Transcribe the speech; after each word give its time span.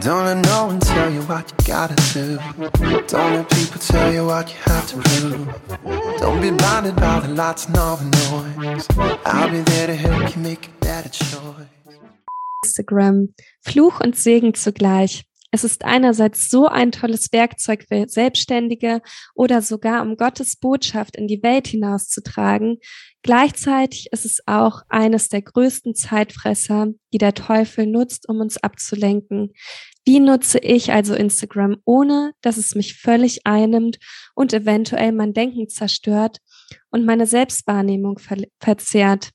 Don't 0.00 0.24
let 0.24 0.44
no 0.46 0.66
one 0.66 0.78
tell 0.78 1.12
you 1.12 1.22
what 1.22 1.50
you 1.50 1.66
gotta 1.66 1.94
do. 2.12 2.38
Don't 3.08 3.34
let 3.34 3.50
people 3.50 3.80
tell 3.80 4.12
you 4.12 4.26
what 4.26 4.48
you 4.48 4.56
have 4.62 4.86
to 4.88 4.96
do. 5.20 5.46
Don't 6.18 6.40
be 6.40 6.50
blinded 6.50 6.96
by 6.96 7.20
the 7.20 7.28
lights 7.28 7.66
and 7.66 7.76
all 7.76 7.96
the 7.96 8.04
noise. 8.64 8.86
I'll 9.26 9.50
be 9.50 9.60
there 9.60 9.88
to 9.88 9.94
help 9.96 10.36
you 10.36 10.42
make 10.42 10.68
a 10.68 10.70
better 10.80 11.08
choice. 11.08 11.66
Instagram. 12.64 13.34
Fluch 13.62 14.00
und 14.00 14.16
Segen 14.16 14.54
zugleich. 14.54 15.27
Es 15.50 15.64
ist 15.64 15.84
einerseits 15.84 16.50
so 16.50 16.66
ein 16.66 16.92
tolles 16.92 17.32
Werkzeug 17.32 17.86
für 17.88 18.06
Selbstständige 18.06 19.00
oder 19.34 19.62
sogar 19.62 20.02
um 20.02 20.16
Gottes 20.16 20.56
Botschaft 20.56 21.16
in 21.16 21.26
die 21.26 21.42
Welt 21.42 21.68
hinauszutragen. 21.68 22.78
Gleichzeitig 23.22 24.08
ist 24.12 24.26
es 24.26 24.40
auch 24.46 24.82
eines 24.88 25.28
der 25.28 25.42
größten 25.42 25.94
Zeitfresser, 25.94 26.88
die 27.12 27.18
der 27.18 27.32
Teufel 27.32 27.86
nutzt, 27.86 28.28
um 28.28 28.40
uns 28.40 28.58
abzulenken. 28.58 29.52
Wie 30.04 30.20
nutze 30.20 30.58
ich 30.58 30.92
also 30.92 31.14
Instagram, 31.14 31.76
ohne 31.84 32.32
dass 32.42 32.58
es 32.58 32.74
mich 32.74 32.96
völlig 32.96 33.46
einnimmt 33.46 33.98
und 34.34 34.52
eventuell 34.52 35.12
mein 35.12 35.32
Denken 35.32 35.68
zerstört 35.68 36.38
und 36.90 37.06
meine 37.06 37.26
Selbstwahrnehmung 37.26 38.18
ver 38.18 38.36
verzerrt? 38.60 39.30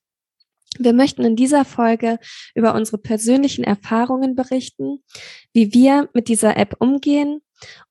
Wir 0.80 0.94
möchten 0.94 1.24
in 1.24 1.36
dieser 1.36 1.66
Folge 1.66 2.20
über 2.56 2.74
unsere 2.74 2.98
persönlichen 2.98 3.64
Erfahrungen 3.64 4.36
berichten, 4.36 5.04
wie 5.54 5.74
wir 5.74 6.10
mit 6.14 6.28
dieser 6.28 6.58
App 6.58 6.76
umgehen 6.80 7.42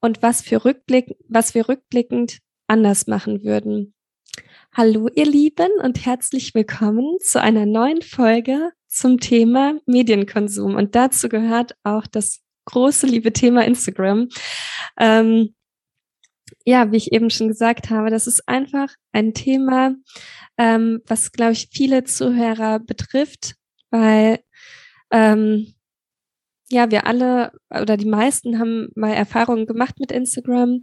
und 0.01 0.23
was, 0.23 0.43
für 0.43 0.65
Rückblick, 0.65 1.15
was 1.29 1.55
wir 1.55 1.69
rückblickend 1.69 2.39
anders 2.67 3.07
machen 3.07 3.45
würden. 3.45 3.95
Hallo 4.75 5.09
ihr 5.15 5.27
Lieben 5.27 5.71
und 5.83 6.05
herzlich 6.05 6.55
willkommen 6.55 7.19
zu 7.21 7.41
einer 7.41 7.67
neuen 7.67 8.03
Folge 8.03 8.73
zum 8.89 9.21
Thema 9.21 9.75
Medienkonsum. 9.87 10.75
Und 10.75 10.95
dazu 10.95 11.29
gehört 11.29 11.77
auch 11.85 12.07
das 12.07 12.41
große 12.65 13.07
liebe 13.07 13.33
Thema 13.33 13.65
Instagram. 13.65 14.29
Ähm, 14.99 15.55
ja, 16.65 16.93
wie 16.93 16.97
ich 16.97 17.13
eben 17.13 17.31
schon 17.31 17.49
gesagt 17.49 17.91
habe, 17.91 18.11
das 18.11 18.27
ist 18.27 18.49
einfach 18.49 18.89
ein 19.13 19.35
Thema, 19.35 19.95
ähm, 20.59 21.01
was, 21.07 21.33
glaube 21.33 21.53
ich, 21.53 21.69
viele 21.73 22.05
Zuhörer 22.05 22.79
betrifft, 22.79 23.55
weil 23.91 24.41
ähm, 25.11 25.75
ja, 26.71 26.91
wir 26.91 27.07
alle 27.07 27.53
oder 27.71 27.97
die 27.97 28.09
meisten 28.09 28.59
haben 28.59 28.89
mal 28.95 29.13
Erfahrungen 29.13 29.67
gemacht 29.67 30.01
mit 30.01 30.11
Instagram 30.11 30.83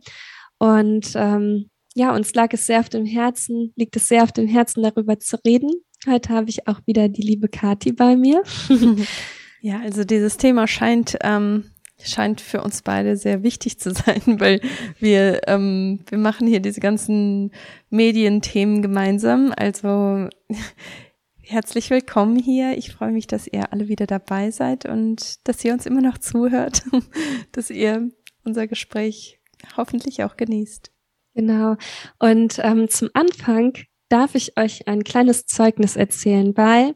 und 0.60 1.12
ähm, 1.16 1.70
ja, 1.96 2.16
uns 2.16 2.34
lag 2.36 2.54
es 2.54 2.68
sehr 2.68 2.80
auf 2.80 2.90
dem 2.90 3.06
Herzen, 3.06 3.74
liegt 3.76 3.96
es 3.96 4.08
sehr 4.08 4.24
auf 4.24 4.32
dem 4.32 4.48
Herzen, 4.48 4.84
darüber 4.84 5.20
zu 5.20 5.38
reden. 5.46 5.72
Heute 6.08 6.30
habe 6.30 6.50
ich 6.50 6.68
auch 6.68 6.80
wieder 6.86 7.10
die 7.10 7.24
liebe 7.24 7.50
Kati 7.50 7.92
bei 7.92 8.16
mir. 8.16 8.44
ja, 9.62 9.80
also 9.80 10.04
dieses 10.04 10.38
Thema 10.38 10.68
scheint 10.68 11.18
ähm, 11.22 11.72
scheint 12.04 12.42
für 12.42 12.62
uns 12.62 12.82
beide 12.82 13.18
sehr 13.18 13.44
wichtig 13.44 13.80
zu 13.80 13.92
sein, 13.94 14.22
weil 14.40 14.62
wir, 15.00 15.42
ähm, 15.48 16.00
wir 16.10 16.18
machen 16.18 16.48
hier 16.48 16.60
diese 16.60 16.80
ganzen 16.80 17.52
Medienthemen 17.90 18.82
gemeinsam. 18.82 19.54
Also 19.56 20.30
herzlich 21.42 21.90
willkommen 21.90 22.38
hier. 22.38 22.78
Ich 22.78 22.92
freue 22.92 23.12
mich, 23.12 23.28
dass 23.28 23.48
ihr 23.48 23.72
alle 23.74 23.88
wieder 23.88 24.08
dabei 24.08 24.52
seid 24.52 24.86
und 24.86 25.48
dass 25.48 25.64
ihr 25.64 25.74
uns 25.74 25.86
immer 25.86 26.02
noch 26.02 26.18
zuhört, 26.18 26.84
dass 27.52 27.70
ihr 27.70 28.10
unser 28.44 28.68
Gespräch 28.68 29.40
hoffentlich 29.76 30.24
auch 30.24 30.38
genießt. 30.38 30.92
Genau. 31.36 31.76
Und 32.18 32.60
ähm, 32.64 32.90
zum 32.90 33.10
Anfang 33.14 33.74
darf 34.10 34.36
ich 34.36 34.58
euch 34.58 34.88
ein 34.88 35.04
kleines 35.04 35.46
Zeugnis 35.46 35.96
erzählen, 35.96 36.56
weil 36.58 36.96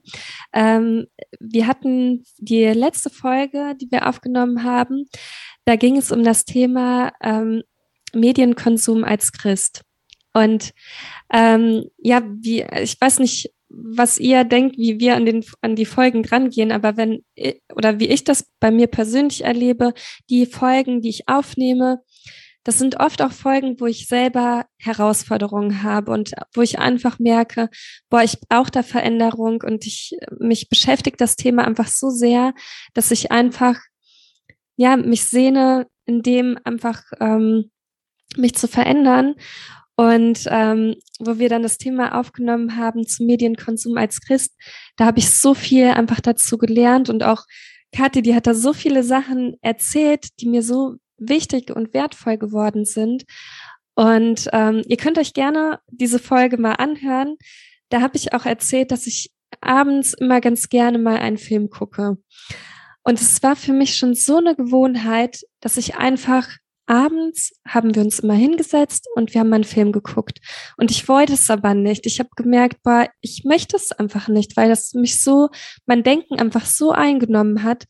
ähm, 0.52 1.08
wir 1.40 1.68
hatten 1.68 2.24
die 2.38 2.66
letzte 2.66 3.10
Folge, 3.10 3.76
die 3.80 3.90
wir 3.92 4.08
aufgenommen 4.08 4.64
haben, 4.64 5.06
da 5.66 5.76
ging 5.76 5.98
es 5.98 6.12
um 6.12 6.24
das 6.24 6.46
Thema 6.46 7.14
ähm, 7.22 7.64
Medienkonsum 8.14 9.04
als 9.04 9.32
Christ. 9.32 9.84
Und 10.34 10.72
ähm, 11.32 11.86
ja, 11.98 12.24
wie, 12.26 12.66
ich 12.82 13.00
weiß 13.00 13.20
nicht, 13.20 13.54
was 13.70 14.20
ihr 14.20 14.44
denkt, 14.44 14.78
wie 14.78 15.00
wir 15.00 15.16
an, 15.16 15.26
den, 15.26 15.44
an 15.62 15.76
die 15.76 15.86
Folgen 15.86 16.24
drangehen, 16.24 16.72
aber 16.72 16.96
wenn, 16.96 17.24
oder 17.76 18.00
wie 18.00 18.08
ich 18.08 18.24
das 18.24 18.48
bei 18.60 18.70
mir 18.72 18.88
persönlich 18.88 19.44
erlebe, 19.44 19.94
die 20.30 20.46
Folgen, 20.46 21.02
die 21.02 21.10
ich 21.10 21.28
aufnehme, 21.28 22.02
das 22.64 22.78
sind 22.78 23.00
oft 23.00 23.22
auch 23.22 23.32
Folgen, 23.32 23.80
wo 23.80 23.86
ich 23.86 24.08
selber 24.08 24.66
Herausforderungen 24.78 25.84
habe 25.84 26.12
und 26.12 26.32
wo 26.54 26.62
ich 26.62 26.80
einfach 26.80 27.20
merke, 27.20 27.70
boah, 28.10 28.24
ich 28.24 28.40
brauche 28.40 28.72
da 28.72 28.84
Veränderung 28.84 29.62
und 29.62 29.86
ich, 29.86 30.16
mich 30.40 30.70
beschäftigt 30.70 31.20
das 31.20 31.36
Thema 31.36 31.66
einfach 31.66 31.88
so 31.88 32.10
sehr, 32.10 32.54
dass 32.94 33.12
ich 33.12 33.32
einfach, 33.32 33.80
ja, 34.78 34.96
mich 34.96 35.26
sehne, 35.26 35.88
in 36.06 36.22
dem 36.22 36.58
einfach 36.64 37.04
ähm, 37.20 37.72
mich 38.38 38.56
zu 38.56 38.68
verändern. 38.68 39.36
Und 39.96 40.46
ähm, 40.48 40.96
wo 41.20 41.38
wir 41.38 41.50
dann 41.50 41.62
das 41.62 41.78
Thema 41.78 42.20
aufgenommen 42.20 42.78
haben 42.78 43.06
zum 43.06 43.28
Medienkonsum 43.28 43.96
als 43.98 44.22
Christ, 44.22 44.54
da 44.98 45.06
habe 45.06 45.20
ich 45.20 45.30
so 45.30 45.54
viel 45.54 45.90
einfach 45.90 46.20
dazu 46.20 46.58
gelernt 46.58 47.10
und 47.10 47.24
auch 47.24 47.44
Kathi, 47.96 48.24
die 48.24 48.34
hat 48.34 48.48
da 48.48 48.56
so 48.56 48.74
viele 48.74 49.04
Sachen 49.04 49.56
erzählt, 49.62 50.30
die 50.40 50.50
mir 50.50 50.64
so 50.64 50.96
wichtig 51.30 51.72
und 51.76 51.94
wertvoll 51.94 52.38
geworden 52.38 52.86
sind. 52.86 53.24
Und 53.96 54.50
ähm, 54.54 54.84
ihr 54.88 54.98
könnt 54.98 55.18
euch 55.18 55.34
gerne 55.34 55.80
diese 55.88 56.20
Folge 56.20 56.58
mal 56.58 56.74
anhören. 56.74 57.38
Da 57.90 58.02
habe 58.02 58.18
ich 58.18 58.34
auch 58.34 58.46
erzählt, 58.46 58.92
dass 58.92 59.06
ich 59.06 59.32
abends 59.62 60.14
immer 60.14 60.42
ganz 60.42 60.70
gerne 60.70 60.98
mal 60.98 61.18
einen 61.18 61.38
Film 61.38 61.70
gucke. 61.70 62.18
Und 63.04 63.22
es 63.22 63.44
war 63.44 63.56
für 63.56 63.74
mich 63.74 63.98
schon 63.98 64.16
so 64.16 64.38
eine 64.38 64.56
Gewohnheit, 64.56 65.42
dass 65.60 65.78
ich 65.78 65.96
einfach 65.96 66.50
abends 66.86 67.54
haben 67.68 67.96
wir 67.96 68.02
uns 68.02 68.20
immer 68.20 68.34
hingesetzt 68.34 69.08
und 69.16 69.34
wir 69.34 69.42
haben 69.42 69.54
einen 69.54 69.64
Film 69.64 69.92
geguckt. 69.92 70.40
Und 70.78 70.92
ich 70.92 71.08
wollte 71.08 71.34
es 71.34 71.50
aber 71.50 71.74
nicht. 71.74 72.06
Ich 72.06 72.20
habe 72.20 72.30
gemerkt, 72.36 72.84
boah, 72.84 73.08
ich 73.22 73.44
möchte 73.46 73.78
es 73.78 73.92
einfach 73.92 74.28
nicht, 74.28 74.58
weil 74.58 74.70
das 74.70 74.94
mich 74.94 75.22
so, 75.22 75.50
mein 75.86 76.04
Denken 76.04 76.40
einfach 76.40 76.66
so 76.66 76.92
eingenommen 76.92 77.64
hat. 77.64 77.86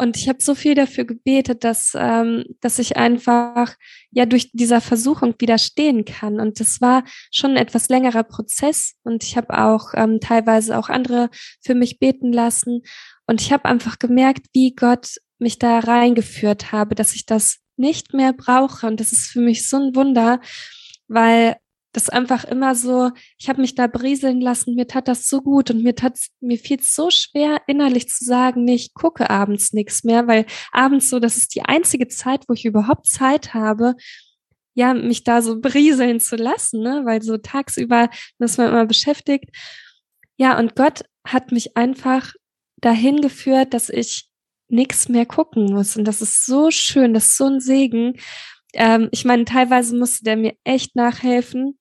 Und 0.00 0.16
ich 0.16 0.30
habe 0.30 0.38
so 0.40 0.54
viel 0.54 0.74
dafür 0.74 1.04
gebetet, 1.04 1.62
dass, 1.62 1.92
ähm, 1.94 2.46
dass 2.62 2.78
ich 2.78 2.96
einfach 2.96 3.74
ja 4.10 4.24
durch 4.24 4.50
dieser 4.50 4.80
Versuchung 4.80 5.34
widerstehen 5.38 6.06
kann. 6.06 6.40
Und 6.40 6.58
das 6.58 6.80
war 6.80 7.04
schon 7.30 7.50
ein 7.50 7.56
etwas 7.58 7.90
längerer 7.90 8.22
Prozess. 8.22 8.94
Und 9.02 9.24
ich 9.24 9.36
habe 9.36 9.58
auch 9.58 9.92
ähm, 9.92 10.18
teilweise 10.18 10.78
auch 10.78 10.88
andere 10.88 11.28
für 11.60 11.74
mich 11.74 11.98
beten 11.98 12.32
lassen. 12.32 12.80
Und 13.26 13.42
ich 13.42 13.52
habe 13.52 13.66
einfach 13.66 13.98
gemerkt, 13.98 14.46
wie 14.54 14.74
Gott 14.74 15.16
mich 15.38 15.58
da 15.58 15.80
reingeführt 15.80 16.72
habe, 16.72 16.94
dass 16.94 17.14
ich 17.14 17.26
das 17.26 17.58
nicht 17.76 18.14
mehr 18.14 18.32
brauche. 18.32 18.86
Und 18.86 19.00
das 19.00 19.12
ist 19.12 19.26
für 19.26 19.40
mich 19.40 19.68
so 19.68 19.76
ein 19.76 19.94
Wunder, 19.94 20.40
weil 21.08 21.56
das 21.92 22.08
einfach 22.08 22.44
immer 22.44 22.74
so, 22.74 23.10
ich 23.38 23.48
habe 23.48 23.60
mich 23.60 23.74
da 23.74 23.86
brieseln 23.86 24.40
lassen, 24.40 24.74
mir 24.76 24.86
tat 24.86 25.08
das 25.08 25.28
so 25.28 25.42
gut 25.42 25.70
und 25.70 25.82
mir 25.82 25.94
tat 25.94 26.18
mir 26.40 26.58
fiel 26.58 26.80
so 26.80 27.10
schwer 27.10 27.60
innerlich 27.66 28.08
zu 28.08 28.24
sagen, 28.24 28.64
nee, 28.64 28.76
ich 28.76 28.94
gucke 28.94 29.28
abends 29.28 29.72
nichts 29.72 30.04
mehr, 30.04 30.28
weil 30.28 30.46
abends 30.72 31.10
so, 31.10 31.18
das 31.18 31.36
ist 31.36 31.54
die 31.54 31.62
einzige 31.62 32.06
Zeit, 32.08 32.44
wo 32.48 32.54
ich 32.54 32.64
überhaupt 32.64 33.06
Zeit 33.06 33.54
habe, 33.54 33.94
ja, 34.74 34.94
mich 34.94 35.24
da 35.24 35.42
so 35.42 35.60
brieseln 35.60 36.20
zu 36.20 36.36
lassen, 36.36 36.82
ne, 36.82 37.02
weil 37.04 37.22
so 37.22 37.36
tagsüber 37.38 38.08
ist 38.38 38.58
man 38.58 38.68
immer 38.68 38.86
beschäftigt. 38.86 39.46
Ja, 40.36 40.58
und 40.58 40.76
Gott 40.76 41.02
hat 41.26 41.52
mich 41.52 41.76
einfach 41.76 42.32
dahin 42.80 43.20
geführt, 43.20 43.74
dass 43.74 43.88
ich 43.90 44.28
nichts 44.68 45.08
mehr 45.08 45.26
gucken 45.26 45.66
muss 45.66 45.96
und 45.96 46.04
das 46.04 46.22
ist 46.22 46.46
so 46.46 46.70
schön, 46.70 47.14
das 47.14 47.26
ist 47.26 47.36
so 47.36 47.46
ein 47.46 47.60
Segen. 47.60 48.14
Ähm, 48.74 49.08
ich 49.10 49.24
meine, 49.24 49.44
teilweise 49.44 49.96
musste 49.96 50.22
der 50.24 50.36
mir 50.36 50.54
echt 50.64 50.94
nachhelfen, 50.94 51.79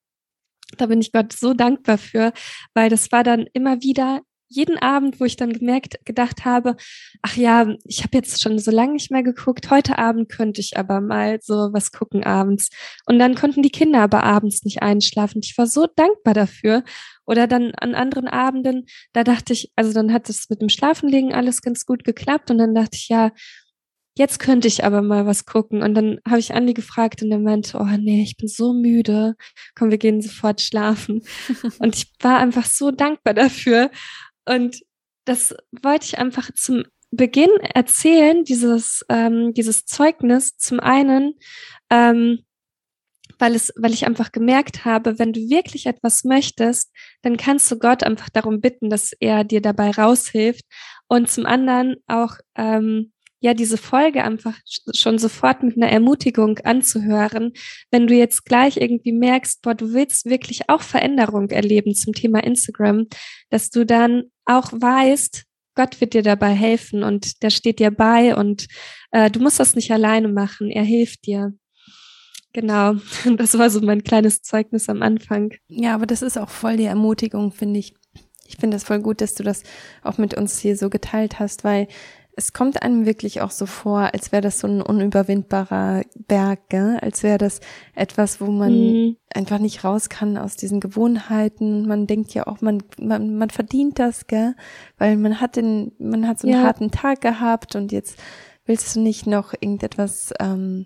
da 0.82 0.88
bin 0.88 1.02
ich 1.02 1.12
Gott 1.12 1.34
so 1.34 1.54
dankbar 1.54 1.98
für, 1.98 2.34
weil 2.74 2.90
das 2.90 3.12
war 3.12 3.24
dann 3.24 3.46
immer 3.54 3.82
wieder 3.82 4.22
jeden 4.50 4.78
Abend, 4.80 5.20
wo 5.20 5.26
ich 5.26 5.36
dann 5.36 5.54
gemerkt, 5.54 6.04
gedacht 6.06 6.44
habe, 6.44 6.76
ach 7.22 7.38
ja, 7.38 7.68
ich 7.86 8.04
habe 8.04 8.18
jetzt 8.18 8.42
schon 8.42 8.58
so 8.58 8.72
lange 8.72 8.94
nicht 8.94 9.12
mehr 9.12 9.22
geguckt, 9.22 9.70
heute 9.70 10.00
Abend 10.00 10.28
könnte 10.28 10.60
ich 10.60 10.76
aber 10.76 11.02
mal 11.02 11.40
so 11.42 11.70
was 11.72 11.92
gucken 11.92 12.24
abends. 12.24 12.70
Und 13.06 13.20
dann 13.20 13.36
konnten 13.36 13.62
die 13.62 13.70
Kinder 13.70 14.02
aber 14.02 14.24
abends 14.24 14.64
nicht 14.64 14.82
einschlafen. 14.82 15.42
Ich 15.44 15.56
war 15.58 15.68
so 15.68 15.86
dankbar 15.96 16.34
dafür. 16.34 16.84
Oder 17.26 17.46
dann 17.46 17.74
an 17.76 17.94
anderen 17.94 18.28
Abenden, 18.28 18.88
da 19.14 19.24
dachte 19.24 19.54
ich, 19.54 19.72
also 19.76 19.94
dann 19.94 20.12
hat 20.12 20.30
es 20.30 20.50
mit 20.50 20.62
dem 20.62 20.70
Schlafenlegen 20.70 21.32
alles 21.32 21.62
ganz 21.62 21.86
gut 21.86 22.04
geklappt 22.04 22.50
und 22.50 22.58
dann 22.58 22.74
dachte 22.74 22.96
ich, 22.96 23.08
ja, 23.08 23.30
jetzt 24.20 24.38
könnte 24.38 24.68
ich 24.68 24.84
aber 24.84 25.02
mal 25.02 25.26
was 25.26 25.46
gucken. 25.46 25.82
Und 25.82 25.96
dann 25.96 26.20
habe 26.28 26.40
ich 26.40 26.54
Andi 26.54 26.74
gefragt 26.74 27.24
und 27.24 27.32
er 27.32 27.40
meinte, 27.40 27.78
oh 27.78 27.98
nee, 27.98 28.22
ich 28.22 28.36
bin 28.36 28.50
so 28.50 28.74
müde. 28.74 29.36
Komm, 29.76 29.92
wir 29.92 29.98
gehen 29.98 30.22
sofort 30.22 30.60
schlafen. 30.60 31.24
und 31.80 31.96
ich 31.96 32.12
war 32.20 32.38
einfach 32.38 32.66
so 32.66 32.92
dankbar 32.92 33.34
dafür. 33.34 33.90
Und 34.46 34.82
das 35.24 35.56
wollte 35.84 36.06
ich 36.06 36.18
einfach 36.18 36.52
zum 36.54 36.84
Beginn 37.12 37.50
erzählen, 37.74 38.44
dieses, 38.44 39.06
ähm, 39.08 39.54
dieses 39.54 39.86
Zeugnis. 39.86 40.58
Zum 40.58 40.82
einen, 40.82 41.36
ähm, 41.90 42.40
weil 43.38 43.56
es, 43.56 43.72
weil 43.78 43.94
ich 43.94 44.06
einfach 44.06 44.34
gemerkt 44.34 44.84
habe, 44.84 45.18
wenn 45.18 45.32
du 45.32 45.40
wirklich 45.40 45.86
etwas 45.86 46.26
möchtest, 46.26 46.92
dann 47.22 47.38
kannst 47.38 47.72
du 47.72 47.80
Gott 47.80 48.04
einfach 48.04 48.28
darum 48.28 48.60
bitten, 48.60 48.90
dass 48.90 49.14
er 49.14 49.46
dir 49.46 49.62
dabei 49.62 49.92
raushilft. 49.92 50.66
Und 51.08 51.32
zum 51.32 51.46
anderen 51.46 51.96
auch, 52.06 52.34
ähm, 52.56 53.14
ja, 53.42 53.54
diese 53.54 53.78
Folge 53.78 54.24
einfach 54.24 54.58
schon 54.94 55.18
sofort 55.18 55.64
mit 55.64 55.78
einer 55.78 55.92
Ermutigung 55.92 56.60
anzuhören. 56.60 57.54
Wenn 57.90 58.08
du 58.08 58.14
jetzt 58.14 58.46
gleich 58.46 58.78
irgendwie 58.78 59.14
merkst, 59.14 59.62
boah, 59.62 59.76
du 59.76 59.94
willst 59.94 60.26
wirklich 60.26 60.70
auch 60.70 60.82
Veränderung 60.82 61.50
erleben 61.50 61.96
zum 61.96 62.14
Thema 62.14 62.44
Instagram, 62.44 63.08
dass 63.50 63.70
du 63.70 63.86
dann 63.86 64.24
auch 64.46 64.72
weißt, 64.74 65.46
Gott 65.76 66.02
wird 66.02 66.14
dir 66.14 66.24
dabei 66.24 66.52
helfen 66.54 67.04
und 67.04 67.42
der 67.42 67.52
steht 67.52 67.80
dir 67.80 67.92
bei 67.92 68.36
und 68.36 68.68
äh, 69.12 69.32
du 69.32 69.40
musst 69.40 69.60
das 69.60 69.76
nicht 69.76 69.92
alleine 69.92 70.28
machen. 70.28 70.70
Er 70.70 70.84
hilft 70.84 71.26
dir. 71.26 71.54
Genau, 72.52 72.96
das 73.38 73.58
war 73.58 73.70
so 73.70 73.80
mein 73.80 74.04
kleines 74.04 74.42
Zeugnis 74.42 74.90
am 74.90 75.02
Anfang. 75.02 75.54
Ja, 75.70 75.96
aber 75.96 76.06
das 76.06 76.22
ist 76.22 76.38
auch 76.38 76.50
voll 76.50 76.76
die 76.76 76.86
Ermutigung, 76.86 77.52
finde 77.54 77.80
ich. 77.80 77.94
Ich 78.46 78.58
finde 78.58 78.76
das 78.76 78.84
voll 78.84 79.00
gut, 79.00 79.22
dass 79.22 79.36
du 79.36 79.44
das 79.44 79.64
auch 80.02 80.18
mit 80.18 80.34
uns 80.34 80.60
hier 80.60 80.76
so 80.76 80.90
geteilt 80.90 81.40
hast, 81.40 81.64
weil 81.64 81.88
es 82.40 82.54
kommt 82.54 82.82
einem 82.84 83.06
wirklich 83.06 83.42
auch 83.42 83.52
so 83.52 83.66
vor, 83.66 84.14
als 84.14 84.32
wäre 84.32 84.42
das 84.42 84.60
so 84.60 84.68
ein 84.68 84.82
unüberwindbarer 84.82 86.04
Berg, 86.16 86.70
gell? 86.70 86.98
als 87.02 87.22
wäre 87.22 87.38
das 87.38 87.60
etwas, 87.96 88.40
wo 88.40 88.46
man 88.46 88.72
mhm. 88.72 89.18
einfach 89.34 89.60
nicht 89.60 89.84
raus 89.84 90.08
kann 90.08 90.38
aus 90.38 90.56
diesen 90.56 90.80
Gewohnheiten. 90.80 91.86
Man 91.86 92.08
denkt 92.08 92.34
ja 92.34 92.48
auch, 92.48 92.62
man, 92.62 92.82
man, 92.98 93.36
man 93.36 93.50
verdient 93.50 94.00
das, 94.00 94.26
gell? 94.28 94.56
weil 94.98 95.18
man 95.18 95.42
hat 95.42 95.58
den, 95.58 95.92
man 96.00 96.26
hat 96.30 96.40
so 96.40 96.48
einen 96.48 96.56
ja. 96.56 96.64
harten 96.64 96.92
Tag 96.92 97.20
gehabt 97.20 97.76
und 97.76 97.92
jetzt 97.92 98.18
willst 98.66 98.96
du 98.96 99.02
nicht 99.02 99.28
noch 99.28 99.54
irgendetwas 99.54 100.32
ähm, 100.40 100.86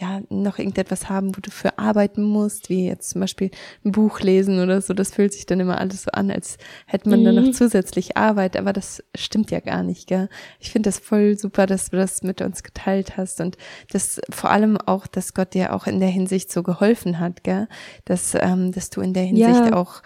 ja, 0.00 0.22
noch 0.30 0.58
irgendetwas 0.58 1.10
haben, 1.10 1.36
wo 1.36 1.40
du 1.40 1.50
für 1.50 1.78
arbeiten 1.78 2.22
musst, 2.22 2.70
wie 2.70 2.86
jetzt 2.86 3.10
zum 3.10 3.20
Beispiel 3.20 3.50
ein 3.84 3.92
Buch 3.92 4.20
lesen 4.20 4.58
oder 4.62 4.80
so, 4.80 4.94
das 4.94 5.10
fühlt 5.10 5.34
sich 5.34 5.44
dann 5.44 5.60
immer 5.60 5.78
alles 5.78 6.04
so 6.04 6.10
an, 6.12 6.30
als 6.30 6.56
hätte 6.86 7.10
man 7.10 7.20
mhm. 7.20 7.24
dann 7.24 7.34
noch 7.34 7.50
zusätzlich 7.52 8.16
Arbeit, 8.16 8.56
aber 8.56 8.72
das 8.72 9.04
stimmt 9.14 9.50
ja 9.50 9.60
gar 9.60 9.82
nicht, 9.82 10.06
gell? 10.06 10.30
Ich 10.58 10.70
finde 10.70 10.88
das 10.88 10.98
voll 10.98 11.36
super, 11.36 11.66
dass 11.66 11.90
du 11.90 11.98
das 11.98 12.22
mit 12.22 12.40
uns 12.40 12.62
geteilt 12.62 13.18
hast 13.18 13.42
und 13.42 13.58
das 13.90 14.22
vor 14.30 14.50
allem 14.50 14.78
auch, 14.78 15.06
dass 15.06 15.34
Gott 15.34 15.52
dir 15.52 15.74
auch 15.74 15.86
in 15.86 16.00
der 16.00 16.08
Hinsicht 16.08 16.50
so 16.50 16.62
geholfen 16.62 17.18
hat, 17.18 17.44
gell? 17.44 17.68
Dass, 18.06 18.34
ähm, 18.34 18.72
dass 18.72 18.88
du 18.88 19.02
in 19.02 19.12
der 19.12 19.24
Hinsicht 19.24 19.48
ja. 19.48 19.74
auch, 19.74 20.02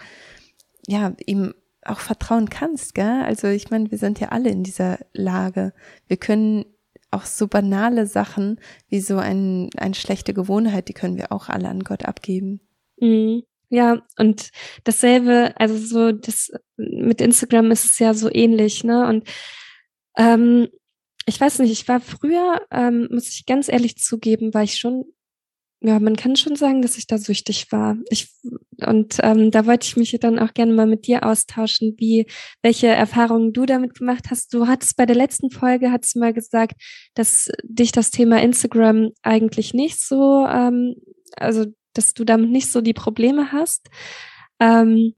ja, 0.87 1.13
ihm 1.25 1.53
auch 1.85 1.99
vertrauen 1.99 2.49
kannst, 2.49 2.95
gell? 2.95 3.23
Also 3.23 3.47
ich 3.47 3.69
meine, 3.69 3.91
wir 3.91 3.97
sind 3.97 4.19
ja 4.19 4.29
alle 4.29 4.49
in 4.49 4.63
dieser 4.63 4.97
Lage. 5.13 5.71
Wir 6.07 6.17
können 6.17 6.65
auch 7.15 7.25
so 7.25 7.47
banale 7.47 8.05
Sachen 8.05 8.59
wie 8.89 8.99
so 8.99 9.17
ein, 9.17 9.69
eine 9.77 9.95
schlechte 9.95 10.33
Gewohnheit, 10.33 10.87
die 10.89 10.93
können 10.93 11.17
wir 11.17 11.31
auch 11.31 11.49
alle 11.49 11.69
an 11.69 11.83
Gott 11.83 12.05
abgeben. 12.05 12.61
Mhm. 12.99 13.43
Ja, 13.69 14.03
und 14.17 14.51
dasselbe, 14.83 15.53
also 15.57 15.75
so 15.77 16.11
das 16.11 16.51
mit 16.77 17.19
Instagram 17.19 17.71
ist 17.71 17.85
es 17.85 17.99
ja 17.99 18.13
so 18.13 18.29
ähnlich, 18.31 18.83
ne? 18.83 19.07
Und 19.07 19.27
ähm, 20.17 20.67
ich 21.25 21.41
weiß 21.41 21.59
nicht, 21.59 21.71
ich 21.71 21.87
war 21.87 21.99
früher, 21.99 22.61
ähm, 22.71 23.07
muss 23.11 23.29
ich 23.29 23.45
ganz 23.45 23.67
ehrlich 23.67 23.97
zugeben, 23.97 24.53
war 24.53 24.63
ich 24.63 24.77
schon 24.77 25.05
ja, 25.81 25.99
man 25.99 26.15
kann 26.15 26.35
schon 26.35 26.55
sagen, 26.55 26.81
dass 26.81 26.97
ich 26.97 27.05
da 27.05 27.17
süchtig 27.17 27.71
war. 27.71 27.97
Ich, 28.09 28.29
und 28.85 29.17
ähm, 29.21 29.51
da 29.51 29.65
wollte 29.65 29.85
ich 29.85 29.97
mich 29.97 30.17
dann 30.19 30.39
auch 30.39 30.53
gerne 30.53 30.73
mal 30.73 30.87
mit 30.87 31.05
dir 31.05 31.25
austauschen, 31.25 31.95
wie, 31.97 32.25
welche 32.63 32.87
Erfahrungen 32.87 33.53
du 33.53 33.65
damit 33.65 33.93
gemacht 33.93 34.25
hast. 34.31 34.53
Du 34.53 34.67
hattest 34.67 34.97
bei 34.97 35.05
der 35.05 35.15
letzten 35.15 35.51
Folge, 35.51 35.91
hattest 35.91 36.15
mal 36.15 36.33
gesagt, 36.33 36.81
dass 37.13 37.49
dich 37.63 37.91
das 37.91 38.09
Thema 38.09 38.41
Instagram 38.41 39.11
eigentlich 39.21 39.73
nicht 39.73 39.99
so, 39.99 40.45
ähm, 40.47 40.95
also 41.37 41.65
dass 41.93 42.13
du 42.13 42.23
damit 42.23 42.49
nicht 42.49 42.71
so 42.71 42.81
die 42.81 42.93
Probleme 42.93 43.51
hast. 43.51 43.87
Ähm, 44.59 45.13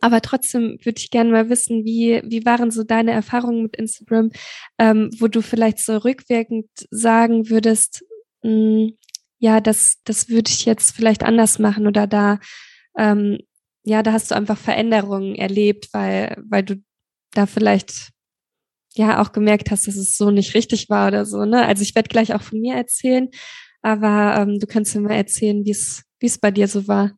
aber 0.00 0.20
trotzdem 0.20 0.78
würde 0.82 0.98
ich 0.98 1.10
gerne 1.10 1.30
mal 1.30 1.48
wissen, 1.48 1.84
wie, 1.84 2.22
wie 2.24 2.44
waren 2.44 2.70
so 2.70 2.82
deine 2.82 3.12
Erfahrungen 3.12 3.62
mit 3.62 3.76
Instagram, 3.76 4.30
ähm, 4.78 5.10
wo 5.18 5.28
du 5.28 5.42
vielleicht 5.42 5.78
so 5.78 5.98
rückwirkend 5.98 6.68
sagen 6.90 7.48
würdest, 7.50 8.04
mh, 8.42 8.50
hm, 8.50 8.96
ja, 9.46 9.60
das, 9.60 9.98
das 10.02 10.28
würde 10.28 10.50
ich 10.50 10.64
jetzt 10.64 10.90
vielleicht 10.90 11.22
anders 11.22 11.60
machen 11.60 11.86
oder 11.86 12.08
da, 12.08 12.40
ähm, 12.98 13.38
ja, 13.84 14.02
da 14.02 14.12
hast 14.12 14.32
du 14.32 14.34
einfach 14.34 14.58
Veränderungen 14.58 15.36
erlebt, 15.36 15.90
weil, 15.92 16.42
weil 16.48 16.64
du 16.64 16.82
da 17.30 17.46
vielleicht 17.46 18.10
ja 18.94 19.22
auch 19.22 19.30
gemerkt 19.30 19.70
hast, 19.70 19.86
dass 19.86 19.94
es 19.94 20.16
so 20.16 20.32
nicht 20.32 20.54
richtig 20.54 20.88
war 20.88 21.06
oder 21.06 21.24
so, 21.24 21.44
ne? 21.44 21.64
Also 21.64 21.82
ich 21.82 21.94
werde 21.94 22.08
gleich 22.08 22.34
auch 22.34 22.42
von 22.42 22.60
mir 22.60 22.74
erzählen, 22.74 23.28
aber 23.82 24.36
ähm, 24.40 24.58
du 24.58 24.66
kannst 24.66 24.96
mir 24.96 25.02
mal 25.02 25.14
erzählen, 25.14 25.64
wie 25.64 25.70
es, 25.70 26.02
wie 26.18 26.26
es 26.26 26.38
bei 26.38 26.50
dir 26.50 26.66
so 26.66 26.88
war. 26.88 27.12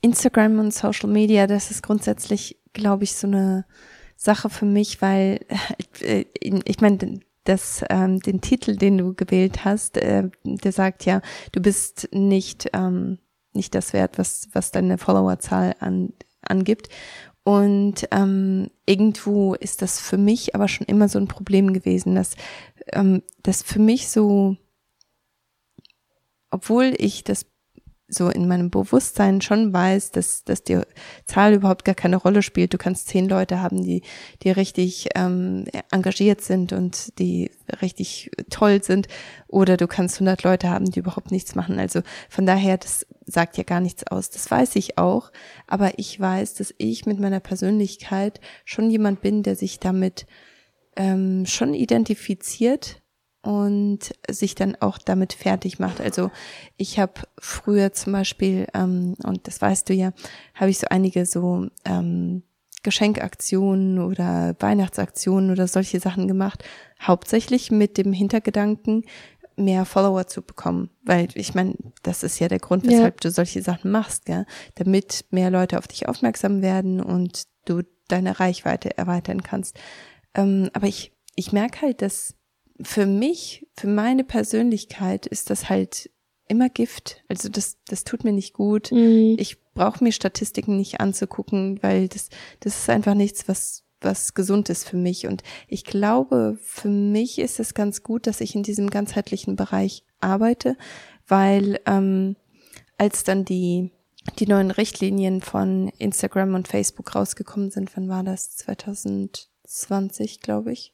Instagram 0.00 0.60
und 0.60 0.72
Social 0.72 1.10
Media, 1.10 1.48
das 1.48 1.72
ist 1.72 1.82
grundsätzlich, 1.82 2.60
glaube 2.72 3.02
ich, 3.02 3.16
so 3.16 3.26
eine 3.26 3.66
Sache 4.14 4.48
für 4.48 4.66
mich, 4.66 5.02
weil 5.02 5.44
äh, 6.02 6.26
ich 6.40 6.80
meine, 6.80 7.18
das, 7.44 7.84
ähm, 7.90 8.20
den 8.20 8.40
Titel, 8.40 8.76
den 8.76 8.98
du 8.98 9.14
gewählt 9.14 9.64
hast, 9.64 9.96
äh, 9.96 10.30
der 10.44 10.72
sagt 10.72 11.04
ja, 11.04 11.20
du 11.52 11.60
bist 11.60 12.08
nicht, 12.12 12.70
ähm, 12.72 13.18
nicht 13.52 13.74
das 13.74 13.92
Wert, 13.92 14.18
was, 14.18 14.48
was 14.52 14.70
deine 14.70 14.98
Followerzahl 14.98 15.76
an, 15.78 16.12
angibt. 16.42 16.88
Und 17.44 18.08
ähm, 18.10 18.70
irgendwo 18.86 19.54
ist 19.54 19.82
das 19.82 20.00
für 20.00 20.16
mich 20.16 20.54
aber 20.54 20.66
schon 20.66 20.86
immer 20.86 21.08
so 21.08 21.18
ein 21.18 21.28
Problem 21.28 21.74
gewesen, 21.74 22.14
dass 22.14 22.36
ähm, 22.92 23.22
das 23.42 23.62
für 23.62 23.78
mich 23.78 24.08
so, 24.08 24.56
obwohl 26.50 26.94
ich 26.96 27.22
das 27.22 27.44
so 28.06 28.28
in 28.28 28.46
meinem 28.46 28.70
Bewusstsein 28.70 29.40
schon 29.40 29.72
weiß, 29.72 30.10
dass, 30.10 30.44
dass 30.44 30.62
die 30.62 30.80
Zahl 31.26 31.54
überhaupt 31.54 31.84
gar 31.84 31.94
keine 31.94 32.16
Rolle 32.16 32.42
spielt. 32.42 32.74
Du 32.74 32.78
kannst 32.78 33.08
zehn 33.08 33.28
Leute 33.28 33.60
haben, 33.60 33.82
die, 33.82 34.02
die 34.42 34.50
richtig 34.50 35.08
ähm, 35.14 35.64
engagiert 35.90 36.42
sind 36.42 36.72
und 36.72 37.18
die 37.18 37.50
richtig 37.80 38.30
toll 38.50 38.82
sind. 38.82 39.08
Oder 39.48 39.76
du 39.76 39.86
kannst 39.86 40.16
100 40.16 40.42
Leute 40.42 40.68
haben, 40.68 40.90
die 40.90 40.98
überhaupt 40.98 41.30
nichts 41.30 41.54
machen. 41.54 41.78
Also 41.78 42.02
von 42.28 42.44
daher, 42.44 42.76
das 42.76 43.06
sagt 43.24 43.56
ja 43.56 43.64
gar 43.64 43.80
nichts 43.80 44.06
aus. 44.06 44.28
Das 44.28 44.50
weiß 44.50 44.76
ich 44.76 44.98
auch. 44.98 45.32
Aber 45.66 45.98
ich 45.98 46.18
weiß, 46.20 46.54
dass 46.54 46.74
ich 46.76 47.06
mit 47.06 47.18
meiner 47.18 47.40
Persönlichkeit 47.40 48.40
schon 48.64 48.90
jemand 48.90 49.22
bin, 49.22 49.42
der 49.42 49.56
sich 49.56 49.80
damit 49.80 50.26
ähm, 50.96 51.46
schon 51.46 51.72
identifiziert 51.72 53.00
und 53.44 54.14
sich 54.28 54.54
dann 54.54 54.74
auch 54.80 54.96
damit 54.96 55.34
fertig 55.34 55.78
macht. 55.78 56.00
Also 56.00 56.30
ich 56.78 56.98
habe 56.98 57.12
früher 57.38 57.92
zum 57.92 58.14
Beispiel, 58.14 58.66
ähm, 58.72 59.14
und 59.22 59.46
das 59.46 59.60
weißt 59.60 59.88
du 59.88 59.92
ja, 59.92 60.12
habe 60.54 60.70
ich 60.70 60.78
so 60.78 60.86
einige 60.88 61.26
so 61.26 61.68
ähm, 61.84 62.42
Geschenkaktionen 62.82 63.98
oder 63.98 64.56
Weihnachtsaktionen 64.60 65.50
oder 65.50 65.68
solche 65.68 66.00
Sachen 66.00 66.26
gemacht, 66.26 66.64
hauptsächlich 67.02 67.70
mit 67.70 67.98
dem 67.98 68.14
Hintergedanken, 68.14 69.04
mehr 69.56 69.84
Follower 69.84 70.26
zu 70.26 70.40
bekommen. 70.40 70.88
Weil 71.02 71.28
ich 71.34 71.54
meine, 71.54 71.74
das 72.02 72.22
ist 72.22 72.38
ja 72.38 72.48
der 72.48 72.60
Grund, 72.60 72.86
weshalb 72.86 73.22
ja. 73.22 73.28
du 73.28 73.30
solche 73.30 73.60
Sachen 73.60 73.90
machst, 73.90 74.24
gell? 74.24 74.46
damit 74.76 75.26
mehr 75.30 75.50
Leute 75.50 75.78
auf 75.78 75.86
dich 75.86 76.08
aufmerksam 76.08 76.62
werden 76.62 77.02
und 77.02 77.44
du 77.66 77.82
deine 78.08 78.40
Reichweite 78.40 78.96
erweitern 78.96 79.42
kannst. 79.42 79.76
Ähm, 80.34 80.70
aber 80.72 80.86
ich, 80.86 81.12
ich 81.36 81.52
merke 81.52 81.82
halt, 81.82 82.00
dass 82.00 82.34
für 82.82 83.06
mich, 83.06 83.66
für 83.76 83.86
meine 83.86 84.24
Persönlichkeit 84.24 85.26
ist 85.26 85.50
das 85.50 85.68
halt 85.68 86.10
immer 86.48 86.68
Gift. 86.68 87.22
Also 87.28 87.48
das, 87.48 87.78
das 87.88 88.04
tut 88.04 88.24
mir 88.24 88.32
nicht 88.32 88.52
gut. 88.52 88.92
Mhm. 88.92 89.36
Ich 89.38 89.62
brauche 89.74 90.02
mir 90.02 90.12
Statistiken 90.12 90.76
nicht 90.76 91.00
anzugucken, 91.00 91.82
weil 91.82 92.08
das, 92.08 92.28
das 92.60 92.78
ist 92.78 92.90
einfach 92.90 93.14
nichts, 93.14 93.48
was, 93.48 93.84
was 94.00 94.34
gesund 94.34 94.68
ist 94.68 94.88
für 94.88 94.96
mich. 94.96 95.26
Und 95.26 95.42
ich 95.68 95.84
glaube, 95.84 96.58
für 96.60 96.88
mich 96.88 97.38
ist 97.38 97.60
es 97.60 97.74
ganz 97.74 98.02
gut, 98.02 98.26
dass 98.26 98.40
ich 98.40 98.54
in 98.54 98.62
diesem 98.62 98.90
ganzheitlichen 98.90 99.56
Bereich 99.56 100.04
arbeite, 100.20 100.76
weil 101.26 101.80
ähm, 101.86 102.36
als 102.98 103.24
dann 103.24 103.44
die 103.44 103.90
die 104.38 104.46
neuen 104.46 104.70
Richtlinien 104.70 105.42
von 105.42 105.88
Instagram 105.98 106.54
und 106.54 106.68
Facebook 106.68 107.14
rausgekommen 107.14 107.70
sind, 107.70 107.94
wann 107.94 108.08
war 108.08 108.24
das? 108.24 108.56
2020, 108.56 110.40
glaube 110.40 110.72
ich. 110.72 110.93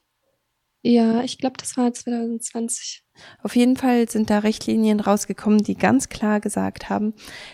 Ja, 0.82 1.22
ich 1.22 1.36
glaube, 1.36 1.56
das 1.58 1.76
war 1.76 1.92
2020. 1.92 3.02
Auf 3.42 3.54
jeden 3.54 3.76
Fall 3.76 4.08
sind 4.08 4.30
da 4.30 4.38
Richtlinien 4.38 5.00
rausgekommen, 5.00 5.62
die 5.62 5.74
ganz 5.74 6.08
klar 6.08 6.40
gesagt 6.40 6.88
haben, 6.88 7.12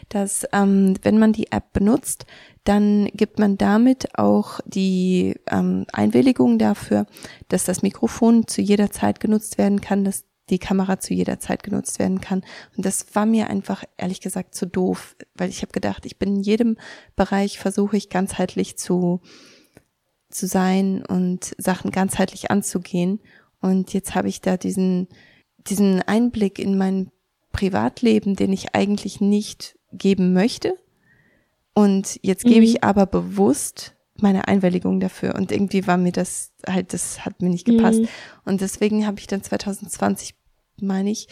dass 0.09 0.47
ähm, 0.52 0.95
wenn 1.02 1.18
man 1.18 1.33
die 1.33 1.50
App 1.50 1.73
benutzt, 1.73 2.26
dann 2.62 3.06
gibt 3.14 3.40
man 3.40 3.59
damit 3.59 4.16
auch 4.16 4.61
die 4.64 5.35
ähm, 5.50 5.87
Einwilligung 5.92 6.59
dafür, 6.59 7.06
dass 7.49 7.64
das 7.64 7.83
Mikrofon 7.83 8.47
zu 8.47 8.62
jeder 8.62 8.92
Zeit 8.92 9.18
genutzt 9.18 9.59
werden 9.59 9.80
kann, 9.80 10.04
dass 10.04 10.25
die 10.49 10.61
Kamera 10.61 11.00
zu 11.00 11.12
jeder 11.12 11.40
Zeit 11.40 11.64
genutzt 11.64 11.99
werden 11.99 12.21
kann. 12.21 12.45
Und 12.76 12.87
das 12.87 13.06
war 13.14 13.26
mir 13.26 13.50
einfach 13.50 13.83
ehrlich 13.97 14.21
gesagt 14.21 14.54
zu 14.54 14.66
doof, 14.66 15.16
weil 15.35 15.49
ich 15.49 15.62
habe 15.62 15.73
gedacht, 15.73 16.06
ich 16.06 16.18
bin 16.18 16.37
in 16.37 16.42
jedem 16.42 16.76
Bereich 17.16 17.59
versuche 17.59 17.97
ich 17.97 18.09
ganzheitlich 18.09 18.78
zu 18.78 19.21
zu 20.28 20.47
sein 20.47 21.04
und 21.04 21.54
Sachen 21.59 21.90
ganzheitlich 21.90 22.50
anzugehen. 22.50 23.21
Und 23.61 23.92
jetzt 23.92 24.14
habe 24.14 24.28
ich 24.28 24.40
da 24.40 24.56
diesen, 24.56 25.09
diesen 25.59 26.02
Einblick 26.02 26.59
in 26.59 26.76
mein 26.76 27.11
Privatleben, 27.52 28.37
den 28.37 28.52
ich 28.52 28.75
eigentlich 28.75 29.21
nicht 29.21 29.78
geben 29.92 30.33
möchte. 30.33 30.78
Und 31.75 32.18
jetzt 32.23 32.45
gebe 32.45 32.61
mhm. 32.61 32.66
ich 32.66 32.85
aber 32.85 33.06
bewusst 33.06 33.95
meine 34.21 34.49
Einwilligung 34.49 35.00
dafür. 35.00 35.35
Und 35.35 35.52
irgendwie 35.52 35.87
war 35.87 35.97
mir 35.97 36.12
das 36.12 36.52
halt, 36.66 36.92
das 36.92 37.25
hat 37.25 37.42
mir 37.42 37.50
nicht 37.50 37.66
gepasst. 37.66 38.00
Mhm. 38.00 38.09
Und 38.45 38.61
deswegen 38.61 39.06
habe 39.06 39.18
ich 39.18 39.26
dann 39.26 39.42
2020, 39.42 40.35
meine 40.80 41.11
ich, 41.11 41.28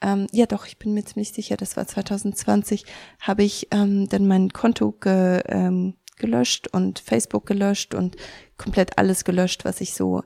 ähm, 0.00 0.26
ja 0.32 0.46
doch, 0.46 0.66
ich 0.66 0.78
bin 0.78 0.94
mir 0.94 1.04
ziemlich 1.04 1.32
sicher, 1.32 1.56
das 1.56 1.76
war 1.76 1.86
2020, 1.86 2.84
habe 3.20 3.42
ich 3.42 3.68
ähm, 3.72 4.08
dann 4.08 4.28
mein 4.28 4.52
Konto 4.52 4.92
ge, 4.92 5.42
ähm, 5.46 5.94
gelöscht 6.18 6.68
und 6.68 6.98
Facebook 6.98 7.46
gelöscht 7.46 7.94
und 7.94 8.16
komplett 8.56 8.98
alles 8.98 9.24
gelöscht, 9.24 9.64
was 9.64 9.80
ich 9.80 9.94
so 9.94 10.22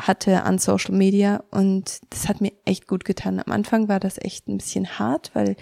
hatte 0.00 0.42
an 0.44 0.58
Social 0.58 0.94
Media. 0.94 1.44
Und 1.50 2.00
das 2.10 2.28
hat 2.28 2.40
mir 2.40 2.52
echt 2.64 2.86
gut 2.86 3.04
getan. 3.04 3.40
Am 3.40 3.52
Anfang 3.52 3.88
war 3.88 4.00
das 4.00 4.18
echt 4.18 4.48
ein 4.48 4.58
bisschen 4.58 4.98
hart, 4.98 5.30
weil 5.34 5.56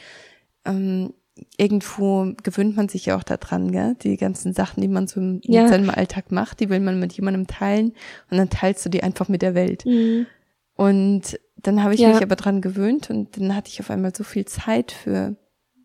ähm, 0.65 1.15
irgendwo 1.57 2.33
gewöhnt 2.43 2.77
man 2.77 2.89
sich 2.89 3.07
ja 3.07 3.17
auch 3.17 3.23
daran, 3.23 3.73
gell? 3.73 3.95
Die 4.03 4.17
ganzen 4.17 4.53
Sachen, 4.53 4.81
die 4.81 4.89
man 4.89 5.07
so 5.07 5.21
in 5.21 5.41
ja. 5.45 5.69
seinem 5.69 5.91
Alltag 5.91 6.33
macht, 6.33 6.61
die 6.61 6.69
will 6.69 6.81
man 6.81 6.99
mit 6.99 7.13
jemandem 7.13 7.47
teilen 7.47 7.93
und 8.31 8.39
dann 8.39 8.51
teilst 8.51 8.85
du 8.85 8.91
die 8.91 9.03
einfach 9.03 9.29
mit 9.29 9.43
der 9.43 9.55
Welt. 9.55 9.85
Mhm. 9.85 10.27
Und 10.75 11.39
dann 11.57 11.83
habe 11.83 11.95
ich 11.95 12.01
ja. 12.01 12.11
mich 12.11 12.23
aber 12.23 12.37
dran 12.37 12.61
gewöhnt 12.61 13.11
und 13.11 13.37
dann 13.37 13.55
hatte 13.55 13.69
ich 13.69 13.81
auf 13.81 13.91
einmal 13.91 14.15
so 14.15 14.25
viel 14.25 14.45
Zeit 14.45 14.93
für 14.93 15.37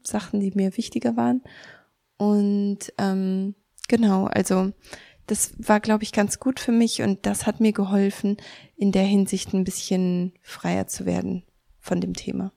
Sachen, 0.04 0.40
die 0.40 0.52
mir 0.52 0.78
wichtiger 0.78 1.18
waren. 1.18 1.42
Und 2.18 2.94
ähm, 3.00 3.56
genau, 3.88 4.26
also 4.26 4.72
das 5.28 5.54
war, 5.58 5.80
glaube 5.80 6.04
ich, 6.04 6.12
ganz 6.12 6.40
gut 6.40 6.60
für 6.60 6.72
mich 6.72 7.02
und 7.02 7.26
das 7.26 7.46
hat 7.46 7.60
mir 7.60 7.72
geholfen, 7.72 8.38
in 8.76 8.92
der 8.92 9.04
Hinsicht 9.04 9.54
ein 9.54 9.64
bisschen 9.64 10.34
freier 10.42 10.88
zu 10.88 11.06
werden 11.06 11.44
von 11.80 12.02
dem 12.02 12.14
Thema. 12.14 12.52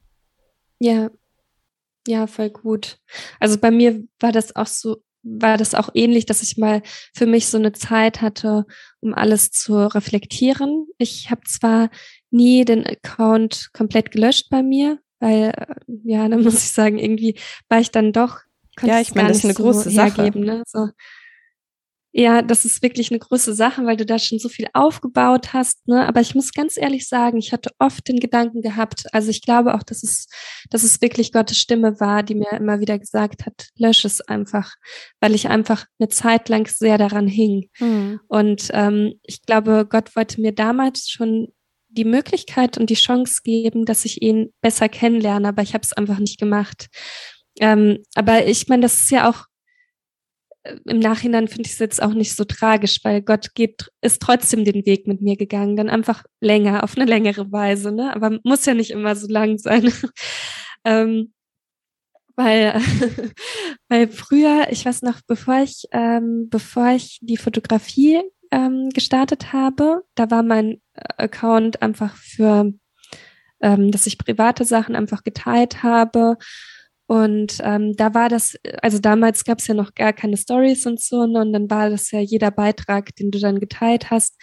Ja, 0.78 1.10
ja, 2.06 2.26
voll 2.26 2.50
gut. 2.50 2.98
Also 3.40 3.58
bei 3.58 3.70
mir 3.70 4.04
war 4.20 4.32
das 4.32 4.54
auch 4.54 4.66
so, 4.66 5.02
war 5.22 5.56
das 5.56 5.74
auch 5.74 5.90
ähnlich, 5.94 6.26
dass 6.26 6.42
ich 6.42 6.56
mal 6.56 6.82
für 7.12 7.26
mich 7.26 7.48
so 7.48 7.58
eine 7.58 7.72
Zeit 7.72 8.22
hatte, 8.22 8.64
um 9.00 9.12
alles 9.12 9.50
zu 9.50 9.74
reflektieren. 9.92 10.86
Ich 10.98 11.30
habe 11.30 11.42
zwar 11.46 11.90
nie 12.30 12.64
den 12.64 12.86
Account 12.86 13.70
komplett 13.72 14.12
gelöscht 14.12 14.50
bei 14.50 14.62
mir, 14.62 15.00
weil, 15.18 15.52
äh, 15.56 15.74
ja, 16.04 16.28
da 16.28 16.36
muss 16.36 16.54
ich 16.54 16.70
sagen, 16.70 16.98
irgendwie 16.98 17.38
war 17.68 17.80
ich 17.80 17.90
dann 17.90 18.12
doch. 18.12 18.40
Ja, 18.82 19.00
ich 19.00 19.14
meine, 19.14 19.28
das 19.28 19.38
ist 19.38 19.44
eine 19.44 19.54
so 19.54 19.62
große 19.62 19.90
Sache. 19.90 20.30
Ne? 20.38 20.62
So, 20.66 20.88
ja, 22.18 22.40
das 22.40 22.64
ist 22.64 22.80
wirklich 22.80 23.10
eine 23.10 23.18
große 23.18 23.52
Sache, 23.54 23.84
weil 23.84 23.98
du 23.98 24.06
da 24.06 24.18
schon 24.18 24.38
so 24.38 24.48
viel 24.48 24.68
aufgebaut 24.72 25.52
hast. 25.52 25.86
Ne? 25.86 26.08
Aber 26.08 26.22
ich 26.22 26.34
muss 26.34 26.54
ganz 26.54 26.78
ehrlich 26.78 27.06
sagen, 27.06 27.36
ich 27.36 27.52
hatte 27.52 27.72
oft 27.78 28.08
den 28.08 28.20
Gedanken 28.20 28.62
gehabt, 28.62 29.04
also 29.12 29.28
ich 29.28 29.42
glaube 29.42 29.74
auch, 29.74 29.82
dass 29.82 30.02
es, 30.02 30.26
dass 30.70 30.82
es 30.82 31.02
wirklich 31.02 31.30
Gottes 31.30 31.58
Stimme 31.58 32.00
war, 32.00 32.22
die 32.22 32.34
mir 32.34 32.52
immer 32.52 32.80
wieder 32.80 32.98
gesagt 32.98 33.44
hat, 33.44 33.68
lösch 33.76 34.06
es 34.06 34.22
einfach, 34.22 34.76
weil 35.20 35.34
ich 35.34 35.48
einfach 35.48 35.84
eine 35.98 36.08
Zeit 36.08 36.48
lang 36.48 36.66
sehr 36.66 36.96
daran 36.96 37.28
hing. 37.28 37.68
Mhm. 37.78 38.20
Und 38.28 38.70
ähm, 38.72 39.20
ich 39.22 39.42
glaube, 39.42 39.86
Gott 39.86 40.16
wollte 40.16 40.40
mir 40.40 40.52
damals 40.52 41.10
schon 41.10 41.48
die 41.88 42.06
Möglichkeit 42.06 42.78
und 42.78 42.88
die 42.88 42.94
Chance 42.94 43.42
geben, 43.44 43.84
dass 43.84 44.06
ich 44.06 44.22
ihn 44.22 44.54
besser 44.62 44.88
kennenlerne, 44.88 45.48
aber 45.48 45.60
ich 45.60 45.74
habe 45.74 45.82
es 45.82 45.92
einfach 45.92 46.18
nicht 46.18 46.38
gemacht. 46.38 46.86
Ähm, 47.60 47.98
aber 48.14 48.46
ich 48.46 48.68
meine, 48.68 48.82
das 48.82 49.00
ist 49.00 49.10
ja 49.10 49.28
auch 49.28 49.46
im 50.84 50.98
Nachhinein 50.98 51.48
finde 51.48 51.66
ich 51.66 51.74
es 51.74 51.78
jetzt 51.78 52.02
auch 52.02 52.14
nicht 52.14 52.34
so 52.34 52.44
tragisch, 52.44 53.00
weil 53.02 53.22
Gott 53.22 53.54
geht, 53.54 53.90
ist 54.00 54.22
trotzdem 54.22 54.64
den 54.64 54.86
Weg 54.86 55.06
mit 55.06 55.20
mir 55.20 55.36
gegangen, 55.36 55.76
dann 55.76 55.90
einfach 55.90 56.24
länger, 56.40 56.84
auf 56.84 56.96
eine 56.96 57.04
längere 57.04 57.50
Weise, 57.52 57.92
ne? 57.92 58.14
Aber 58.14 58.38
muss 58.44 58.66
ja 58.66 58.74
nicht 58.74 58.90
immer 58.90 59.16
so 59.16 59.28
lang 59.28 59.58
sein. 59.58 59.92
ähm, 60.84 61.32
weil, 62.36 62.74
weil 63.88 64.08
früher, 64.08 64.68
ich 64.70 64.84
weiß 64.84 65.02
noch, 65.02 65.20
bevor 65.26 65.62
ich, 65.62 65.84
ähm, 65.92 66.48
bevor 66.50 66.88
ich 66.90 67.18
die 67.22 67.38
Fotografie 67.38 68.20
ähm, 68.50 68.90
gestartet 68.90 69.52
habe, 69.52 70.02
da 70.14 70.30
war 70.30 70.42
mein 70.42 70.80
Account 70.94 71.82
einfach 71.82 72.14
für, 72.16 72.72
ähm, 73.60 73.90
dass 73.90 74.06
ich 74.06 74.18
private 74.18 74.64
Sachen 74.64 74.94
einfach 74.94 75.24
geteilt 75.24 75.82
habe 75.82 76.36
und 77.06 77.58
ähm, 77.62 77.94
da 77.94 78.14
war 78.14 78.28
das, 78.28 78.56
also 78.82 78.98
damals 78.98 79.44
gab 79.44 79.58
es 79.58 79.68
ja 79.68 79.74
noch 79.74 79.94
gar 79.94 80.12
keine 80.12 80.36
Stories 80.36 80.86
und 80.86 81.00
so, 81.00 81.26
ne? 81.26 81.40
und 81.40 81.52
dann 81.52 81.70
war 81.70 81.88
das 81.88 82.10
ja 82.10 82.20
jeder 82.20 82.50
Beitrag, 82.50 83.14
den 83.16 83.30
du 83.30 83.38
dann 83.38 83.60
geteilt 83.60 84.10
hast. 84.10 84.40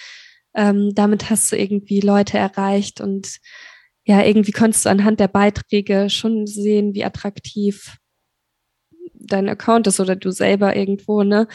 Ähm, 0.55 0.91
damit 0.93 1.29
hast 1.29 1.51
du 1.51 1.57
irgendwie 1.57 1.99
Leute 1.99 2.37
erreicht 2.37 3.01
und 3.01 3.39
ja, 4.05 4.23
irgendwie 4.23 4.51
konntest 4.51 4.85
du 4.85 4.89
anhand 4.89 5.19
der 5.19 5.27
Beiträge 5.27 6.09
schon 6.09 6.45
sehen, 6.45 6.93
wie 6.93 7.03
attraktiv 7.03 7.97
dein 9.13 9.49
Account 9.49 9.87
ist 9.87 9.99
oder 9.99 10.15
du 10.15 10.31
selber 10.31 10.75
irgendwo, 10.75 11.23
ne? 11.23 11.47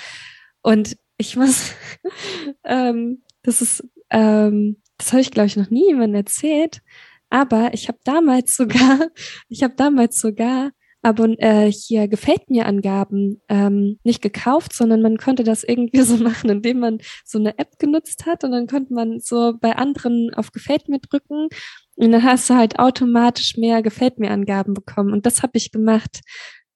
Und 0.62 0.96
ich 1.18 1.36
muss, 1.36 1.72
ähm, 2.64 3.22
das 3.42 3.62
ist, 3.62 3.84
ähm, 4.10 4.82
das 4.98 5.12
habe 5.12 5.20
ich 5.22 5.30
glaube 5.30 5.46
ich 5.46 5.56
noch 5.56 5.70
nie 5.70 5.86
jemandem 5.88 6.16
erzählt, 6.16 6.80
aber 7.30 7.72
ich 7.74 7.88
habe 7.88 7.98
damals 8.04 8.56
sogar, 8.56 9.08
ich 9.48 9.62
habe 9.62 9.74
damals 9.76 10.20
sogar 10.20 10.70
aber 11.02 11.28
äh, 11.38 11.70
hier 11.70 12.08
gefällt 12.08 12.50
mir 12.50 12.66
Angaben 12.66 13.40
ähm, 13.48 13.98
nicht 14.02 14.20
gekauft, 14.20 14.72
sondern 14.72 15.00
man 15.00 15.16
konnte 15.16 15.44
das 15.44 15.64
irgendwie 15.64 16.00
so 16.02 16.16
machen, 16.16 16.50
indem 16.50 16.80
man 16.80 16.98
so 17.24 17.38
eine 17.38 17.58
App 17.58 17.78
genutzt 17.78 18.26
hat 18.26 18.44
und 18.44 18.52
dann 18.52 18.66
konnte 18.66 18.92
man 18.92 19.20
so 19.20 19.54
bei 19.60 19.76
anderen 19.76 20.32
auf 20.34 20.52
gefällt 20.52 20.88
mir 20.88 20.98
drücken 20.98 21.48
und 21.96 22.12
dann 22.12 22.22
hast 22.22 22.50
du 22.50 22.54
halt 22.54 22.78
automatisch 22.78 23.56
mehr 23.56 23.82
gefällt 23.82 24.18
mir 24.18 24.30
Angaben 24.30 24.74
bekommen. 24.74 25.12
Und 25.12 25.26
das 25.26 25.42
habe 25.42 25.56
ich 25.56 25.72
gemacht, 25.72 26.20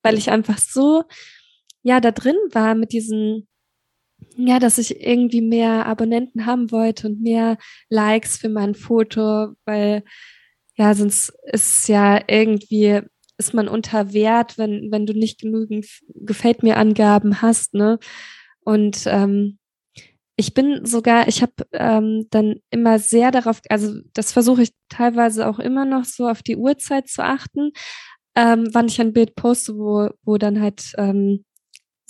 weil 0.02 0.18
ich 0.18 0.30
einfach 0.30 0.58
so 0.58 1.04
ja 1.82 2.00
da 2.00 2.10
drin 2.10 2.36
war 2.52 2.74
mit 2.74 2.92
diesen 2.92 3.48
ja, 4.36 4.58
dass 4.58 4.78
ich 4.78 5.00
irgendwie 5.00 5.42
mehr 5.42 5.86
Abonnenten 5.86 6.46
haben 6.46 6.70
wollte 6.70 7.08
und 7.08 7.22
mehr 7.22 7.58
Likes 7.88 8.36
für 8.38 8.48
mein 8.48 8.74
Foto, 8.74 9.48
weil 9.64 10.04
ja, 10.76 10.94
sonst 10.94 11.32
ist 11.44 11.88
ja 11.88 12.20
irgendwie 12.26 13.02
ist 13.42 13.54
man 13.54 13.66
unter 13.66 14.12
Wert, 14.12 14.56
wenn, 14.56 14.92
wenn 14.92 15.04
du 15.04 15.14
nicht 15.14 15.40
genügend 15.40 15.86
gefällt 16.14 16.62
mir 16.62 16.76
Angaben 16.76 17.42
hast, 17.42 17.74
ne? 17.74 17.98
Und 18.64 19.02
ähm, 19.06 19.58
ich 20.36 20.54
bin 20.54 20.84
sogar, 20.84 21.26
ich 21.26 21.42
habe 21.42 21.52
ähm, 21.72 22.28
dann 22.30 22.60
immer 22.70 23.00
sehr 23.00 23.32
darauf, 23.32 23.60
also 23.68 24.00
das 24.14 24.32
versuche 24.32 24.62
ich 24.62 24.70
teilweise 24.88 25.48
auch 25.48 25.58
immer 25.58 25.84
noch 25.84 26.04
so 26.04 26.28
auf 26.28 26.42
die 26.42 26.56
Uhrzeit 26.56 27.08
zu 27.08 27.24
achten, 27.24 27.72
ähm, 28.36 28.68
wann 28.72 28.86
ich 28.86 29.00
ein 29.00 29.12
Bild 29.12 29.34
poste, 29.34 29.74
wo, 29.76 30.08
wo 30.22 30.38
dann 30.38 30.60
halt 30.60 30.92
ähm, 30.96 31.44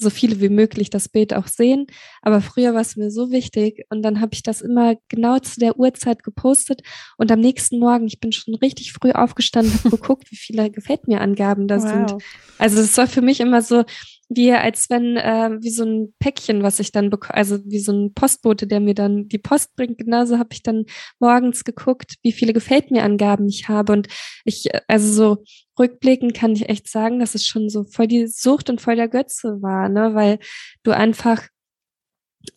so 0.02 0.10
viele 0.10 0.40
wie 0.40 0.48
möglich 0.48 0.90
das 0.90 1.08
Bild 1.08 1.32
auch 1.34 1.46
sehen. 1.46 1.86
Aber 2.20 2.40
früher 2.40 2.74
war 2.74 2.80
es 2.80 2.96
mir 2.96 3.10
so 3.10 3.30
wichtig 3.30 3.86
und 3.90 4.02
dann 4.02 4.20
habe 4.20 4.34
ich 4.34 4.42
das 4.42 4.60
immer 4.60 4.96
genau 5.08 5.38
zu 5.38 5.60
der 5.60 5.78
Uhrzeit 5.78 6.22
gepostet 6.22 6.82
und 7.16 7.30
am 7.32 7.40
nächsten 7.40 7.78
Morgen, 7.78 8.06
ich 8.06 8.20
bin 8.20 8.32
schon 8.32 8.54
richtig 8.56 8.92
früh 8.92 9.12
aufgestanden, 9.12 9.72
habe 9.72 9.90
geguckt, 9.96 10.30
wie 10.30 10.36
viele 10.36 10.70
gefällt 10.70 11.08
mir 11.08 11.20
Angaben 11.20 11.68
da 11.68 11.76
wow. 11.76 11.88
sind. 11.88 12.22
Also 12.58 12.76
das 12.76 12.96
war 12.96 13.06
für 13.06 13.22
mich 13.22 13.40
immer 13.40 13.62
so, 13.62 13.84
wie 14.34 14.52
als 14.52 14.88
wenn, 14.90 15.16
äh, 15.16 15.50
wie 15.60 15.70
so 15.70 15.84
ein 15.84 16.14
Päckchen, 16.18 16.62
was 16.62 16.80
ich 16.80 16.92
dann 16.92 17.10
bekomme, 17.10 17.34
also 17.34 17.58
wie 17.64 17.78
so 17.78 17.92
ein 17.92 18.14
Postbote, 18.14 18.66
der 18.66 18.80
mir 18.80 18.94
dann 18.94 19.28
die 19.28 19.38
Post 19.38 19.74
bringt. 19.76 19.98
Genauso 19.98 20.38
habe 20.38 20.50
ich 20.52 20.62
dann 20.62 20.86
morgens 21.18 21.64
geguckt, 21.64 22.16
wie 22.22 22.32
viele 22.32 22.52
gefällt 22.52 22.90
mir 22.90 23.02
Angaben 23.02 23.48
ich 23.48 23.68
habe. 23.68 23.92
Und 23.92 24.08
ich, 24.44 24.68
also 24.88 25.12
so 25.12 25.44
rückblickend 25.78 26.34
kann 26.34 26.52
ich 26.52 26.68
echt 26.68 26.88
sagen, 26.88 27.18
dass 27.20 27.34
es 27.34 27.46
schon 27.46 27.68
so 27.68 27.84
voll 27.84 28.06
die 28.06 28.26
Sucht 28.26 28.70
und 28.70 28.80
voll 28.80 28.96
der 28.96 29.08
Götze 29.08 29.60
war, 29.60 29.88
ne, 29.88 30.14
weil 30.14 30.38
du 30.82 30.92
einfach, 30.92 31.48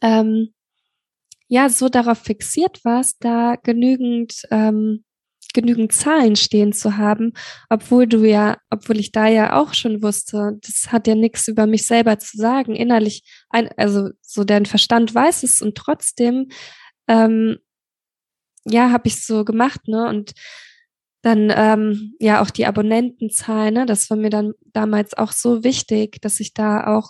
ähm, 0.01 0.53
ja, 1.47 1.69
so 1.69 1.89
darauf 1.89 2.19
fixiert 2.19 2.83
warst, 2.85 3.17
da 3.23 3.55
genügend, 3.61 4.43
ähm, 4.51 5.03
genügend 5.55 5.91
Zahlen 5.93 6.35
stehen 6.35 6.73
zu 6.73 6.97
haben, 6.97 7.33
obwohl 7.69 8.05
du 8.05 8.23
ja, 8.23 8.57
obwohl 8.69 8.99
ich 8.99 9.11
da 9.11 9.27
ja 9.27 9.59
auch 9.59 9.73
schon 9.73 10.03
wusste, 10.03 10.59
das 10.61 10.91
hat 10.91 11.07
ja 11.07 11.15
nichts 11.15 11.47
über 11.47 11.65
mich 11.65 11.87
selber 11.87 12.19
zu 12.19 12.37
sagen. 12.37 12.75
Innerlich, 12.75 13.23
ein, 13.49 13.69
also 13.77 14.09
so 14.21 14.43
dein 14.43 14.67
Verstand 14.67 15.15
weiß 15.15 15.41
es 15.41 15.61
und 15.63 15.75
trotzdem, 15.75 16.49
ähm, 17.07 17.57
ja, 18.65 18.91
habe 18.91 19.07
ich 19.07 19.25
so 19.25 19.45
gemacht, 19.45 19.87
ne? 19.87 20.07
Und 20.07 20.33
dann 21.21 21.51
ähm, 21.55 22.15
ja 22.19 22.41
auch 22.41 22.51
die 22.51 22.65
Abonnentenzahl, 22.65 23.71
ne? 23.71 23.85
Das 23.85 24.09
war 24.09 24.17
mir 24.17 24.29
dann 24.29 24.53
damals 24.73 25.15
auch 25.15 25.31
so 25.31 25.63
wichtig, 25.63 26.21
dass 26.21 26.39
ich 26.39 26.53
da 26.53 26.95
auch 26.95 27.09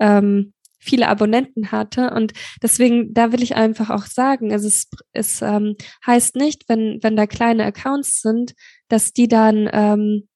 ähm, 0.00 0.54
viele 0.86 1.08
Abonnenten 1.08 1.72
hatte. 1.72 2.10
Und 2.10 2.32
deswegen, 2.62 3.12
da 3.12 3.32
will 3.32 3.42
ich 3.42 3.56
einfach 3.56 3.90
auch 3.90 4.06
sagen, 4.06 4.52
also 4.52 4.68
es, 4.68 4.88
es 5.12 5.42
ähm, 5.42 5.76
heißt 6.06 6.36
nicht, 6.36 6.68
wenn, 6.68 6.98
wenn 7.02 7.16
da 7.16 7.26
kleine 7.26 7.64
Accounts 7.64 8.22
sind, 8.22 8.54
dass 8.88 9.12
die 9.12 9.28
dann, 9.28 9.68
ähm, 9.72 10.28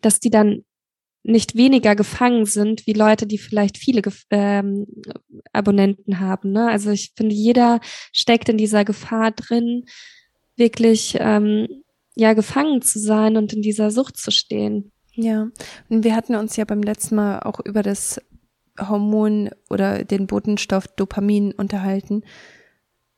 dass 0.00 0.20
die 0.20 0.30
dann 0.30 0.64
nicht 1.22 1.56
weniger 1.56 1.94
gefangen 1.94 2.46
sind 2.46 2.86
wie 2.86 2.92
Leute, 2.92 3.26
die 3.26 3.38
vielleicht 3.38 3.76
viele 3.76 4.02
ähm, 4.30 4.86
Abonnenten 5.52 6.20
haben. 6.20 6.52
Ne? 6.52 6.68
Also 6.68 6.90
ich 6.90 7.12
finde, 7.16 7.34
jeder 7.34 7.80
steckt 8.12 8.48
in 8.48 8.56
dieser 8.56 8.84
Gefahr 8.84 9.32
drin, 9.32 9.84
wirklich 10.56 11.16
ähm, 11.20 11.68
ja 12.16 12.32
gefangen 12.32 12.82
zu 12.82 12.98
sein 12.98 13.36
und 13.36 13.52
in 13.52 13.62
dieser 13.62 13.90
Sucht 13.90 14.16
zu 14.16 14.30
stehen. 14.30 14.92
Ja, 15.20 15.48
und 15.88 16.04
wir 16.04 16.14
hatten 16.14 16.36
uns 16.36 16.54
ja 16.54 16.64
beim 16.64 16.80
letzten 16.80 17.16
Mal 17.16 17.40
auch 17.40 17.58
über 17.64 17.82
das 17.82 18.20
Hormon 18.78 19.50
oder 19.70 20.04
den 20.04 20.26
Botenstoff 20.26 20.88
Dopamin 20.88 21.52
unterhalten. 21.52 22.22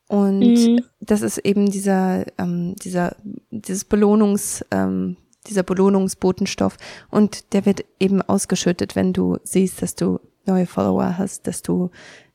Und 0.09 0.41
mhm. 0.41 0.85
das 1.01 1.23
ist 1.23 1.39
eben 1.39 1.71
dieser, 1.71 2.25
ähm, 2.39 2.75
dieser, 2.83 3.17
dieses 3.51 3.85
Belohnungs, 3.85 4.65
ähm, 4.71 5.17
dieser 5.47 5.63
Belohnungsbotenstoff. 5.63 6.77
Und 7.11 7.53
der 7.53 7.65
wird 7.65 7.85
eben 8.01 8.21
ausgeschüttet, 8.23 8.97
wenn 8.97 9.13
du 9.13 9.39
siehst, 9.45 9.83
dass 9.83 9.95
du 9.95 10.19
neue 10.47 10.67
Follower 10.67 11.17
hast, 11.17 11.47
dass 11.47 11.63
du 11.63 11.91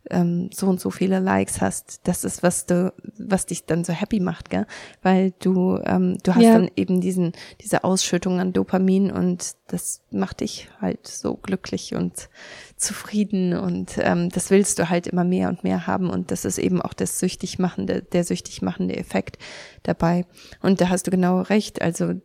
ähm, 0.09 0.49
so 0.53 0.67
und 0.67 0.79
so 0.79 0.89
viele 0.89 1.19
Likes 1.19 1.61
hast, 1.61 2.01
das 2.07 2.23
ist, 2.23 2.43
was 2.43 2.65
du, 2.65 2.93
was 3.17 3.45
dich 3.45 3.65
dann 3.65 3.83
so 3.83 3.93
happy 3.93 4.19
macht, 4.19 4.49
gell? 4.49 4.65
Weil 5.01 5.33
du, 5.39 5.79
ähm, 5.85 6.17
du 6.23 6.35
hast 6.35 6.43
ja. 6.43 6.53
dann 6.53 6.69
eben 6.75 7.01
diesen, 7.01 7.33
diese 7.61 7.83
Ausschüttung 7.83 8.39
an 8.39 8.53
Dopamin 8.53 9.11
und 9.11 9.55
das 9.67 10.01
macht 10.11 10.41
dich 10.41 10.69
halt 10.79 11.07
so 11.07 11.35
glücklich 11.35 11.95
und 11.95 12.29
zufrieden 12.77 13.57
und 13.57 13.97
ähm, 13.97 14.29
das 14.29 14.51
willst 14.51 14.79
du 14.79 14.89
halt 14.89 15.07
immer 15.07 15.23
mehr 15.23 15.49
und 15.49 15.63
mehr 15.63 15.87
haben 15.87 16.09
und 16.09 16.31
das 16.31 16.45
ist 16.45 16.57
eben 16.57 16.81
auch 16.81 16.93
das 16.93 17.19
süchtig 17.19 17.57
machende, 17.59 18.01
der 18.01 18.23
süchtig 18.23 18.61
machende 18.61 18.95
Effekt 18.97 19.37
dabei. 19.83 20.25
Und 20.61 20.81
da 20.81 20.89
hast 20.89 21.07
du 21.07 21.11
genau 21.11 21.41
recht. 21.41 21.81
Also 21.81 22.15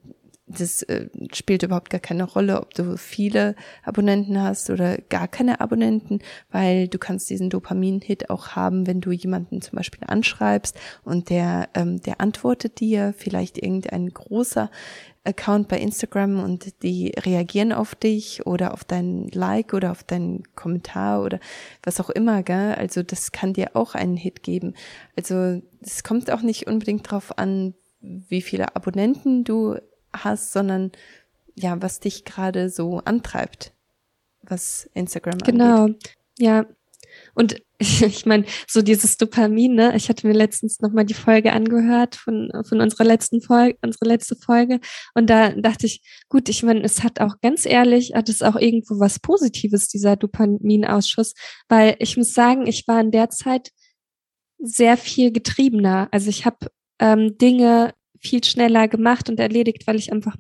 das 0.58 0.82
äh, 0.82 1.08
spielt 1.32 1.62
überhaupt 1.62 1.90
gar 1.90 2.00
keine 2.00 2.24
Rolle, 2.24 2.60
ob 2.60 2.74
du 2.74 2.96
viele 2.96 3.54
Abonnenten 3.84 4.40
hast 4.40 4.70
oder 4.70 4.98
gar 4.98 5.28
keine 5.28 5.60
Abonnenten, 5.60 6.20
weil 6.50 6.88
du 6.88 6.98
kannst 6.98 7.30
diesen 7.30 7.50
Dopamin-Hit 7.50 8.30
auch 8.30 8.48
haben, 8.48 8.86
wenn 8.86 9.00
du 9.00 9.12
jemanden 9.12 9.62
zum 9.62 9.76
Beispiel 9.76 10.02
anschreibst 10.06 10.78
und 11.04 11.30
der, 11.30 11.68
ähm, 11.74 12.00
der 12.00 12.20
antwortet 12.20 12.80
dir, 12.80 13.14
vielleicht 13.16 13.58
irgendein 13.58 14.08
großer 14.08 14.70
Account 15.22 15.68
bei 15.68 15.78
Instagram 15.78 16.42
und 16.42 16.82
die 16.82 17.12
reagieren 17.18 17.72
auf 17.72 17.94
dich 17.94 18.46
oder 18.46 18.72
auf 18.72 18.84
dein 18.84 19.28
Like 19.28 19.74
oder 19.74 19.90
auf 19.90 20.02
deinen 20.02 20.42
Kommentar 20.54 21.22
oder 21.22 21.40
was 21.82 22.00
auch 22.00 22.08
immer, 22.08 22.42
gell? 22.42 22.74
Also 22.74 23.02
das 23.02 23.30
kann 23.30 23.52
dir 23.52 23.72
auch 23.74 23.94
einen 23.94 24.16
Hit 24.16 24.42
geben. 24.42 24.74
Also 25.16 25.60
es 25.82 26.02
kommt 26.04 26.30
auch 26.30 26.40
nicht 26.40 26.66
unbedingt 26.66 27.10
drauf 27.10 27.38
an, 27.38 27.74
wie 28.00 28.40
viele 28.40 28.74
Abonnenten 28.74 29.44
du 29.44 29.76
hast, 30.12 30.52
sondern 30.52 30.92
ja, 31.54 31.80
was 31.82 32.00
dich 32.00 32.24
gerade 32.24 32.70
so 32.70 32.98
antreibt, 33.04 33.72
was 34.42 34.88
Instagram 34.94 35.38
genau. 35.38 35.84
angeht. 35.84 36.16
Genau, 36.38 36.52
ja. 36.52 36.66
Und 37.34 37.60
ich 37.78 38.26
meine, 38.26 38.44
so 38.68 38.82
dieses 38.82 39.16
Dopamin, 39.16 39.74
ne? 39.74 39.96
Ich 39.96 40.08
hatte 40.08 40.26
mir 40.26 40.34
letztens 40.34 40.80
nochmal 40.80 41.04
die 41.04 41.14
Folge 41.14 41.52
angehört 41.52 42.14
von, 42.14 42.50
von 42.68 42.80
unserer 42.80 43.04
letzten 43.04 43.40
Folge, 43.40 43.78
unsere 43.82 44.06
letzte 44.06 44.36
Folge. 44.36 44.80
Und 45.14 45.30
da 45.30 45.50
dachte 45.50 45.86
ich, 45.86 46.02
gut, 46.28 46.48
ich 46.48 46.62
meine, 46.62 46.82
es 46.82 47.02
hat 47.02 47.20
auch 47.20 47.40
ganz 47.40 47.64
ehrlich, 47.64 48.12
hat 48.14 48.28
es 48.28 48.42
auch 48.42 48.56
irgendwo 48.56 49.00
was 49.00 49.18
Positives, 49.18 49.88
dieser 49.88 50.16
Dopaminausschuss, 50.16 51.34
weil 51.68 51.96
ich 52.00 52.16
muss 52.16 52.34
sagen, 52.34 52.66
ich 52.66 52.86
war 52.86 53.00
in 53.00 53.10
der 53.10 53.30
Zeit 53.30 53.70
sehr 54.58 54.96
viel 54.98 55.32
getriebener. 55.32 56.08
Also 56.10 56.28
ich 56.28 56.44
habe 56.44 56.66
ähm, 56.98 57.38
Dinge 57.38 57.94
viel 58.20 58.44
schneller 58.44 58.86
gemacht 58.86 59.28
und 59.28 59.40
erledigt, 59.40 59.86
weil 59.86 59.96
ich 59.96 60.12
einfach 60.12 60.36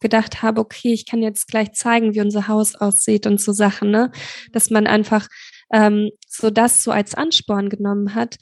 gedacht 0.00 0.42
habe, 0.42 0.60
okay, 0.60 0.92
ich 0.92 1.06
kann 1.06 1.22
jetzt 1.22 1.48
gleich 1.48 1.72
zeigen, 1.72 2.14
wie 2.14 2.20
unser 2.20 2.48
Haus 2.48 2.76
aussieht 2.76 3.26
und 3.26 3.40
so 3.40 3.52
Sachen, 3.52 3.90
ne? 3.90 4.10
Dass 4.52 4.70
man 4.70 4.86
einfach 4.86 5.28
ähm, 5.72 6.10
so 6.28 6.50
das 6.50 6.82
so 6.82 6.90
als 6.90 7.14
Ansporn 7.14 7.68
genommen 7.68 8.14
hat. 8.14 8.36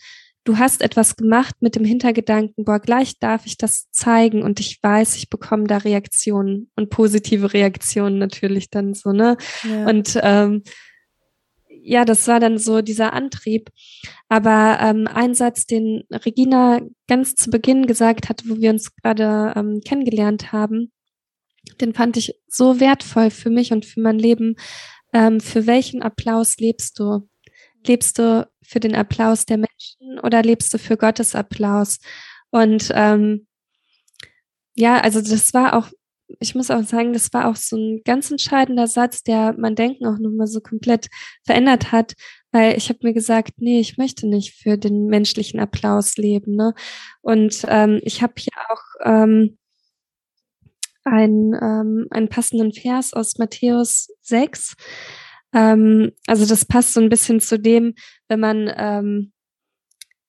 Du 0.44 0.58
hast 0.58 0.80
etwas 0.82 1.16
gemacht 1.16 1.56
mit 1.60 1.74
dem 1.74 1.84
Hintergedanken, 1.84 2.64
boah, 2.64 2.78
gleich 2.78 3.18
darf 3.18 3.46
ich 3.46 3.56
das 3.56 3.90
zeigen 3.90 4.42
und 4.42 4.60
ich 4.60 4.78
weiß, 4.80 5.16
ich 5.16 5.28
bekomme 5.28 5.64
da 5.64 5.78
Reaktionen 5.78 6.70
und 6.76 6.90
positive 6.90 7.52
Reaktionen 7.52 8.18
natürlich 8.18 8.70
dann 8.70 8.94
so, 8.94 9.12
ne? 9.12 9.36
Ja. 9.64 9.88
Und 9.88 10.20
ähm, 10.22 10.62
ja, 11.86 12.04
das 12.04 12.26
war 12.26 12.40
dann 12.40 12.58
so 12.58 12.82
dieser 12.82 13.12
Antrieb. 13.12 13.70
Aber 14.28 14.78
ähm, 14.80 15.06
ein 15.06 15.34
Satz, 15.34 15.66
den 15.66 16.02
Regina 16.10 16.80
ganz 17.06 17.36
zu 17.36 17.48
Beginn 17.48 17.86
gesagt 17.86 18.28
hat, 18.28 18.42
wo 18.48 18.56
wir 18.56 18.70
uns 18.70 18.94
gerade 18.96 19.54
ähm, 19.56 19.80
kennengelernt 19.84 20.52
haben, 20.52 20.90
den 21.80 21.94
fand 21.94 22.16
ich 22.16 22.34
so 22.48 22.80
wertvoll 22.80 23.30
für 23.30 23.50
mich 23.50 23.72
und 23.72 23.86
für 23.86 24.00
mein 24.00 24.18
Leben. 24.18 24.56
Ähm, 25.12 25.40
für 25.40 25.66
welchen 25.66 26.02
Applaus 26.02 26.56
lebst 26.56 26.98
du? 26.98 27.28
Lebst 27.86 28.18
du 28.18 28.48
für 28.62 28.80
den 28.80 28.96
Applaus 28.96 29.46
der 29.46 29.58
Menschen 29.58 30.18
oder 30.24 30.42
lebst 30.42 30.74
du 30.74 30.78
für 30.78 30.96
Gottes 30.96 31.36
Applaus? 31.36 31.98
Und 32.50 32.90
ähm, 32.94 33.46
ja, 34.74 34.98
also 35.00 35.20
das 35.20 35.54
war 35.54 35.74
auch 35.74 35.88
ich 36.40 36.54
muss 36.54 36.70
auch 36.70 36.82
sagen, 36.82 37.12
das 37.12 37.32
war 37.32 37.48
auch 37.48 37.56
so 37.56 37.76
ein 37.76 38.02
ganz 38.04 38.30
entscheidender 38.30 38.86
Satz, 38.86 39.22
der 39.22 39.54
mein 39.58 39.74
Denken 39.74 40.06
auch 40.06 40.18
nochmal 40.18 40.46
so 40.46 40.60
komplett 40.60 41.08
verändert 41.44 41.92
hat, 41.92 42.14
weil 42.52 42.76
ich 42.76 42.88
habe 42.88 43.00
mir 43.02 43.12
gesagt, 43.12 43.54
nee, 43.58 43.80
ich 43.80 43.96
möchte 43.98 44.26
nicht 44.26 44.54
für 44.54 44.76
den 44.76 45.06
menschlichen 45.06 45.60
Applaus 45.60 46.16
leben. 46.16 46.56
Ne? 46.56 46.74
Und 47.22 47.64
ähm, 47.68 48.00
ich 48.02 48.22
habe 48.22 48.34
hier 48.38 48.52
auch 48.70 48.82
ähm, 49.04 49.58
ein, 51.04 51.54
ähm, 51.60 52.06
einen 52.10 52.28
passenden 52.28 52.72
Vers 52.72 53.12
aus 53.14 53.38
Matthäus 53.38 54.08
6. 54.22 54.74
Ähm, 55.54 56.12
also 56.26 56.46
das 56.46 56.64
passt 56.64 56.94
so 56.94 57.00
ein 57.00 57.08
bisschen 57.08 57.40
zu 57.40 57.58
dem, 57.58 57.94
wenn 58.28 58.40
man 58.40 58.72
ähm, 58.76 59.32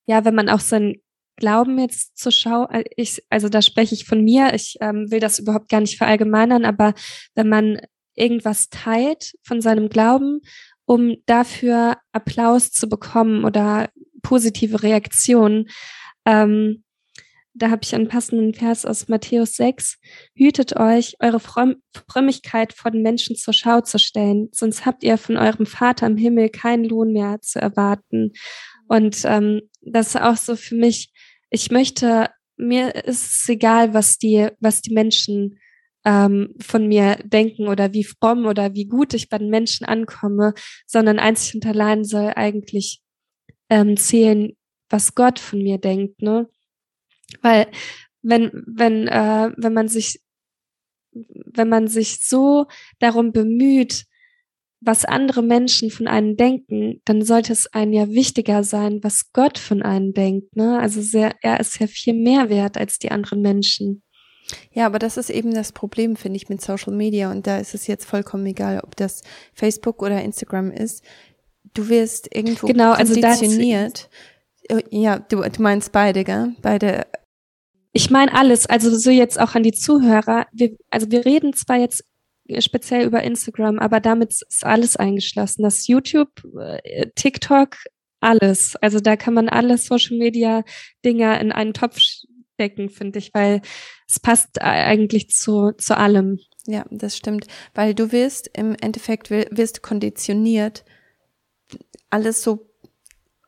ja, 0.08 0.24
wenn 0.26 0.36
man 0.36 0.50
auch 0.50 0.62
sein 0.62 0.96
Glauben 1.38 1.80
jetzt 1.80 2.18
zur 2.18 2.32
Schau, 2.32 2.68
äh, 2.68 2.84
ich, 2.96 3.24
also 3.30 3.48
da 3.48 3.62
spreche 3.62 3.96
ich 3.96 4.06
von 4.06 4.24
mir, 4.24 4.54
ich 4.54 4.78
ähm, 4.82 5.10
will 5.10 5.20
das 5.20 5.40
überhaupt 5.40 5.70
gar 5.70 5.80
nicht 5.82 5.98
verallgemeinern, 5.98 6.66
aber 6.66 6.94
wenn 7.36 7.48
man 7.48 7.80
irgendwas 8.16 8.70
teilt 8.70 9.36
von 9.44 9.62
seinem 9.62 9.90
Glauben, 9.90 10.42
um 10.86 11.16
dafür 11.26 11.98
Applaus 12.12 12.72
zu 12.72 12.90
bekommen 12.90 13.46
oder 13.46 13.90
positive 14.24 14.84
Reaktionen, 14.84 15.68
ähm, 16.26 16.84
da 17.54 17.72
habe 17.72 17.82
ich 17.84 17.96
einen 17.96 18.08
passenden 18.08 18.54
Vers 18.54 18.86
aus 18.86 19.08
Matthäus 19.08 19.56
6. 19.56 19.98
Hütet 20.36 20.76
euch, 20.76 21.16
eure 21.20 21.40
Frömmigkeit 21.40 22.74
vor 22.74 22.92
den 22.92 23.02
Menschen 23.02 23.36
zur 23.36 23.54
Schau 23.54 23.82
zu 23.82 23.98
stellen, 23.98 24.50
sonst 24.52 24.86
habt 24.86 25.04
ihr 25.04 25.18
von 25.18 25.38
eurem 25.38 25.66
Vater 25.66 26.06
im 26.06 26.18
Himmel 26.18 26.50
keinen 26.50 26.86
Lohn 26.86 27.14
mehr 27.14 27.42
zu 27.42 27.60
erwarten. 27.60 28.34
Und 28.88 29.22
ähm, 29.26 29.62
das 29.82 30.10
ist 30.10 30.22
auch 30.22 30.38
so 30.38 30.56
für 30.56 30.76
mich 30.76 31.12
ich 31.50 31.72
möchte, 31.72 32.30
mir 32.58 32.96
ist 32.96 33.42
es 33.42 33.50
egal, 33.50 33.94
was 33.94 34.18
die, 34.18 34.50
was 34.60 34.82
die 34.82 34.94
Menschen 34.94 35.60
ähm, 36.06 36.56
von 36.60 36.88
mir 36.88 37.18
denken 37.24 37.68
oder 37.68 37.94
wie 37.94 38.04
fromm 38.04 38.46
oder 38.46 38.74
wie 38.74 38.86
gut 38.86 39.14
ich 39.14 39.30
bei 39.30 39.38
den 39.38 39.50
Menschen 39.50 39.86
ankomme, 39.86 40.54
sondern 40.86 41.20
einzig 41.20 41.56
und 41.56 41.66
allein 41.66 42.04
soll 42.04 42.34
eigentlich 42.36 43.02
ähm, 43.70 43.98
zählen, 43.98 44.54
was 44.90 45.16
Gott 45.16 45.40
von 45.40 45.62
mir 45.62 45.78
denkt, 45.78 46.22
ne? 46.22 46.50
Weil 47.42 47.68
wenn, 48.22 48.52
wenn, 48.66 49.08
äh, 49.08 49.52
wenn 49.58 49.74
man 49.74 49.90
sich, 49.90 50.22
wenn 51.12 51.68
man 51.68 51.88
sich 51.88 52.22
so 52.22 52.68
darum 53.00 53.34
bemüht, 53.34 54.06
was 54.80 55.06
andere 55.06 55.42
Menschen 55.42 55.90
von 55.90 56.08
einem 56.08 56.38
denken, 56.38 57.02
dann 57.06 57.24
sollte 57.24 57.52
es 57.52 57.74
einem 57.74 57.94
ja 57.94 58.10
wichtiger 58.10 58.64
sein, 58.64 59.00
was 59.04 59.32
Gott 59.34 59.58
von 59.58 59.82
einem 59.82 60.14
denkt. 60.14 60.56
Ne? 60.56 60.80
Also 60.80 61.02
sehr, 61.02 61.34
er 61.42 61.60
ist 61.60 61.80
ja 61.80 61.88
viel 61.88 62.14
mehr 62.14 62.50
wert 62.50 62.78
als 62.78 63.00
die 63.00 63.12
anderen 63.12 63.42
Menschen. 63.42 64.04
Ja, 64.72 64.86
aber 64.86 65.00
das 65.00 65.18
ist 65.18 65.30
eben 65.30 65.54
das 65.54 65.72
Problem, 65.72 66.16
finde 66.16 66.38
ich, 66.38 66.48
mit 66.48 66.62
Social 66.62 66.94
Media. 66.94 67.32
Und 67.32 67.48
da 67.48 67.58
ist 67.58 67.74
es 67.74 67.88
jetzt 67.88 68.06
vollkommen 68.06 68.46
egal, 68.46 68.80
ob 68.82 68.96
das 68.96 69.24
Facebook 69.54 70.02
oder 70.02 70.22
Instagram 70.22 70.72
ist. 70.72 71.04
Du 71.74 71.90
wirst 71.90 72.34
irgendwo 72.34 72.68
genau, 72.68 72.96
konditioniert. 72.96 74.10
Also 74.70 74.84
ja, 74.90 75.20
du, 75.20 75.42
du 75.42 75.62
meinst 75.62 75.92
beide, 75.92 76.24
gell? 76.24 76.56
Beide. 76.62 77.08
Ich 77.94 78.10
meine 78.10 78.34
alles, 78.34 78.68
also 78.68 78.96
so 78.96 79.10
jetzt 79.10 79.40
auch 79.40 79.56
an 79.56 79.64
die 79.64 79.72
Zuhörer. 79.72 80.46
Wir, 80.54 80.78
also 80.92 81.10
wir 81.12 81.26
reden 81.26 81.54
zwar 81.54 81.78
jetzt 81.78 82.04
speziell 82.60 83.06
über 83.06 83.24
Instagram, 83.24 83.80
aber 83.80 84.00
damit 84.00 84.32
ist 84.32 84.66
alles 84.66 84.96
eingeschlossen. 84.96 85.64
Das 85.64 85.88
YouTube, 85.88 86.30
äh, 86.84 87.10
TikTok, 87.16 87.78
alles. 88.20 88.76
Also 88.78 89.00
da 89.00 89.16
kann 89.16 89.34
man 89.34 89.50
alle 89.50 89.78
Social 89.78 90.18
Media 90.18 90.64
Dinger 91.06 91.40
in 91.40 91.52
einen 91.52 91.74
Topf 91.74 92.00
stecken, 92.00 92.90
finde 92.90 93.20
ich, 93.20 93.34
weil 93.34 93.62
es 94.08 94.20
passt 94.20 94.62
eigentlich 94.62 95.30
zu, 95.30 95.72
zu 95.78 95.98
allem. 95.98 96.40
Ja, 96.66 96.86
das 96.90 97.16
stimmt. 97.16 97.48
Weil 97.74 97.94
du 97.94 98.12
wirst 98.12 98.50
im 98.54 98.76
Endeffekt 98.82 99.30
wirst 99.30 99.82
konditioniert, 99.84 100.84
alles 102.10 102.42
so 102.42 102.70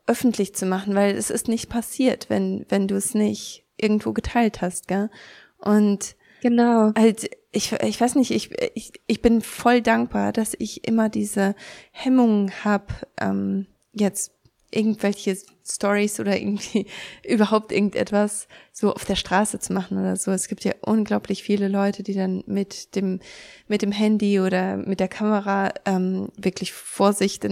öffentlich 0.08 0.56
zu 0.56 0.66
machen, 0.66 0.96
weil 0.96 1.16
es 1.16 1.30
ist 1.30 1.48
nicht 1.48 1.70
passiert, 1.70 2.30
wenn, 2.30 2.66
wenn 2.70 2.88
du 2.88 2.96
es 2.96 3.14
nicht 3.14 3.66
irgendwo 3.78 4.14
geteilt 4.14 4.62
hast, 4.62 4.88
gell? 4.88 5.10
Und 5.58 6.16
Genau. 6.42 6.94
Halt, 6.98 7.30
ich, 7.52 7.72
ich 7.72 8.00
weiß 8.00 8.16
nicht, 8.16 8.32
ich, 8.32 8.52
ich, 8.76 8.94
ich 9.08 9.22
bin 9.22 9.42
voll 9.42 9.82
dankbar, 9.82 10.34
dass 10.34 10.56
ich 10.60 10.88
immer 10.88 11.10
diese 11.10 11.56
Hemmung 11.92 12.52
habe, 12.64 12.94
ähm, 13.20 13.66
jetzt 13.92 14.32
irgendwelche 14.72 15.36
Stories 15.68 16.20
oder 16.20 16.38
irgendwie 16.38 16.86
überhaupt 17.28 17.72
irgendetwas 17.72 18.48
so 18.72 18.94
auf 18.94 19.06
der 19.06 19.16
Straße 19.16 19.60
zu 19.60 19.74
machen 19.74 19.98
oder 19.98 20.16
so. 20.16 20.32
Es 20.32 20.48
gibt 20.48 20.64
ja 20.64 20.74
unglaublich 20.82 21.42
viele 21.42 21.68
Leute, 21.68 22.04
die 22.04 22.14
dann 22.14 22.44
mit 22.46 22.96
dem 22.96 23.20
mit 23.68 23.82
dem 23.82 23.92
Handy 23.92 24.40
oder 24.40 24.78
mit 24.78 25.00
der 25.00 25.08
Kamera 25.08 25.74
ähm, 25.86 26.30
wirklich 26.38 26.72
Vorsicht 26.72 27.48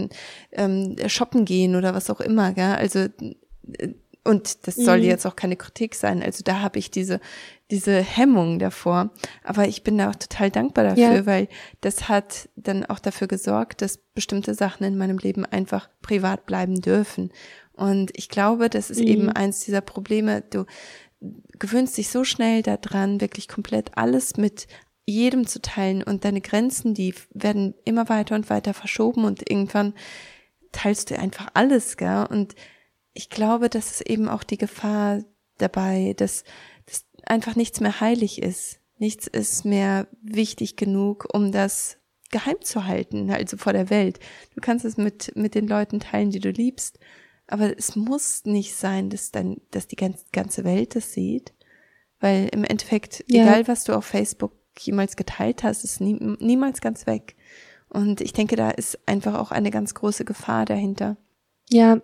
ähm, 0.52 0.96
shoppen 1.08 1.46
gehen 1.46 1.76
oder 1.76 1.96
was 1.96 2.10
auch 2.10 2.22
immer. 2.22 2.54
Gell? 2.54 2.76
Also 2.76 3.00
äh, 3.00 3.94
und 4.24 4.68
das 4.68 4.76
soll 4.76 4.98
mhm. 4.98 5.06
jetzt 5.06 5.26
auch 5.26 5.38
keine 5.38 5.56
Kritik 5.56 5.96
sein. 5.96 6.22
Also 6.22 6.44
da 6.44 6.60
habe 6.60 6.80
ich 6.80 6.92
diese, 6.92 7.22
diese 7.72 8.02
Hemmung 8.02 8.60
davor. 8.60 9.12
Aber 9.44 9.68
ich 9.68 9.84
bin 9.84 9.98
da 9.98 10.10
auch 10.10 10.16
total 10.16 10.50
dankbar 10.52 10.86
dafür, 10.86 11.16
ja. 11.16 11.26
weil 11.26 11.48
das 11.82 12.08
hat 12.08 12.50
dann 12.56 12.86
auch 12.86 13.00
dafür 13.00 13.28
gesorgt, 13.28 13.82
dass 13.82 13.98
bestimmte 13.98 14.54
Sachen 14.54 14.86
in 14.86 14.98
meinem 14.98 15.18
Leben 15.18 15.46
einfach 15.46 15.90
privat 16.02 16.46
bleiben 16.46 16.82
dürfen. 16.82 17.32
Und 17.74 18.12
ich 18.16 18.30
glaube, 18.30 18.70
das 18.70 18.90
ist 18.90 19.02
mhm. 19.02 19.08
eben 19.08 19.30
eins 19.30 19.62
dieser 19.66 19.82
Probleme. 19.82 20.42
Du 20.50 20.66
gewöhnst 21.60 21.98
dich 21.98 22.10
so 22.10 22.24
schnell 22.24 22.62
daran, 22.62 23.22
wirklich 23.22 23.48
komplett 23.48 23.98
alles 23.98 24.38
mit 24.38 24.68
jedem 25.06 25.48
zu 25.48 25.62
teilen 25.62 26.04
und 26.04 26.26
deine 26.26 26.42
Grenzen, 26.42 26.94
die 26.94 27.16
werden 27.34 27.74
immer 27.86 28.10
weiter 28.10 28.36
und 28.36 28.50
weiter 28.50 28.74
verschoben 28.74 29.24
und 29.24 29.50
irgendwann 29.50 29.94
teilst 30.74 31.10
du 31.10 31.18
einfach 31.18 31.48
alles, 31.54 31.96
gell? 31.96 32.28
Und 32.30 32.56
ich 33.14 33.30
glaube, 33.30 33.70
das 33.70 33.92
ist 33.92 34.02
eben 34.02 34.28
auch 34.28 34.44
die 34.44 34.58
Gefahr 34.58 35.24
dabei, 35.58 36.14
dass, 36.18 36.44
dass 36.44 36.44
einfach 37.30 37.56
nichts 37.56 37.80
mehr 37.80 38.00
heilig 38.00 38.42
ist. 38.42 38.80
Nichts 38.98 39.28
ist 39.28 39.66
mehr 39.66 40.08
wichtig 40.22 40.76
genug, 40.76 41.28
um 41.34 41.52
das 41.52 41.98
geheim 42.30 42.58
zu 42.62 42.86
halten, 42.86 43.30
also 43.30 43.58
vor 43.58 43.74
der 43.74 43.90
Welt. 43.90 44.20
Du 44.56 44.62
kannst 44.62 44.86
es 44.86 44.98
mit, 44.98 45.36
mit 45.36 45.56
den 45.56 45.68
Leuten 45.68 46.00
teilen, 46.00 46.32
die 46.32 46.40
du 46.40 46.50
liebst, 46.50 47.00
aber 47.48 47.78
es 47.78 47.96
muss 47.96 48.44
nicht 48.46 48.76
sein, 48.76 49.10
dass 49.10 49.32
dann, 49.32 49.62
dass 49.72 49.88
die 49.88 49.96
ganze 49.96 50.64
Welt 50.64 50.96
das 50.96 51.14
sieht. 51.14 51.54
Weil 52.20 52.50
im 52.52 52.64
Endeffekt, 52.64 53.24
ja. 53.28 53.44
egal 53.44 53.68
was 53.68 53.84
du 53.84 53.94
auf 53.94 54.06
Facebook 54.06 54.54
jemals 54.80 55.16
geteilt 55.16 55.64
hast, 55.64 55.84
ist 55.84 56.02
nie, 56.02 56.18
niemals 56.40 56.82
ganz 56.82 57.06
weg. 57.06 57.36
Und 57.90 58.22
ich 58.22 58.34
denke, 58.34 58.56
da 58.56 58.72
ist 58.72 59.00
einfach 59.08 59.36
auch 59.36 59.52
eine 59.52 59.72
ganz 59.72 59.94
große 59.94 60.26
Gefahr 60.26 60.66
dahinter. 60.66 61.18
Ja, 61.70 62.02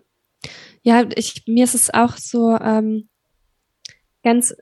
ja, 0.81 1.05
ich, 1.15 1.43
mir 1.47 1.63
ist 1.63 1.75
es 1.75 1.93
auch 1.93 2.17
so 2.17 2.57
ähm, 2.57 3.09
ganz 4.23 4.53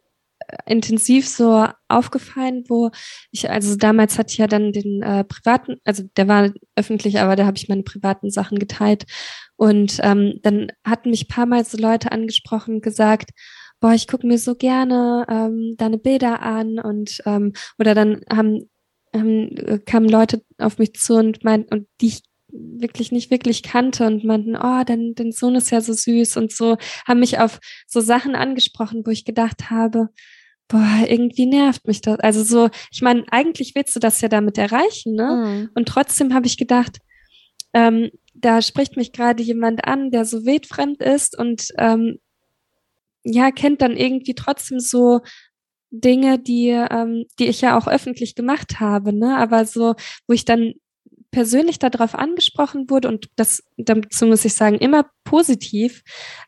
intensiv 0.65 1.27
so 1.27 1.67
aufgefallen, 1.87 2.63
wo 2.67 2.91
ich, 3.31 3.49
also 3.49 3.75
damals 3.75 4.17
hatte 4.17 4.31
ich 4.31 4.37
ja 4.37 4.47
dann 4.47 4.71
den 4.71 5.01
äh, 5.01 5.23
privaten, 5.23 5.77
also 5.83 6.03
der 6.17 6.27
war 6.27 6.51
öffentlich, 6.75 7.19
aber 7.19 7.35
da 7.35 7.45
habe 7.45 7.57
ich 7.57 7.69
meine 7.69 7.83
privaten 7.83 8.29
Sachen 8.29 8.59
geteilt. 8.59 9.05
Und 9.55 9.99
ähm, 10.01 10.39
dann 10.41 10.71
hatten 10.83 11.11
mich 11.11 11.27
paar 11.27 11.45
Mal 11.45 11.65
so 11.65 11.77
Leute 11.77 12.11
angesprochen 12.11 12.75
und 12.75 12.83
gesagt, 12.83 13.31
boah, 13.79 13.93
ich 13.93 14.07
gucke 14.07 14.27
mir 14.27 14.37
so 14.37 14.55
gerne 14.55 15.25
ähm, 15.29 15.75
deine 15.77 15.97
Bilder 15.97 16.41
an 16.41 16.79
und 16.79 17.21
ähm, 17.25 17.53
oder 17.79 17.95
dann 17.95 18.21
haben, 18.31 18.69
haben 19.13 19.57
äh, 19.57 19.79
kamen 19.79 20.07
Leute 20.07 20.43
auf 20.57 20.77
mich 20.77 20.93
zu 20.93 21.15
und 21.15 21.43
meinten, 21.43 21.73
und 21.73 21.87
die 21.99 22.07
ich 22.07 22.23
wirklich 22.53 23.11
nicht 23.11 23.31
wirklich 23.31 23.63
kannte 23.63 24.05
und 24.05 24.23
meinten, 24.23 24.55
oh, 24.55 24.83
dein, 24.85 25.13
dein 25.15 25.31
Sohn 25.31 25.55
ist 25.55 25.71
ja 25.71 25.81
so 25.81 25.93
süß 25.93 26.37
und 26.37 26.51
so, 26.51 26.77
haben 27.07 27.19
mich 27.19 27.39
auf 27.39 27.59
so 27.87 28.01
Sachen 28.01 28.35
angesprochen, 28.35 29.03
wo 29.05 29.11
ich 29.11 29.25
gedacht 29.25 29.69
habe, 29.69 30.09
boah, 30.71 31.05
irgendwie 31.05 31.45
nervt 31.45 31.85
mich 31.85 32.01
das. 32.01 32.19
Also 32.21 32.43
so, 32.43 32.69
ich 32.91 33.01
meine, 33.01 33.25
eigentlich 33.29 33.75
willst 33.75 33.93
du 33.95 33.99
das 33.99 34.21
ja 34.21 34.29
damit 34.29 34.57
erreichen, 34.57 35.15
ne? 35.15 35.43
Mhm. 35.45 35.69
Und 35.75 35.87
trotzdem 35.87 36.33
habe 36.33 36.47
ich 36.47 36.57
gedacht, 36.57 36.99
ähm, 37.73 38.09
da 38.33 38.61
spricht 38.61 38.95
mich 38.95 39.11
gerade 39.11 39.43
jemand 39.43 39.85
an, 39.85 40.11
der 40.11 40.23
so 40.23 40.45
wildfremd 40.45 41.01
ist 41.01 41.37
und 41.37 41.67
ähm, 41.77 42.19
ja, 43.23 43.51
kennt 43.51 43.81
dann 43.81 43.97
irgendwie 43.97 44.33
trotzdem 44.33 44.79
so 44.79 45.19
Dinge, 45.91 46.39
die, 46.39 46.69
ähm, 46.69 47.25
die 47.37 47.47
ich 47.47 47.59
ja 47.59 47.77
auch 47.77 47.87
öffentlich 47.87 48.33
gemacht 48.35 48.79
habe, 48.79 49.13
ne? 49.13 49.37
Aber 49.37 49.65
so, 49.65 49.95
wo 50.25 50.33
ich 50.33 50.45
dann 50.45 50.73
persönlich 51.31 51.79
darauf 51.79 52.15
angesprochen 52.15 52.89
wurde 52.89 53.09
und 53.09 53.29
das 53.35 53.63
dazu 53.77 54.25
muss 54.25 54.45
ich 54.45 54.53
sagen 54.53 54.77
immer 54.77 55.09
positiv. 55.25 56.01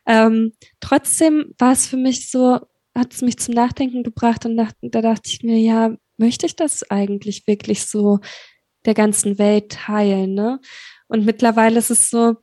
Ähm, 0.06 0.52
trotzdem 0.80 1.52
war 1.58 1.72
es 1.72 1.86
für 1.86 1.96
mich 1.98 2.30
so, 2.30 2.60
hat 2.94 3.12
es 3.12 3.22
mich 3.22 3.38
zum 3.38 3.54
Nachdenken 3.54 4.02
gebracht 4.02 4.46
und 4.46 4.54
nach, 4.54 4.72
da 4.82 5.02
dachte 5.02 5.28
ich 5.28 5.42
mir, 5.42 5.58
ja, 5.58 5.96
möchte 6.16 6.46
ich 6.46 6.56
das 6.56 6.88
eigentlich 6.90 7.46
wirklich 7.46 7.86
so 7.86 8.20
der 8.84 8.94
ganzen 8.94 9.38
Welt 9.38 9.72
teilen? 9.72 10.34
Ne? 10.34 10.60
Und 11.08 11.24
mittlerweile 11.24 11.78
ist 11.78 11.90
es 11.90 12.10
so, 12.10 12.36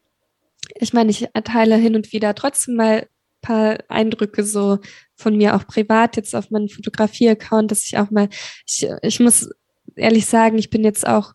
ich 0.76 0.94
meine, 0.94 1.12
ich 1.12 1.28
teile 1.44 1.76
hin 1.76 1.96
und 1.96 2.12
wieder 2.14 2.36
trotzdem 2.36 2.76
mal 2.76 3.08
paar 3.42 3.78
Eindrücke 3.90 4.44
so 4.44 4.80
von 5.16 5.36
mir 5.36 5.56
auch 5.56 5.68
privat 5.68 6.16
jetzt 6.16 6.36
auf 6.36 6.52
meinem 6.52 6.70
Fotografie-Account, 6.70 7.72
dass 7.72 7.86
ich 7.86 7.98
auch 7.98 8.12
mal, 8.12 8.30
ich, 8.66 8.88
ich 9.02 9.20
muss 9.20 9.50
ehrlich 9.96 10.26
sagen, 10.26 10.58
ich 10.58 10.70
bin 10.70 10.84
jetzt 10.84 11.06
auch 11.06 11.34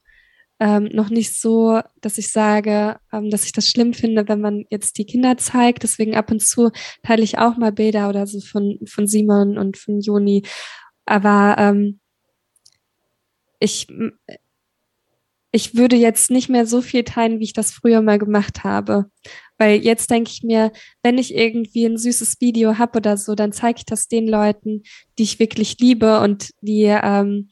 ähm, 0.59 0.85
noch 0.93 1.11
nicht 1.11 1.39
so, 1.39 1.81
dass 2.01 2.19
ich 2.19 2.33
sage, 2.33 2.99
ähm, 3.13 3.31
dass 3.31 3.45
ich 3.45 3.53
das 3.53 3.69
schlimm 3.69 3.93
finde, 3.93 4.27
wenn 4.29 4.41
man 4.41 4.65
jetzt 4.71 4.99
die 4.99 5.05
Kinder 5.05 5.37
zeigt. 5.37 5.83
Deswegen 5.83 6.15
ab 6.15 6.31
und 6.31 6.41
zu 6.41 6.71
teile 7.03 7.23
ich 7.23 7.39
auch 7.39 7.57
mal 7.57 7.73
Bilder 7.73 8.09
oder 8.09 8.27
so 8.27 8.41
von, 8.41 8.79
von 8.87 9.07
Simon 9.07 9.59
und 9.59 9.77
von 9.77 10.01
Joni. 10.01 10.43
Aber 11.05 11.57
ähm, 11.59 12.01
ich, 13.61 13.87
ich 15.53 15.75
würde 15.75 15.97
jetzt 15.97 16.31
nicht 16.31 16.49
mehr 16.49 16.67
so 16.67 16.81
viel 16.81 17.05
teilen, 17.05 17.39
wie 17.39 17.45
ich 17.45 17.53
das 17.53 17.73
früher 17.73 18.01
mal 18.01 18.19
gemacht 18.19 18.65
habe. 18.65 19.11
Weil 19.59 19.81
jetzt 19.83 20.11
denke 20.11 20.31
ich 20.31 20.43
mir, 20.43 20.73
wenn 21.03 21.19
ich 21.19 21.35
irgendwie 21.35 21.87
ein 21.87 21.99
süßes 21.99 22.41
Video 22.41 22.79
habe 22.79 22.99
oder 22.99 23.17
so, 23.17 23.35
dann 23.35 23.53
zeige 23.53 23.79
ich 23.79 23.85
das 23.85 24.09
den 24.09 24.27
Leuten, 24.27 24.83
die 25.19 25.23
ich 25.23 25.39
wirklich 25.39 25.79
liebe 25.79 26.21
und 26.21 26.51
die 26.61 26.85
ähm, 26.85 27.49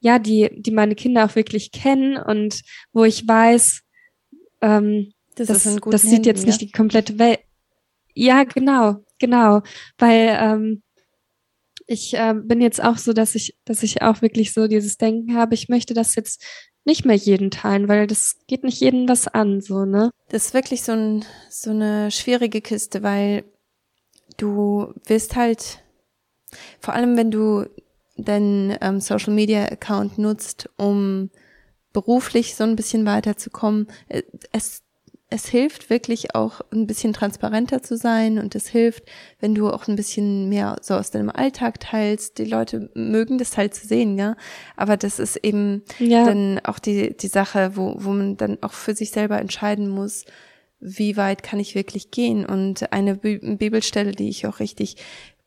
ja, 0.00 0.18
die, 0.18 0.50
die 0.54 0.70
meine 0.70 0.94
Kinder 0.94 1.24
auch 1.24 1.34
wirklich 1.34 1.72
kennen 1.72 2.16
und 2.16 2.62
wo 2.92 3.04
ich 3.04 3.26
weiß, 3.26 3.82
ähm, 4.60 5.12
das, 5.34 5.48
das, 5.48 5.76
das 5.90 6.02
sieht 6.02 6.26
jetzt 6.26 6.46
nicht 6.46 6.60
die 6.60 6.70
komplette 6.70 7.18
Welt. 7.18 7.40
Ja, 8.14 8.44
genau, 8.44 9.04
genau. 9.18 9.62
Weil 9.98 10.36
ähm, 10.40 10.82
ich 11.86 12.14
äh, 12.14 12.34
bin 12.34 12.60
jetzt 12.60 12.82
auch 12.82 12.98
so, 12.98 13.12
dass 13.12 13.34
ich, 13.34 13.56
dass 13.64 13.82
ich 13.82 14.02
auch 14.02 14.20
wirklich 14.20 14.52
so 14.52 14.66
dieses 14.66 14.98
Denken 14.98 15.36
habe, 15.36 15.54
ich 15.54 15.68
möchte 15.68 15.94
das 15.94 16.14
jetzt 16.16 16.44
nicht 16.84 17.04
mehr 17.04 17.16
jeden 17.16 17.50
teilen, 17.50 17.88
weil 17.88 18.06
das 18.06 18.36
geht 18.46 18.64
nicht 18.64 18.80
jedem 18.80 19.08
was 19.08 19.28
an, 19.28 19.60
so, 19.60 19.84
ne? 19.84 20.10
Das 20.28 20.46
ist 20.46 20.54
wirklich 20.54 20.82
so, 20.82 20.92
ein, 20.92 21.24
so 21.50 21.70
eine 21.70 22.10
schwierige 22.10 22.60
Kiste, 22.60 23.02
weil 23.02 23.44
du 24.36 24.92
wirst 25.06 25.36
halt, 25.36 25.82
vor 26.80 26.94
allem 26.94 27.16
wenn 27.16 27.30
du 27.30 27.66
deinen 28.18 28.76
ähm, 28.80 29.00
Social 29.00 29.32
Media 29.32 29.64
Account 29.64 30.18
nutzt, 30.18 30.68
um 30.76 31.30
beruflich 31.92 32.54
so 32.54 32.64
ein 32.64 32.76
bisschen 32.76 33.06
weiterzukommen. 33.06 33.86
Äh, 34.08 34.22
es, 34.52 34.82
es 35.30 35.46
hilft 35.46 35.90
wirklich 35.90 36.34
auch 36.34 36.60
ein 36.72 36.86
bisschen 36.86 37.12
transparenter 37.12 37.82
zu 37.82 37.96
sein 37.96 38.38
und 38.38 38.54
es 38.54 38.68
hilft, 38.68 39.04
wenn 39.40 39.54
du 39.54 39.70
auch 39.70 39.86
ein 39.88 39.96
bisschen 39.96 40.48
mehr 40.48 40.76
so 40.80 40.94
aus 40.94 41.10
deinem 41.10 41.30
Alltag 41.30 41.80
teilst. 41.80 42.38
Die 42.38 42.44
Leute 42.44 42.90
mögen 42.94 43.38
das 43.38 43.56
halt 43.56 43.74
zu 43.74 43.86
sehen, 43.86 44.16
ja. 44.18 44.36
Aber 44.76 44.96
das 44.96 45.18
ist 45.18 45.36
eben 45.36 45.82
ja. 45.98 46.24
dann 46.24 46.60
auch 46.64 46.78
die, 46.78 47.16
die 47.16 47.28
Sache, 47.28 47.76
wo, 47.76 47.96
wo 47.98 48.10
man 48.10 48.36
dann 48.36 48.58
auch 48.62 48.72
für 48.72 48.94
sich 48.94 49.10
selber 49.10 49.38
entscheiden 49.38 49.88
muss, 49.88 50.24
wie 50.80 51.16
weit 51.16 51.42
kann 51.42 51.58
ich 51.58 51.74
wirklich 51.74 52.10
gehen? 52.10 52.46
Und 52.46 52.92
eine 52.92 53.16
Bibelstelle, 53.16 54.12
die 54.12 54.28
ich 54.28 54.46
auch 54.46 54.60
richtig 54.60 54.96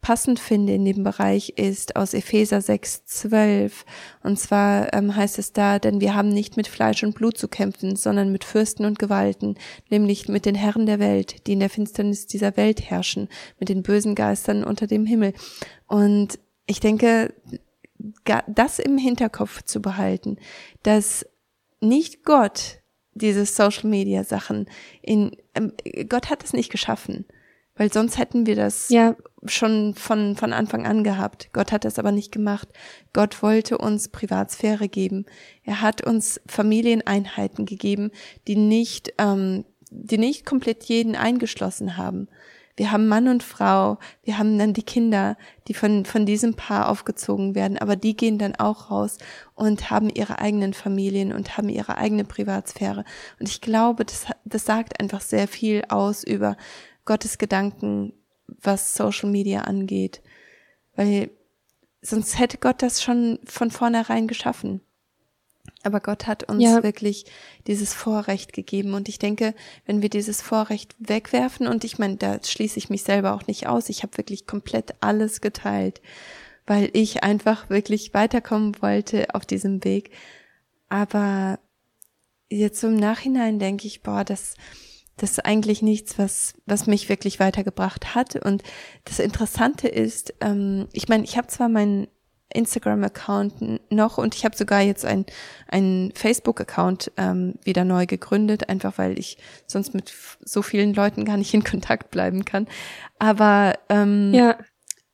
passend 0.01 0.39
finde 0.39 0.73
in 0.73 0.83
dem 0.83 1.03
Bereich 1.03 1.53
ist 1.57 1.95
aus 1.95 2.13
Epheser 2.13 2.61
6, 2.61 3.05
12. 3.05 3.85
Und 4.23 4.39
zwar 4.39 4.93
ähm, 4.93 5.15
heißt 5.15 5.37
es 5.39 5.53
da, 5.53 5.79
denn 5.79 6.01
wir 6.01 6.15
haben 6.15 6.29
nicht 6.29 6.57
mit 6.57 6.67
Fleisch 6.67 7.03
und 7.03 7.15
Blut 7.15 7.37
zu 7.37 7.47
kämpfen, 7.47 7.95
sondern 7.95 8.31
mit 8.31 8.43
Fürsten 8.43 8.85
und 8.85 8.99
Gewalten, 8.99 9.55
nämlich 9.89 10.27
mit 10.27 10.45
den 10.45 10.55
Herren 10.55 10.85
der 10.85 10.99
Welt, 10.99 11.47
die 11.47 11.53
in 11.53 11.59
der 11.59 11.69
Finsternis 11.69 12.25
dieser 12.25 12.57
Welt 12.57 12.81
herrschen, 12.81 13.29
mit 13.59 13.69
den 13.69 13.83
bösen 13.83 14.15
Geistern 14.15 14.63
unter 14.63 14.87
dem 14.87 15.05
Himmel. 15.05 15.33
Und 15.87 16.39
ich 16.65 16.79
denke, 16.79 17.33
das 18.47 18.79
im 18.79 18.97
Hinterkopf 18.97 19.61
zu 19.63 19.81
behalten, 19.81 20.37
dass 20.83 21.25
nicht 21.79 22.23
Gott 22.23 22.79
diese 23.13 23.45
Social 23.45 23.89
Media 23.89 24.23
Sachen 24.23 24.67
in, 25.01 25.35
ähm, 25.53 25.73
Gott 26.07 26.29
hat 26.29 26.43
es 26.43 26.53
nicht 26.53 26.71
geschaffen. 26.71 27.25
Weil 27.75 27.91
sonst 27.91 28.17
hätten 28.17 28.45
wir 28.45 28.55
das 28.55 28.89
ja. 28.89 29.15
schon 29.45 29.95
von, 29.95 30.35
von 30.35 30.53
Anfang 30.53 30.85
an 30.85 31.03
gehabt. 31.03 31.49
Gott 31.53 31.71
hat 31.71 31.85
das 31.85 31.99
aber 31.99 32.11
nicht 32.11 32.31
gemacht. 32.31 32.67
Gott 33.13 33.41
wollte 33.41 33.77
uns 33.77 34.09
Privatsphäre 34.09 34.89
geben. 34.89 35.25
Er 35.63 35.81
hat 35.81 36.05
uns 36.05 36.41
Familieneinheiten 36.47 37.65
gegeben, 37.65 38.11
die 38.47 38.57
nicht, 38.57 39.13
ähm, 39.17 39.65
die 39.89 40.17
nicht 40.17 40.45
komplett 40.45 40.83
jeden 40.83 41.15
eingeschlossen 41.15 41.97
haben. 41.97 42.27
Wir 42.77 42.91
haben 42.91 43.07
Mann 43.07 43.27
und 43.27 43.43
Frau, 43.43 43.97
wir 44.23 44.37
haben 44.37 44.57
dann 44.57 44.73
die 44.73 44.83
Kinder, 44.83 45.37
die 45.67 45.73
von, 45.73 46.05
von 46.05 46.25
diesem 46.25 46.55
Paar 46.55 46.89
aufgezogen 46.89 47.53
werden, 47.53 47.77
aber 47.77 47.95
die 47.95 48.15
gehen 48.15 48.37
dann 48.37 48.55
auch 48.55 48.89
raus 48.89 49.17
und 49.55 49.91
haben 49.91 50.09
ihre 50.09 50.39
eigenen 50.39 50.73
Familien 50.73 51.33
und 51.33 51.57
haben 51.57 51.69
ihre 51.69 51.97
eigene 51.97 52.23
Privatsphäre. 52.23 53.03
Und 53.39 53.49
ich 53.49 53.61
glaube, 53.61 54.05
das, 54.05 54.25
das 54.45 54.65
sagt 54.65 54.99
einfach 54.99 55.21
sehr 55.21 55.47
viel 55.47 55.83
aus 55.89 56.23
über 56.23 56.55
Gottes 57.05 57.37
Gedanken, 57.37 58.13
was 58.47 58.95
Social 58.95 59.29
Media 59.29 59.61
angeht. 59.61 60.21
Weil 60.95 61.29
sonst 62.01 62.39
hätte 62.39 62.57
Gott 62.57 62.81
das 62.81 63.01
schon 63.01 63.39
von 63.45 63.71
vornherein 63.71 64.27
geschaffen. 64.27 64.81
Aber 65.83 65.99
Gott 65.99 66.27
hat 66.27 66.43
uns 66.43 66.63
ja. 66.63 66.83
wirklich 66.83 67.25
dieses 67.67 67.93
Vorrecht 67.93 68.53
gegeben. 68.53 68.93
Und 68.93 69.09
ich 69.09 69.19
denke, 69.19 69.55
wenn 69.85 70.01
wir 70.01 70.09
dieses 70.09 70.41
Vorrecht 70.41 70.95
wegwerfen, 70.99 71.67
und 71.67 71.83
ich 71.83 71.97
meine, 71.97 72.17
da 72.17 72.39
schließe 72.43 72.77
ich 72.77 72.89
mich 72.89 73.03
selber 73.03 73.33
auch 73.33 73.47
nicht 73.47 73.67
aus, 73.67 73.89
ich 73.89 74.03
habe 74.03 74.17
wirklich 74.17 74.45
komplett 74.45 74.95
alles 75.01 75.41
geteilt, 75.41 76.01
weil 76.67 76.89
ich 76.93 77.23
einfach 77.23 77.69
wirklich 77.69 78.13
weiterkommen 78.13 78.79
wollte 78.81 79.33
auf 79.33 79.45
diesem 79.45 79.83
Weg. 79.83 80.11
Aber 80.89 81.59
jetzt 82.49 82.83
im 82.83 82.97
Nachhinein 82.97 83.57
denke 83.57 83.87
ich, 83.87 84.01
boah, 84.03 84.23
das, 84.23 84.55
das 85.17 85.31
ist 85.31 85.45
eigentlich 85.45 85.81
nichts, 85.81 86.17
was, 86.17 86.53
was 86.65 86.87
mich 86.87 87.09
wirklich 87.09 87.39
weitergebracht 87.39 88.15
hat. 88.15 88.35
Und 88.35 88.63
das 89.05 89.19
Interessante 89.19 89.87
ist, 89.87 90.33
ähm, 90.41 90.87
ich 90.93 91.09
meine, 91.09 91.23
ich 91.23 91.37
habe 91.37 91.47
zwar 91.47 91.69
meinen 91.69 92.07
Instagram-Account 92.53 93.91
noch 93.91 94.17
und 94.17 94.35
ich 94.35 94.45
habe 94.45 94.55
sogar 94.55 94.81
jetzt 94.81 95.05
ein 95.05 95.25
einen 95.67 96.11
Facebook-Account 96.13 97.11
ähm, 97.17 97.55
wieder 97.63 97.85
neu 97.85 98.05
gegründet, 98.05 98.69
einfach 98.69 98.97
weil 98.97 99.17
ich 99.17 99.37
sonst 99.67 99.93
mit 99.93 100.13
so 100.41 100.61
vielen 100.61 100.93
Leuten 100.93 101.25
gar 101.25 101.37
nicht 101.37 101.53
in 101.53 101.63
Kontakt 101.71 102.11
bleiben 102.11 102.45
kann. 102.45 102.67
Aber 103.19 103.73
ähm, 103.89 104.33
ja. 104.33 104.57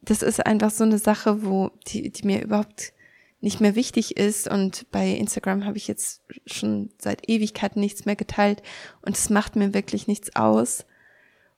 das 0.02 0.22
ist 0.22 0.46
einfach 0.46 0.72
so 0.72 0.84
eine 0.84 0.98
Sache, 0.98 1.46
wo 1.46 1.72
die, 1.88 2.12
die 2.12 2.26
mir 2.26 2.42
überhaupt 2.42 2.94
nicht 3.40 3.62
mehr 3.62 3.76
wichtig 3.76 4.18
ist. 4.18 4.48
Und 4.48 4.90
bei 4.92 5.10
Instagram 5.10 5.66
habe 5.66 5.78
ich 5.78 5.88
jetzt 5.88 6.24
schon 6.46 6.90
seit 6.98 7.30
Ewigkeiten 7.30 7.80
nichts 7.80 8.06
mehr 8.06 8.16
geteilt 8.16 8.62
und 9.02 9.16
es 9.16 9.30
macht 9.30 9.56
mir 9.56 9.74
wirklich 9.74 10.08
nichts 10.08 10.36
aus. 10.36 10.86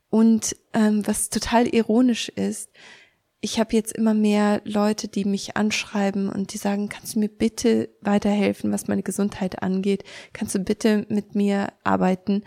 Und 0.09 0.55
ähm, 0.73 1.05
was 1.05 1.29
total 1.29 1.67
ironisch 1.67 2.29
ist, 2.29 2.69
ich 3.41 3.59
habe 3.59 3.73
jetzt 3.75 3.93
immer 3.93 4.13
mehr 4.13 4.61
Leute, 4.65 5.07
die 5.07 5.23
mich 5.23 5.55
anschreiben 5.55 6.29
und 6.29 6.53
die 6.53 6.57
sagen, 6.57 6.89
kannst 6.89 7.15
du 7.15 7.19
mir 7.19 7.29
bitte 7.29 7.89
weiterhelfen, 8.01 8.71
was 8.71 8.87
meine 8.87 9.03
Gesundheit 9.03 9.63
angeht? 9.63 10.03
Kannst 10.33 10.55
du 10.55 10.59
bitte 10.59 11.05
mit 11.09 11.35
mir 11.35 11.71
arbeiten? 11.83 12.43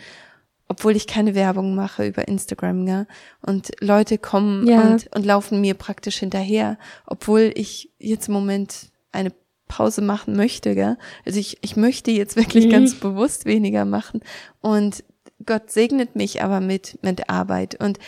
Obwohl 0.69 0.95
ich 0.97 1.07
keine 1.07 1.35
Werbung 1.35 1.75
mache 1.75 2.07
über 2.07 2.29
Instagram, 2.29 2.87
ja. 2.87 3.07
Und 3.41 3.71
Leute 3.81 4.19
kommen 4.19 4.67
ja. 4.67 4.83
und, 4.83 5.09
und 5.15 5.25
laufen 5.25 5.61
mir 5.61 5.75
praktisch 5.75 6.19
hinterher, 6.19 6.79
obwohl 7.07 7.53
ich 7.55 7.91
jetzt 7.99 8.29
im 8.29 8.35
Moment 8.35 8.92
eine 9.13 9.33
Pause 9.69 10.03
machen 10.03 10.37
möchte, 10.37 10.75
gell? 10.75 10.99
Also 11.25 11.39
ich, 11.39 11.59
ich 11.63 11.77
möchte 11.77 12.11
jetzt 12.11 12.37
wirklich 12.37 12.67
mhm. 12.67 12.71
ganz 12.71 12.95
bewusst 12.95 13.45
weniger 13.45 13.85
machen. 13.85 14.21
Und 14.61 15.05
Gott 15.47 15.71
segnet 15.71 16.17
mich 16.17 16.43
aber 16.43 16.61
mit, 16.61 16.99
mit 17.03 17.31
Arbeit. 17.31 17.81
Und 17.81 17.99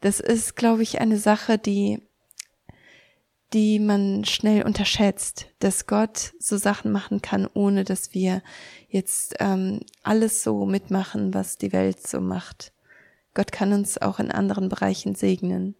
das 0.00 0.20
ist, 0.20 0.56
glaube 0.56 0.82
ich, 0.82 1.00
eine 1.00 1.18
Sache, 1.18 1.58
die 1.58 2.00
die 3.52 3.78
man 3.78 4.24
schnell 4.24 4.64
unterschätzt, 4.64 5.46
dass 5.60 5.86
Gott 5.86 6.32
so 6.38 6.56
Sachen 6.56 6.90
machen 6.90 7.22
kann, 7.22 7.48
ohne 7.52 7.84
dass 7.84 8.12
wir 8.12 8.42
jetzt 8.88 9.36
ähm, 9.38 9.80
alles 10.02 10.42
so 10.42 10.66
mitmachen, 10.66 11.32
was 11.32 11.56
die 11.56 11.72
Welt 11.72 12.06
so 12.06 12.20
macht. 12.20 12.72
Gott 13.34 13.52
kann 13.52 13.72
uns 13.72 13.98
auch 13.98 14.18
in 14.18 14.30
anderen 14.30 14.68
Bereichen 14.68 15.14
segnen. 15.14 15.76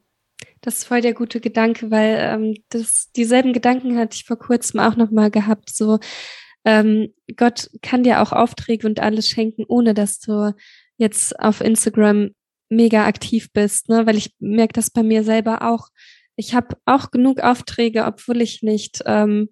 Das 0.67 0.79
ist 0.79 0.85
voll 0.85 1.01
der 1.01 1.15
gute 1.15 1.41
Gedanke, 1.41 1.93
weil 1.93 2.19
ähm, 2.21 2.55
das, 2.71 3.13
dieselben 3.15 3.53
Gedanken 3.53 3.97
hatte 3.97 4.17
ich 4.17 4.25
vor 4.25 4.37
kurzem 4.37 4.81
auch 4.81 4.97
nochmal 4.97 5.31
gehabt. 5.31 5.71
So, 5.71 6.01
ähm, 6.65 7.15
Gott 7.37 7.71
kann 7.83 8.03
dir 8.03 8.21
auch 8.21 8.33
Aufträge 8.33 8.87
und 8.89 8.99
alles 8.99 9.29
schenken, 9.29 9.65
ohne 9.69 9.95
dass 9.95 10.19
du 10.19 10.55
jetzt 10.97 11.39
auf 11.39 11.61
Instagram 11.61 12.31
mega 12.69 13.07
aktiv 13.07 13.53
bist, 13.53 13.89
ne? 13.89 14.07
Weil 14.07 14.17
ich 14.17 14.35
merke 14.41 14.73
das 14.73 14.91
bei 14.91 15.05
mir 15.05 15.23
selber 15.23 15.63
auch 15.63 15.89
ich 16.37 16.55
habe 16.55 16.77
auch 16.85 17.11
genug 17.11 17.41
Aufträge, 17.41 18.05
obwohl 18.05 18.43
ich 18.43 18.63
nicht, 18.63 19.03
ähm, 19.07 19.49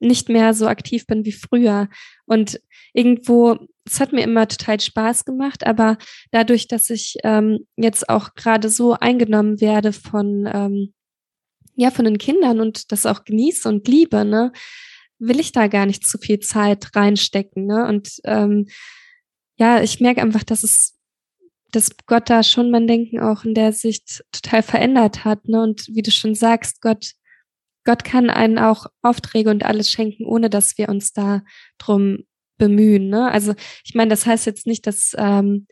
nicht 0.00 0.28
mehr 0.28 0.54
so 0.54 0.66
aktiv 0.66 1.06
bin 1.06 1.24
wie 1.24 1.32
früher. 1.32 1.88
Und 2.26 2.60
irgendwo, 2.92 3.58
es 3.84 4.00
hat 4.00 4.12
mir 4.12 4.22
immer 4.22 4.48
total 4.48 4.80
Spaß 4.80 5.24
gemacht, 5.24 5.66
aber 5.66 5.98
dadurch, 6.30 6.66
dass 6.68 6.90
ich 6.90 7.16
ähm, 7.22 7.66
jetzt 7.76 8.08
auch 8.08 8.34
gerade 8.34 8.68
so 8.68 8.94
eingenommen 8.94 9.60
werde 9.60 9.92
von, 9.92 10.48
ähm, 10.52 10.94
ja, 11.76 11.90
von 11.90 12.04
den 12.04 12.18
Kindern 12.18 12.60
und 12.60 12.90
das 12.92 13.06
auch 13.06 13.24
genieße 13.24 13.68
und 13.68 13.86
liebe, 13.86 14.24
ne, 14.24 14.52
will 15.18 15.38
ich 15.38 15.52
da 15.52 15.68
gar 15.68 15.86
nicht 15.86 16.06
zu 16.06 16.18
viel 16.18 16.40
Zeit 16.40 16.96
reinstecken. 16.96 17.66
Ne? 17.66 17.86
Und 17.86 18.20
ähm, 18.24 18.66
ja, 19.56 19.82
ich 19.82 20.00
merke 20.00 20.22
einfach, 20.22 20.42
dass 20.42 20.62
es 20.62 20.96
dass 21.72 21.90
Gott 22.06 22.28
da 22.28 22.42
schon 22.42 22.70
mein 22.70 22.86
Denken 22.86 23.20
auch 23.20 23.44
in 23.44 23.54
der 23.54 23.72
Sicht 23.72 24.24
total 24.32 24.62
verändert 24.62 25.24
hat. 25.24 25.46
Ne? 25.46 25.62
Und 25.62 25.86
wie 25.88 26.02
du 26.02 26.10
schon 26.10 26.34
sagst, 26.34 26.80
Gott, 26.80 27.12
Gott 27.84 28.04
kann 28.04 28.30
einen 28.30 28.58
auch 28.58 28.86
Aufträge 29.02 29.50
und 29.50 29.64
alles 29.64 29.90
schenken, 29.90 30.24
ohne 30.24 30.50
dass 30.50 30.76
wir 30.78 30.88
uns 30.88 31.12
da 31.12 31.42
drum 31.78 32.24
bemühen. 32.58 33.08
Ne? 33.08 33.30
Also 33.30 33.54
ich 33.84 33.94
meine, 33.94 34.10
das 34.10 34.26
heißt 34.26 34.46
jetzt 34.46 34.66
nicht, 34.66 34.86
dass 34.86 35.14
ähm, 35.16 35.66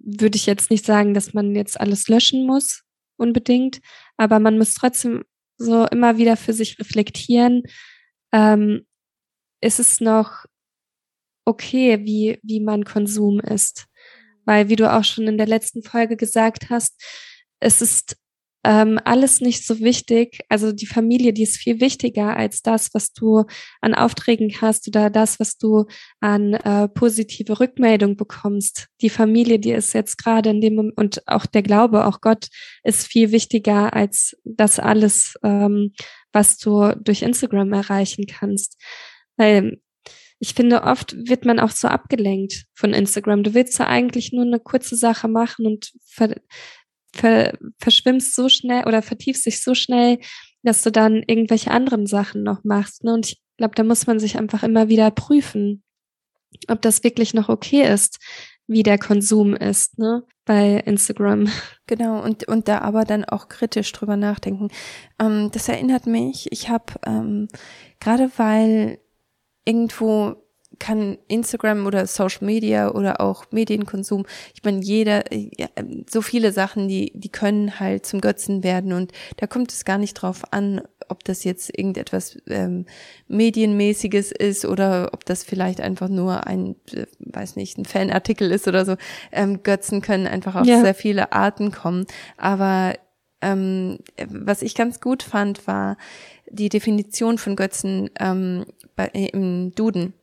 würde 0.00 0.36
ich 0.36 0.46
jetzt 0.46 0.70
nicht 0.70 0.84
sagen, 0.84 1.12
dass 1.12 1.34
man 1.34 1.54
jetzt 1.54 1.80
alles 1.80 2.08
löschen 2.08 2.46
muss 2.46 2.82
unbedingt, 3.16 3.80
aber 4.16 4.38
man 4.38 4.58
muss 4.58 4.74
trotzdem 4.74 5.24
so 5.56 5.86
immer 5.86 6.18
wieder 6.18 6.36
für 6.36 6.52
sich 6.52 6.78
reflektieren. 6.78 7.64
Ähm, 8.32 8.86
ist 9.60 9.80
es 9.80 10.00
noch 10.00 10.44
okay, 11.44 12.04
wie, 12.04 12.38
wie 12.42 12.60
mein 12.60 12.84
Konsum 12.84 13.40
ist? 13.40 13.88
weil, 14.48 14.70
wie 14.70 14.76
du 14.76 14.90
auch 14.90 15.04
schon 15.04 15.28
in 15.28 15.36
der 15.36 15.46
letzten 15.46 15.82
Folge 15.82 16.16
gesagt 16.16 16.70
hast, 16.70 16.98
es 17.60 17.82
ist 17.82 18.16
ähm, 18.64 18.98
alles 19.04 19.40
nicht 19.40 19.64
so 19.64 19.80
wichtig. 19.80 20.40
Also 20.48 20.72
die 20.72 20.86
Familie, 20.86 21.32
die 21.32 21.44
ist 21.44 21.58
viel 21.58 21.80
wichtiger 21.80 22.36
als 22.36 22.62
das, 22.62 22.92
was 22.92 23.12
du 23.12 23.44
an 23.80 23.94
Aufträgen 23.94 24.52
hast 24.60 24.88
oder 24.88 25.10
das, 25.10 25.38
was 25.38 25.58
du 25.58 25.86
an 26.20 26.54
äh, 26.54 26.88
positive 26.88 27.60
Rückmeldung 27.60 28.16
bekommst. 28.16 28.88
Die 29.00 29.10
Familie, 29.10 29.58
die 29.58 29.70
ist 29.70 29.92
jetzt 29.94 30.18
gerade 30.18 30.50
in 30.50 30.60
dem 30.60 30.74
Moment, 30.74 30.98
und 30.98 31.28
auch 31.28 31.46
der 31.46 31.62
Glaube, 31.62 32.06
auch 32.06 32.20
Gott 32.20 32.48
ist 32.82 33.06
viel 33.06 33.30
wichtiger 33.30 33.94
als 33.94 34.36
das 34.44 34.78
alles, 34.78 35.38
ähm, 35.44 35.92
was 36.32 36.58
du 36.58 36.92
durch 37.00 37.22
Instagram 37.22 37.72
erreichen 37.72 38.26
kannst. 38.26 38.76
Weil 39.36 39.80
ich 40.40 40.54
finde, 40.54 40.82
oft 40.82 41.16
wird 41.28 41.44
man 41.44 41.58
auch 41.58 41.70
so 41.70 41.88
abgelenkt 41.88 42.66
von 42.74 42.92
Instagram. 42.92 43.42
Du 43.42 43.54
willst 43.54 43.78
ja 43.78 43.86
eigentlich 43.88 44.32
nur 44.32 44.44
eine 44.44 44.60
kurze 44.60 44.96
Sache 44.96 45.26
machen 45.26 45.66
und 45.66 45.92
ver, 47.14 47.52
ver, 47.52 47.58
verschwimmst 47.78 48.34
so 48.34 48.48
schnell 48.48 48.86
oder 48.86 49.02
vertiefst 49.02 49.46
dich 49.46 49.62
so 49.62 49.74
schnell, 49.74 50.18
dass 50.62 50.82
du 50.82 50.90
dann 50.90 51.22
irgendwelche 51.26 51.70
anderen 51.70 52.06
Sachen 52.06 52.42
noch 52.42 52.64
machst. 52.64 53.04
Ne? 53.04 53.14
Und 53.14 53.28
ich 53.28 53.40
glaube, 53.56 53.74
da 53.74 53.84
muss 53.84 54.06
man 54.06 54.18
sich 54.18 54.38
einfach 54.38 54.62
immer 54.62 54.88
wieder 54.88 55.10
prüfen, 55.10 55.82
ob 56.68 56.82
das 56.82 57.04
wirklich 57.04 57.34
noch 57.34 57.48
okay 57.48 57.82
ist, 57.82 58.18
wie 58.66 58.82
der 58.82 58.98
Konsum 58.98 59.54
ist, 59.54 59.98
ne, 59.98 60.24
bei 60.44 60.80
Instagram. 60.80 61.48
Genau, 61.86 62.22
und, 62.22 62.46
und 62.46 62.68
da 62.68 62.80
aber 62.80 63.04
dann 63.04 63.24
auch 63.24 63.48
kritisch 63.48 63.90
drüber 63.92 64.18
nachdenken. 64.18 64.68
Ähm, 65.18 65.50
das 65.52 65.70
erinnert 65.70 66.06
mich, 66.06 66.52
ich 66.52 66.68
habe 66.68 66.92
ähm, 67.06 67.48
gerade 67.98 68.30
weil 68.36 68.98
irgendwo 69.64 70.36
kann 70.78 71.18
Instagram 71.28 71.86
oder 71.86 72.06
Social 72.06 72.44
Media 72.44 72.90
oder 72.90 73.20
auch 73.20 73.46
Medienkonsum, 73.50 74.26
ich 74.54 74.62
meine, 74.64 74.80
jeder, 74.80 75.24
so 76.08 76.22
viele 76.22 76.52
Sachen, 76.52 76.88
die, 76.88 77.12
die 77.14 77.30
können 77.30 77.80
halt 77.80 78.06
zum 78.06 78.20
Götzen 78.20 78.62
werden 78.62 78.92
und 78.92 79.12
da 79.36 79.46
kommt 79.46 79.72
es 79.72 79.84
gar 79.84 79.98
nicht 79.98 80.14
drauf 80.14 80.42
an, 80.52 80.80
ob 81.08 81.24
das 81.24 81.44
jetzt 81.44 81.76
irgendetwas 81.76 82.38
ähm, 82.48 82.86
Medienmäßiges 83.28 84.32
ist 84.32 84.64
oder 84.64 85.10
ob 85.12 85.24
das 85.24 85.44
vielleicht 85.44 85.80
einfach 85.80 86.08
nur 86.08 86.46
ein, 86.46 86.76
äh, 86.92 87.06
weiß 87.20 87.56
nicht, 87.56 87.78
ein 87.78 87.84
Fanartikel 87.84 88.50
ist 88.50 88.68
oder 88.68 88.84
so. 88.84 88.96
Ähm, 89.32 89.62
Götzen 89.62 90.02
können 90.02 90.26
einfach 90.26 90.54
auf 90.54 90.66
ja. 90.66 90.80
sehr 90.80 90.94
viele 90.94 91.32
Arten 91.32 91.72
kommen. 91.72 92.06
Aber 92.36 92.94
ähm, 93.40 93.98
was 94.28 94.62
ich 94.62 94.74
ganz 94.74 95.00
gut 95.00 95.22
fand, 95.22 95.66
war 95.66 95.96
die 96.50 96.68
Definition 96.68 97.38
von 97.38 97.56
Götzen 97.56 98.10
ähm, 98.18 98.64
bei, 98.96 99.06
im 99.06 99.72
Duden. 99.74 100.14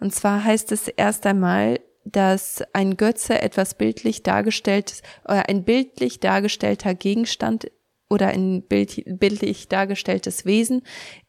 Und 0.00 0.14
zwar 0.14 0.44
heißt 0.44 0.72
es 0.72 0.88
erst 0.88 1.26
einmal, 1.26 1.80
dass 2.04 2.62
ein 2.72 2.96
Götze 2.96 3.40
etwas 3.40 3.74
bildlich 3.74 4.22
dargestelltes 4.22 5.02
oder 5.24 5.48
ein 5.48 5.64
bildlich 5.64 6.20
dargestellter 6.20 6.94
Gegenstand 6.94 7.70
oder 8.10 8.28
ein 8.28 8.62
bild, 8.62 9.02
bildlich 9.06 9.68
dargestelltes 9.68 10.44
Wesen 10.44 10.82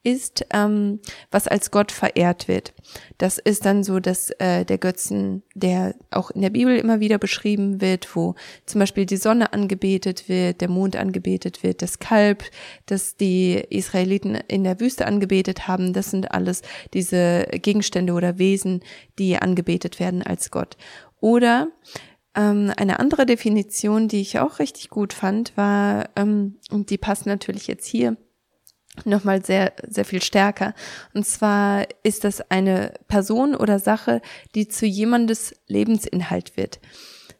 ist, 0.03 0.47
ähm, 0.51 0.99
was 1.29 1.47
als 1.47 1.69
Gott 1.69 1.91
verehrt 1.91 2.47
wird. 2.47 2.73
Das 3.19 3.37
ist 3.37 3.65
dann 3.65 3.83
so, 3.83 3.99
dass 3.99 4.31
äh, 4.39 4.65
der 4.65 4.79
Götzen, 4.79 5.43
der 5.53 5.93
auch 6.09 6.31
in 6.31 6.41
der 6.41 6.49
Bibel 6.49 6.75
immer 6.75 6.99
wieder 6.99 7.19
beschrieben 7.19 7.81
wird, 7.81 8.15
wo 8.15 8.33
zum 8.65 8.79
Beispiel 8.79 9.05
die 9.05 9.17
Sonne 9.17 9.53
angebetet 9.53 10.27
wird, 10.27 10.59
der 10.59 10.69
Mond 10.69 10.95
angebetet 10.95 11.61
wird, 11.61 11.83
das 11.83 11.99
Kalb, 11.99 12.43
das 12.87 13.15
die 13.15 13.63
Israeliten 13.69 14.35
in 14.47 14.63
der 14.63 14.79
Wüste 14.79 15.05
angebetet 15.05 15.67
haben, 15.67 15.93
das 15.93 16.09
sind 16.09 16.31
alles 16.31 16.63
diese 16.95 17.45
Gegenstände 17.51 18.13
oder 18.13 18.39
Wesen, 18.39 18.81
die 19.19 19.37
angebetet 19.37 19.99
werden 19.99 20.23
als 20.23 20.49
Gott. 20.49 20.77
Oder 21.19 21.67
ähm, 22.35 22.71
eine 22.77 22.99
andere 22.99 23.25
Definition, 23.25 24.07
die 24.07 24.21
ich 24.21 24.39
auch 24.39 24.59
richtig 24.59 24.89
gut 24.89 25.13
fand, 25.13 25.55
war, 25.57 26.09
ähm, 26.15 26.57
und 26.69 26.89
die 26.89 26.97
passt 26.97 27.25
natürlich 27.25 27.67
jetzt 27.67 27.85
hier 27.85 28.17
nochmal 29.05 29.43
sehr, 29.43 29.73
sehr 29.87 30.05
viel 30.05 30.21
stärker. 30.21 30.73
Und 31.13 31.25
zwar 31.25 31.87
ist 32.03 32.23
das 32.23 32.51
eine 32.51 32.93
Person 33.07 33.55
oder 33.55 33.79
Sache, 33.79 34.21
die 34.55 34.67
zu 34.67 34.85
jemandes 34.85 35.55
Lebensinhalt 35.67 36.57
wird, 36.57 36.79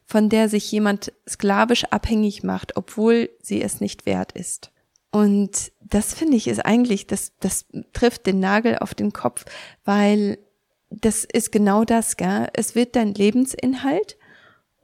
von 0.04 0.28
der 0.28 0.48
sich 0.48 0.70
jemand 0.72 1.12
sklavisch 1.28 1.84
abhängig 1.84 2.42
macht, 2.42 2.76
obwohl 2.76 3.30
sie 3.42 3.62
es 3.62 3.80
nicht 3.80 4.06
wert 4.06 4.32
ist. 4.32 4.70
Und 5.10 5.72
das 5.80 6.14
finde 6.14 6.38
ich 6.38 6.48
ist 6.48 6.64
eigentlich, 6.64 7.06
das, 7.06 7.32
das 7.38 7.66
trifft 7.92 8.26
den 8.26 8.40
Nagel 8.40 8.78
auf 8.78 8.94
den 8.94 9.12
Kopf, 9.12 9.44
weil 9.84 10.38
das 10.88 11.24
ist 11.24 11.52
genau 11.52 11.84
das, 11.84 12.16
gell? 12.16 12.48
Es 12.54 12.74
wird 12.74 12.96
dein 12.96 13.14
Lebensinhalt 13.14 14.16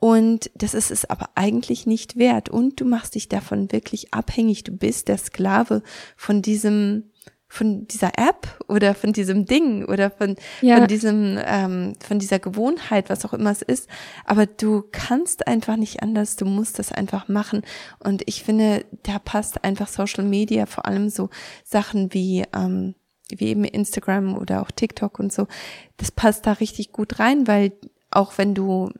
und 0.00 0.50
das 0.54 0.74
ist 0.74 0.90
es 0.90 1.04
aber 1.04 1.30
eigentlich 1.34 1.86
nicht 1.86 2.16
wert. 2.16 2.48
Und 2.48 2.80
du 2.80 2.84
machst 2.84 3.14
dich 3.14 3.28
davon 3.28 3.72
wirklich 3.72 4.14
abhängig. 4.14 4.64
Du 4.64 4.72
bist 4.76 5.08
der 5.08 5.18
Sklave 5.18 5.82
von 6.16 6.40
diesem, 6.40 7.10
von 7.48 7.88
dieser 7.88 8.16
App 8.16 8.46
oder 8.68 8.94
von 8.94 9.12
diesem 9.12 9.44
Ding 9.44 9.84
oder 9.84 10.10
von, 10.10 10.36
ja. 10.60 10.78
von 10.78 10.86
diesem, 10.86 11.38
ähm, 11.44 11.94
von 11.98 12.20
dieser 12.20 12.38
Gewohnheit, 12.38 13.10
was 13.10 13.24
auch 13.24 13.32
immer 13.32 13.50
es 13.50 13.62
ist. 13.62 13.88
Aber 14.24 14.46
du 14.46 14.84
kannst 14.92 15.48
einfach 15.48 15.76
nicht 15.76 16.00
anders. 16.00 16.36
Du 16.36 16.44
musst 16.44 16.78
das 16.78 16.92
einfach 16.92 17.26
machen. 17.26 17.62
Und 17.98 18.22
ich 18.26 18.44
finde, 18.44 18.84
da 19.02 19.18
passt 19.18 19.64
einfach 19.64 19.88
Social 19.88 20.24
Media, 20.24 20.66
vor 20.66 20.86
allem 20.86 21.10
so 21.10 21.28
Sachen 21.64 22.14
wie, 22.14 22.44
ähm, 22.54 22.94
wie 23.30 23.48
eben 23.48 23.64
Instagram 23.64 24.36
oder 24.36 24.62
auch 24.62 24.70
TikTok 24.70 25.18
und 25.18 25.32
so. 25.32 25.48
Das 25.96 26.12
passt 26.12 26.46
da 26.46 26.52
richtig 26.52 26.92
gut 26.92 27.18
rein, 27.18 27.48
weil 27.48 27.72
auch 28.10 28.38
wenn 28.38 28.54
du 28.54 28.90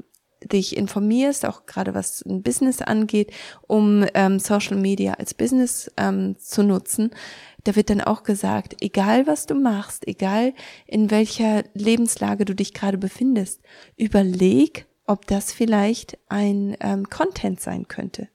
dich 0.45 0.77
informierst, 0.77 1.45
auch 1.47 1.67
gerade 1.67 1.95
was 1.95 2.23
ein 2.25 2.43
Business 2.43 2.81
angeht, 2.81 3.33
um 3.67 4.05
ähm, 4.15 4.39
Social 4.39 4.77
Media 4.77 5.15
als 5.15 5.35
Business 5.35 5.91
ähm, 5.97 6.37
zu 6.39 6.63
nutzen, 6.63 7.11
da 7.65 7.77
wird 7.77 7.91
dann 7.91 8.01
auch 8.01 8.23
gesagt, 8.23 8.77
egal 8.81 9.27
was 9.27 9.47
du 9.47 9.55
machst, 9.55 10.07
egal 10.07 10.55
in 10.87 11.11
welcher 11.11 11.65
Lebenslage 11.75 12.45
du 12.45 12.55
dich 12.55 12.73
gerade 12.73 12.99
befindest, 12.99 13.61
überleg, 13.97 14.87
ob 15.07 15.27
das 15.27 15.53
vielleicht 15.53 16.19
ein 16.29 16.77
ähm, 16.81 17.09
Content 17.11 17.61
sein 17.61 17.89
könnte. 17.89 18.29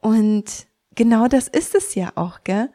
Und 0.00 0.66
genau 0.94 1.28
das 1.28 1.48
ist 1.48 1.74
es 1.74 1.94
ja 1.94 2.12
auch, 2.14 2.40
gell? 2.44 2.70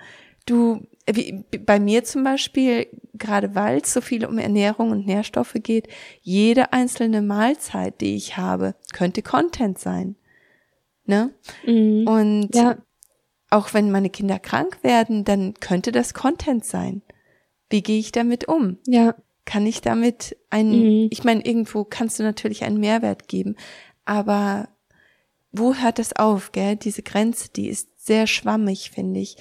Du 0.46 0.88
wie 1.15 1.43
bei 1.60 1.80
mir 1.80 2.04
zum 2.04 2.24
Beispiel, 2.24 2.88
gerade 3.13 3.56
weil 3.56 3.80
es 3.82 3.93
so 3.93 4.02
viel 4.02 4.26
um 4.26 4.38
Ernährung 4.38 4.91
und 4.91 5.06
Nährstoffe 5.06 5.56
geht, 5.56 5.88
jede 6.21 6.74
einzelne 6.74 7.21
Mahlzeit, 7.21 8.02
die 8.02 8.15
ich 8.15 8.38
habe, 8.38 8.76
könnte 8.93 9.21
Content 9.21 9.80
sein. 9.80 10.15
Ne? 11.06 11.34
Mhm. 11.65 12.08
Und 12.08 12.56
ja. 12.56 12.78
auch 13.50 13.74
wenn 13.74 13.91
meine 13.91 14.10
Kinder 14.10 14.39
krank 14.39 14.80
werden, 14.84 15.24
dann 15.24 15.56
könnte 15.56 15.91
das 15.91 16.13
Content 16.13 16.65
sein. 16.65 17.02
Wie 17.69 17.82
gehe 17.82 18.00
ich 18.00 18.12
damit 18.12 18.47
um? 18.47 18.78
Ja. 18.86 19.15
Kann 19.45 19.65
ich 19.65 19.82
damit 19.82 20.38
einen, 20.50 21.04
mhm. 21.04 21.08
ich 21.10 21.24
meine, 21.24 21.43
irgendwo 21.45 21.84
kannst 21.84 22.19
du 22.19 22.24
natürlich 22.24 22.63
einen 22.63 22.80
Mehrwert 22.80 23.28
geben, 23.28 23.56
aber 24.06 24.69
wo 25.52 25.76
hört 25.76 26.00
das 26.00 26.15
auf, 26.15 26.52
gell? 26.52 26.76
Diese 26.76 27.04
Grenze, 27.04 27.50
die 27.50 27.67
ist 27.67 28.06
sehr 28.06 28.28
schwammig, 28.28 28.91
finde 28.91 29.19
ich 29.19 29.38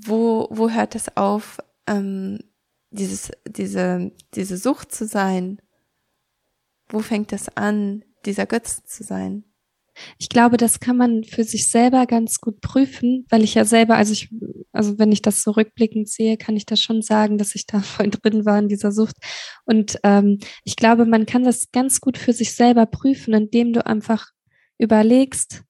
wo, 0.00 0.48
wo 0.50 0.70
hört 0.70 0.94
es 0.94 1.16
auf, 1.16 1.58
ähm, 1.86 2.38
dieses, 2.90 3.30
diese, 3.46 4.12
diese 4.34 4.56
Sucht 4.56 4.92
zu 4.92 5.06
sein? 5.06 5.60
Wo 6.88 7.00
fängt 7.00 7.32
es 7.32 7.48
an, 7.56 8.04
dieser 8.24 8.46
Götz 8.46 8.84
zu 8.84 9.02
sein? 9.02 9.44
Ich 10.18 10.28
glaube, 10.28 10.56
das 10.56 10.80
kann 10.80 10.96
man 10.96 11.24
für 11.24 11.44
sich 11.44 11.70
selber 11.70 12.06
ganz 12.06 12.40
gut 12.40 12.60
prüfen, 12.60 13.26
weil 13.30 13.44
ich 13.44 13.54
ja 13.54 13.64
selber, 13.64 13.96
also 13.96 14.12
ich, 14.12 14.28
also 14.72 14.98
wenn 14.98 15.12
ich 15.12 15.22
das 15.22 15.42
so 15.42 15.52
rückblickend 15.52 16.08
sehe, 16.08 16.36
kann 16.36 16.56
ich 16.56 16.66
das 16.66 16.80
schon 16.80 17.00
sagen, 17.02 17.38
dass 17.38 17.54
ich 17.54 17.66
da 17.66 17.80
voll 17.80 18.10
drin 18.10 18.44
war 18.44 18.58
in 18.58 18.68
dieser 18.68 18.92
Sucht. 18.92 19.16
Und 19.64 19.98
ähm, 20.02 20.38
ich 20.64 20.76
glaube, 20.76 21.06
man 21.06 21.26
kann 21.26 21.44
das 21.44 21.70
ganz 21.70 22.00
gut 22.00 22.18
für 22.18 22.32
sich 22.32 22.54
selber 22.54 22.86
prüfen, 22.86 23.34
indem 23.34 23.72
du 23.72 23.86
einfach 23.86 24.30
überlegst, 24.78 25.62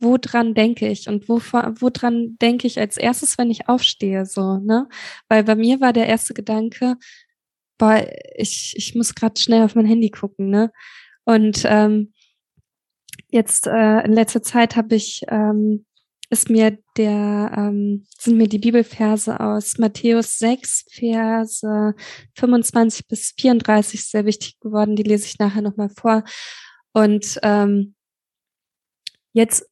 woran 0.00 0.54
denke 0.54 0.88
ich 0.88 1.08
und 1.08 1.28
woran 1.28 2.36
denke 2.40 2.66
ich 2.66 2.78
als 2.78 2.96
erstes, 2.96 3.38
wenn 3.38 3.50
ich 3.50 3.68
aufstehe, 3.68 4.26
so, 4.26 4.58
ne? 4.58 4.88
Weil 5.28 5.44
bei 5.44 5.54
mir 5.54 5.80
war 5.80 5.92
der 5.92 6.06
erste 6.06 6.34
Gedanke, 6.34 6.96
boah, 7.78 8.06
ich, 8.36 8.74
ich 8.76 8.94
muss 8.94 9.14
gerade 9.14 9.40
schnell 9.40 9.62
auf 9.64 9.74
mein 9.74 9.86
Handy 9.86 10.10
gucken, 10.10 10.50
ne? 10.50 10.72
Und 11.24 11.62
ähm, 11.66 12.12
jetzt 13.30 13.66
äh, 13.66 14.00
in 14.04 14.12
letzter 14.12 14.42
Zeit 14.42 14.76
habe 14.76 14.94
ich 14.94 15.22
ähm, 15.28 15.86
ist 16.30 16.50
mir 16.50 16.78
der 16.96 17.52
ähm, 17.56 18.06
sind 18.18 18.36
mir 18.36 18.48
die 18.48 18.58
Bibelverse 18.58 19.38
aus 19.40 19.78
Matthäus 19.78 20.38
6 20.38 20.86
Verse 20.90 21.94
25 22.36 23.06
bis 23.06 23.34
34 23.38 24.04
sehr 24.04 24.24
wichtig 24.24 24.58
geworden. 24.60 24.96
Die 24.96 25.02
lese 25.02 25.26
ich 25.26 25.38
nachher 25.38 25.62
nochmal 25.62 25.90
vor. 25.90 26.24
Und 26.92 27.38
ähm, 27.42 27.94
jetzt 29.32 29.68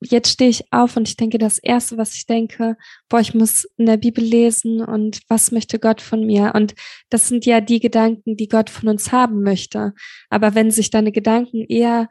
jetzt 0.00 0.30
stehe 0.30 0.50
ich 0.50 0.72
auf 0.72 0.96
und 0.96 1.08
ich 1.08 1.16
denke, 1.16 1.38
das 1.38 1.58
Erste, 1.58 1.96
was 1.96 2.14
ich 2.14 2.26
denke, 2.26 2.76
boah, 3.08 3.20
ich 3.20 3.34
muss 3.34 3.64
in 3.76 3.86
der 3.86 3.96
Bibel 3.96 4.24
lesen 4.24 4.80
und 4.80 5.20
was 5.28 5.52
möchte 5.52 5.78
Gott 5.78 6.00
von 6.00 6.26
mir? 6.26 6.52
Und 6.54 6.74
das 7.08 7.28
sind 7.28 7.46
ja 7.46 7.60
die 7.60 7.80
Gedanken, 7.80 8.36
die 8.36 8.48
Gott 8.48 8.70
von 8.70 8.88
uns 8.88 9.12
haben 9.12 9.42
möchte. 9.42 9.94
Aber 10.28 10.54
wenn 10.54 10.70
sich 10.70 10.90
deine 10.90 11.12
Gedanken 11.12 11.64
eher 11.68 12.08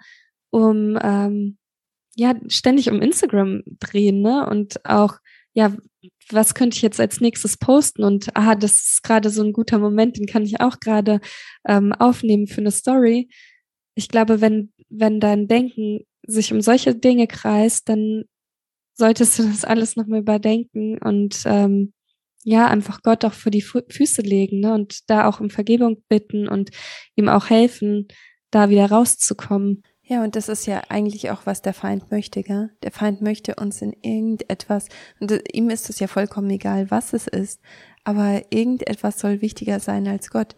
um, 0.52 0.98
ähm, 1.02 1.58
ja, 2.16 2.36
ständig 2.48 2.90
um 2.90 3.02
Instagram 3.02 3.62
drehen, 3.80 4.22
ne? 4.22 4.48
Und 4.50 4.86
auch, 4.86 5.18
ja, 5.54 5.76
was 6.32 6.54
könnte 6.54 6.76
ich 6.76 6.82
jetzt 6.82 7.00
als 7.00 7.22
nächstes 7.22 7.58
posten? 7.58 8.04
Und 8.04 8.36
aha, 8.36 8.56
das 8.56 8.74
ist 8.74 9.04
gerade 9.04 9.30
so 9.30 9.44
ein 9.44 9.54
guter 9.54 9.80
Moment, 9.80 10.18
den 10.18 10.28
kann 10.28 10.44
ich 10.44 10.62
auch 10.62 10.80
gerade 10.80 11.20
ähm, 11.68 11.94
aufnehmen 11.94 12.48
für 12.48 12.62
eine 12.62 12.72
Story. 12.72 13.30
Ich 13.96 14.08
glaube, 14.10 14.42
wenn, 14.42 14.72
wenn 14.90 15.20
dein 15.20 15.48
Denken 15.48 16.06
sich 16.30 16.54
um 16.54 16.62
solche 16.62 16.96
Dinge 16.96 17.28
kreist, 17.28 17.90
dann 17.90 18.24
solltest 18.94 19.40
du 19.40 19.44
das 19.44 19.66
alles 19.66 19.96
nochmal 19.96 20.20
überdenken 20.20 20.98
und 20.98 21.44
ähm, 21.46 21.94
ja, 22.44 22.68
einfach 22.68 23.02
Gott 23.04 23.26
auch 23.26 23.34
für 23.34 23.52
die 23.52 23.62
Fu 23.62 23.80
Füße 23.90 24.22
legen 24.22 24.62
ne? 24.62 24.74
und 24.74 25.10
da 25.10 25.28
auch 25.28 25.40
um 25.40 25.50
Vergebung 25.50 26.04
bitten 26.08 26.48
und 26.48 26.70
ihm 27.16 27.30
auch 27.30 27.50
helfen, 27.50 28.08
da 28.52 28.70
wieder 28.70 28.90
rauszukommen. 28.90 29.84
Ja, 30.04 30.24
und 30.24 30.36
das 30.36 30.50
ist 30.50 30.66
ja 30.66 30.82
eigentlich 30.90 31.30
auch, 31.30 31.46
was 31.46 31.62
der 31.62 31.74
Feind 31.74 32.10
möchte, 32.10 32.42
gell? 32.42 32.72
Der 32.82 32.92
Feind 32.92 33.22
möchte 33.22 33.56
uns 33.56 33.82
in 33.82 33.94
irgendetwas, 33.94 34.88
und 35.20 35.32
ihm 35.54 35.70
ist 35.70 35.90
es 35.90 36.00
ja 36.00 36.08
vollkommen 36.08 36.50
egal, 36.50 36.90
was 36.90 37.14
es 37.14 37.28
ist, 37.28 37.62
aber 38.04 38.42
irgendetwas 38.50 39.20
soll 39.20 39.42
wichtiger 39.42 39.80
sein 39.80 40.08
als 40.08 40.32
Gott. 40.32 40.56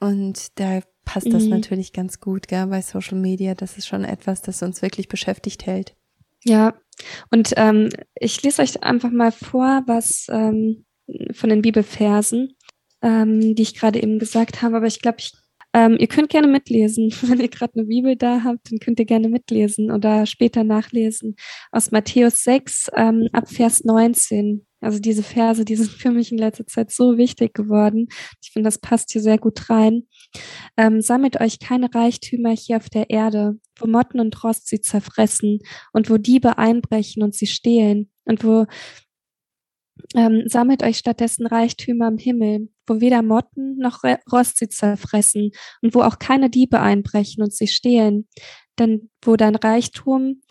Und 0.00 0.58
da 0.58 0.80
passt 1.04 1.32
das 1.32 1.44
mhm. 1.44 1.50
natürlich 1.50 1.92
ganz 1.92 2.20
gut, 2.20 2.48
gell, 2.48 2.66
bei 2.66 2.82
Social 2.82 3.18
Media. 3.18 3.54
Das 3.54 3.78
ist 3.78 3.86
schon 3.86 4.04
etwas, 4.04 4.42
das 4.42 4.62
uns 4.62 4.82
wirklich 4.82 5.08
beschäftigt 5.08 5.66
hält. 5.66 5.94
Ja, 6.44 6.74
und 7.30 7.52
ähm, 7.56 7.88
ich 8.18 8.42
lese 8.42 8.62
euch 8.62 8.82
einfach 8.82 9.10
mal 9.10 9.32
vor, 9.32 9.82
was 9.86 10.26
ähm, 10.30 10.84
von 11.32 11.50
den 11.50 11.62
Bibelversen, 11.62 12.56
ähm, 13.00 13.54
die 13.54 13.62
ich 13.62 13.74
gerade 13.74 14.02
eben 14.02 14.18
gesagt 14.18 14.62
habe. 14.62 14.76
Aber 14.76 14.86
ich 14.86 15.00
glaube, 15.00 15.18
ich, 15.20 15.32
ähm, 15.72 15.96
ihr 15.98 16.08
könnt 16.08 16.30
gerne 16.30 16.48
mitlesen. 16.48 17.12
Wenn 17.22 17.40
ihr 17.40 17.48
gerade 17.48 17.74
eine 17.74 17.86
Bibel 17.86 18.16
da 18.16 18.42
habt, 18.44 18.70
dann 18.70 18.78
könnt 18.78 18.98
ihr 18.98 19.06
gerne 19.06 19.28
mitlesen 19.28 19.90
oder 19.90 20.26
später 20.26 20.64
nachlesen. 20.64 21.36
Aus 21.70 21.90
Matthäus 21.90 22.42
6 22.44 22.90
ähm, 22.96 23.28
ab 23.32 23.48
Vers 23.48 23.84
19. 23.84 24.66
Also 24.82 24.98
diese 24.98 25.22
Verse, 25.22 25.64
die 25.64 25.76
sind 25.76 25.90
für 25.90 26.10
mich 26.10 26.32
in 26.32 26.38
letzter 26.38 26.66
Zeit 26.66 26.90
so 26.90 27.16
wichtig 27.16 27.54
geworden. 27.54 28.08
Ich 28.42 28.50
finde, 28.52 28.66
das 28.66 28.78
passt 28.78 29.12
hier 29.12 29.22
sehr 29.22 29.38
gut 29.38 29.70
rein. 29.70 30.06
Ähm, 30.76 31.00
sammelt 31.00 31.40
euch 31.40 31.58
keine 31.58 31.94
Reichtümer 31.94 32.50
hier 32.50 32.76
auf 32.76 32.90
der 32.90 33.10
Erde, 33.10 33.58
wo 33.78 33.86
Motten 33.86 34.20
und 34.20 34.44
Rost 34.44 34.68
sie 34.68 34.80
zerfressen 34.80 35.60
und 35.92 36.10
wo 36.10 36.18
Diebe 36.18 36.58
einbrechen 36.58 37.22
und 37.22 37.34
sie 37.34 37.46
stehlen 37.46 38.10
und 38.24 38.44
wo 38.44 38.66
ähm, 40.14 40.44
sammelt 40.46 40.82
euch 40.82 40.98
stattdessen 40.98 41.46
Reichtümer 41.46 42.08
im 42.08 42.18
Himmel, 42.18 42.68
wo 42.86 43.00
weder 43.00 43.22
Motten 43.22 43.76
noch 43.78 44.02
Rost 44.30 44.58
sie 44.58 44.68
zerfressen 44.68 45.50
und 45.80 45.94
wo 45.94 46.02
auch 46.02 46.18
keine 46.18 46.50
Diebe 46.50 46.80
einbrechen 46.80 47.42
und 47.42 47.54
sie 47.54 47.68
stehlen. 47.68 48.28
Denn 48.78 49.10
wo 49.22 49.36
dein 49.36 49.54
Reichtum 49.54 50.42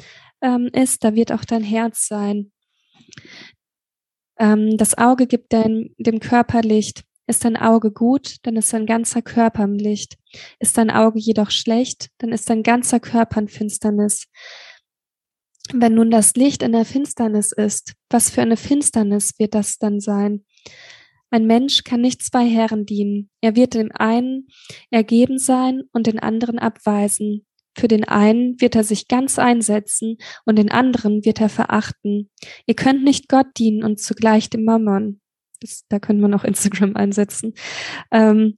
ähm, 0.42 0.70
ist, 0.74 1.04
da 1.04 1.16
wird 1.16 1.32
auch 1.32 1.46
dein 1.46 1.64
Herz 1.64 2.08
sein. 2.08 2.52
Ähm, 4.42 4.76
das 4.76 4.98
Auge 4.98 5.28
gibt 5.28 5.54
dein, 5.54 5.94
dem 6.00 6.20
Körper 6.20 6.62
Licht. 6.64 7.04
Ist 7.28 7.46
dein 7.46 7.56
Auge 7.56 7.92
gut, 7.92 8.38
dann 8.42 8.58
ist 8.58 8.74
dein 8.74 8.88
ganzer 8.88 9.22
Körper 9.22 9.64
im 9.64 9.76
Licht. 9.76 10.18
Ist 10.60 10.78
dein 10.78 10.90
Auge 10.90 11.20
jedoch 11.20 11.52
schlecht, 11.52 12.10
dann 12.18 12.32
ist 12.32 12.50
dein 12.50 12.64
ganzer 12.64 13.00
Körper 13.00 13.40
in 13.40 13.48
Finsternis. 13.48 14.26
Wenn 15.72 15.94
nun 15.94 16.10
das 16.10 16.34
Licht 16.34 16.64
in 16.64 16.72
der 16.72 16.86
Finsternis 16.86 17.52
ist, 17.52 17.94
was 18.10 18.32
für 18.32 18.42
eine 18.42 18.58
Finsternis 18.58 19.38
wird 19.38 19.54
das 19.54 19.78
dann 19.78 20.00
sein? 20.00 20.44
Ein 21.30 21.46
Mensch 21.46 21.84
kann 21.84 22.02
nicht 22.02 22.24
zwei 22.24 22.46
Herren 22.50 22.86
dienen. 22.86 23.30
Er 23.40 23.56
wird 23.56 23.76
dem 23.76 23.92
einen 23.94 24.48
ergeben 24.90 25.38
sein 25.38 25.84
und 25.94 26.08
den 26.08 26.20
anderen 26.20 26.60
abweisen. 26.60 27.46
Für 27.78 27.88
den 27.88 28.04
einen 28.04 28.60
wird 28.60 28.76
er 28.76 28.84
sich 28.84 29.08
ganz 29.08 29.40
einsetzen 29.40 30.18
und 30.46 30.58
den 30.58 30.72
anderen 30.72 31.24
wird 31.24 31.40
er 31.40 31.50
verachten. 31.50 32.30
Ihr 32.66 32.76
könnt 32.76 33.04
nicht 33.04 33.30
Gott 33.30 33.48
dienen 33.58 33.84
und 33.84 34.00
zugleich 34.00 34.50
dem 34.50 34.66
Mammon. 34.66 35.22
Das, 35.62 35.86
da 35.90 36.00
könnte 36.00 36.22
man 36.22 36.34
auch 36.34 36.44
Instagram 36.44 36.96
einsetzen. 36.96 37.54
Ähm, 38.12 38.58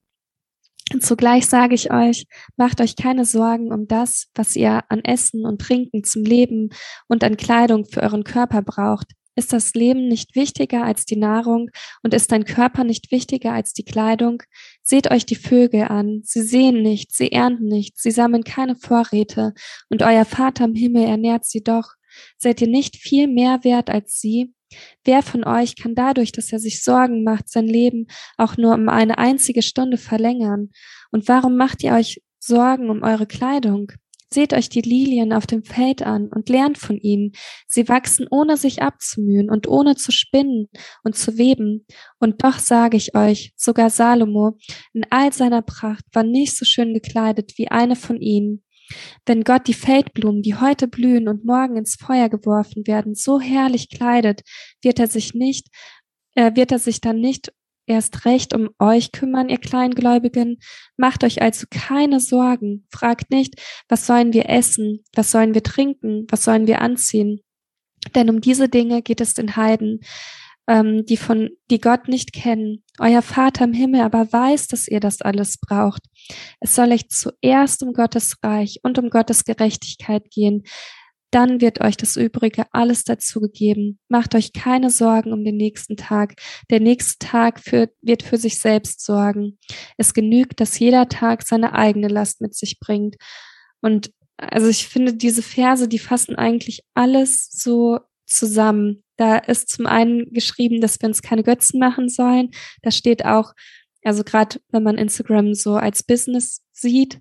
Zugleich 1.00 1.48
sage 1.48 1.76
ich 1.76 1.92
euch, 1.92 2.26
macht 2.58 2.82
euch 2.82 2.96
keine 2.96 3.26
Sorgen 3.26 3.72
um 3.72 3.88
das, 3.88 4.28
was 4.36 4.56
ihr 4.56 4.84
an 4.90 5.00
Essen 5.04 5.46
und 5.46 5.62
Trinken 5.62 6.04
zum 6.04 6.24
Leben 6.24 6.70
und 7.08 7.24
an 7.24 7.38
Kleidung 7.38 7.86
für 7.86 8.04
euren 8.04 8.24
Körper 8.24 8.62
braucht. 8.62 9.08
Ist 9.36 9.52
das 9.52 9.74
Leben 9.74 10.08
nicht 10.08 10.36
wichtiger 10.36 10.84
als 10.84 11.06
die 11.06 11.16
Nahrung 11.16 11.70
und 12.04 12.14
ist 12.14 12.32
dein 12.32 12.46
Körper 12.46 12.84
nicht 12.84 13.12
wichtiger 13.12 13.54
als 13.54 13.74
die 13.74 13.84
Kleidung? 13.84 14.44
Seht 14.84 15.10
euch 15.10 15.26
die 15.26 15.36
Vögel 15.36 15.84
an. 15.84 16.22
Sie 16.24 16.44
sehen 16.44 16.82
nicht, 16.82 17.14
sie 17.16 17.32
ernten 17.32 17.68
nicht, 17.68 18.00
sie 18.00 18.12
sammeln 18.12 18.44
keine 18.44 18.76
Vorräte 18.76 19.54
und 19.90 20.04
euer 20.04 20.26
Vater 20.26 20.66
im 20.66 20.76
Himmel 20.76 21.06
ernährt 21.06 21.46
sie 21.46 21.64
doch. 21.64 21.94
Seid 22.38 22.62
ihr 22.62 22.68
nicht 22.68 22.98
viel 22.98 23.28
mehr 23.28 23.64
wert 23.64 23.90
als 23.90 24.20
sie? 24.20 24.54
Wer 25.04 25.24
von 25.24 25.44
euch 25.44 25.76
kann 25.76 25.96
dadurch, 25.96 26.32
dass 26.32 26.52
er 26.52 26.60
sich 26.60 26.84
Sorgen 26.84 27.24
macht, 27.24 27.50
sein 27.50 27.68
Leben 27.68 28.08
auch 28.38 28.58
nur 28.58 28.74
um 28.74 28.90
eine 28.90 29.18
einzige 29.18 29.62
Stunde 29.62 29.98
verlängern? 29.98 30.70
Und 31.12 31.28
warum 31.28 31.58
macht 31.58 31.84
ihr 31.84 31.94
euch 31.94 32.22
Sorgen 32.40 32.90
um 32.90 33.04
eure 33.04 33.28
Kleidung? 33.28 33.92
Seht 34.34 34.52
euch 34.54 34.68
die 34.68 34.82
Lilien 34.82 35.32
auf 35.32 35.46
dem 35.46 35.64
Feld 35.64 36.02
an 36.02 36.30
und 36.34 36.50
lernt 36.50 36.80
von 36.80 36.98
ihnen. 36.98 37.34
Sie 37.68 37.88
wachsen 37.88 38.26
ohne 38.32 38.58
sich 38.58 38.82
abzumühen 38.82 39.52
und 39.52 39.68
ohne 39.68 39.96
zu 39.96 40.12
spinnen 40.12 40.70
und 41.04 41.16
zu 41.16 41.38
weben. 41.38 41.86
Und 42.20 42.44
doch 42.44 42.58
sage 42.58 42.98
ich 42.98 43.16
euch, 43.16 43.54
sogar 43.56 43.92
Salomo 43.92 44.58
in 44.92 45.06
all 45.12 45.32
seiner 45.32 45.62
Pracht 45.62 46.04
war 46.14 46.24
nicht 46.24 46.58
so 46.58 46.66
schön 46.66 46.96
gekleidet 46.96 47.54
wie 47.58 47.68
eine 47.68 47.96
von 47.96 48.20
ihnen. 48.20 48.64
Wenn 49.28 49.44
Gott 49.44 49.68
die 49.68 49.76
Feldblumen, 49.76 50.42
die 50.42 50.56
heute 50.56 50.88
blühen 50.88 51.28
und 51.28 51.46
morgen 51.46 51.78
ins 51.78 51.96
Feuer 51.96 52.28
geworfen 52.28 52.88
werden, 52.88 53.14
so 53.14 53.40
herrlich 53.40 53.90
kleidet, 53.90 54.42
wird 54.82 55.00
er 55.00 55.08
sich 55.08 55.36
nicht, 55.36 55.68
äh, 56.34 56.56
wird 56.56 56.72
er 56.72 56.80
sich 56.80 57.02
dann 57.02 57.20
nicht 57.20 57.54
erst 57.86 58.26
recht 58.26 58.54
um 58.54 58.70
euch 58.80 59.12
kümmern, 59.12 59.50
ihr 59.50 59.58
Kleingläubigen. 59.58 60.58
Macht 60.98 61.24
euch 61.24 61.42
also 61.42 61.66
keine 61.70 62.20
Sorgen. 62.20 62.86
Fragt 62.92 63.32
nicht, 63.32 63.62
was 63.90 64.08
sollen 64.08 64.34
wir 64.34 64.50
essen, 64.50 65.04
was 65.16 65.32
sollen 65.32 65.54
wir 65.54 65.64
trinken, 65.64 66.26
was 66.30 66.44
sollen 66.44 66.68
wir 66.68 66.82
anziehen. 66.82 67.42
Denn 68.16 68.30
um 68.30 68.42
diese 68.42 68.70
Dinge 68.70 69.02
geht 69.02 69.22
es 69.22 69.34
den 69.34 69.56
Heiden, 69.56 70.02
ähm, 70.68 71.06
die 71.06 71.18
von, 71.18 71.50
die 71.70 71.80
Gott 71.80 72.08
nicht 72.08 72.34
kennen. 72.34 72.84
Euer 73.00 73.22
Vater 73.22 73.66
im 73.66 73.74
Himmel 73.74 74.02
aber 74.02 74.32
weiß, 74.32 74.68
dass 74.68 74.88
ihr 74.88 75.00
das 75.00 75.22
alles 75.22 75.58
braucht. 75.58 76.02
Es 76.60 76.76
soll 76.76 76.92
euch 76.92 77.10
zuerst 77.10 77.84
um 77.84 77.94
Gottes 77.94 78.38
Reich 78.44 78.80
und 78.84 78.98
um 78.98 79.10
Gottes 79.10 79.44
Gerechtigkeit 79.44 80.30
gehen 80.32 80.64
dann 81.34 81.62
wird 81.62 81.82
euch 81.82 81.98
das 81.98 82.16
Übrige 82.16 82.66
alles 82.72 83.04
dazu 83.04 83.42
gegeben. 83.42 84.00
Macht 84.08 84.36
euch 84.36 84.54
keine 84.54 84.90
Sorgen 84.90 85.34
um 85.34 85.44
den 85.44 85.58
nächsten 85.58 85.98
Tag. 85.98 86.36
Der 86.70 86.80
nächste 86.80 87.26
Tag 87.26 87.60
für, 87.60 87.90
wird 88.02 88.24
für 88.24 88.38
sich 88.38 88.60
selbst 88.60 89.04
sorgen. 89.04 89.58
Es 89.98 90.14
genügt, 90.14 90.60
dass 90.60 90.78
jeder 90.78 91.10
Tag 91.10 91.44
seine 91.44 91.74
eigene 91.74 92.08
Last 92.08 92.42
mit 92.42 92.56
sich 92.56 92.80
bringt. 92.80 93.16
Und 93.82 94.12
also 94.38 94.68
ich 94.68 94.88
finde, 94.88 95.14
diese 95.14 95.42
Verse, 95.42 95.88
die 95.88 96.00
fassen 96.00 96.36
eigentlich 96.36 96.82
alles 96.94 97.50
so 97.52 98.00
zusammen. 98.26 99.04
Da 99.18 99.38
ist 99.38 99.70
zum 99.70 99.86
einen 99.86 100.32
geschrieben, 100.34 100.82
dass 100.82 101.00
wir 101.02 101.08
uns 101.08 101.22
keine 101.22 101.44
Götzen 101.44 101.80
machen 101.80 102.10
sollen. 102.10 102.52
Da 102.82 102.92
steht 102.92 103.26
auch, 103.26 103.54
also 104.04 104.24
gerade 104.24 104.60
wenn 104.70 104.84
man 104.84 104.98
Instagram 104.98 105.54
so 105.54 105.76
als 105.76 106.04
Business 106.04 106.62
sieht, 106.72 107.20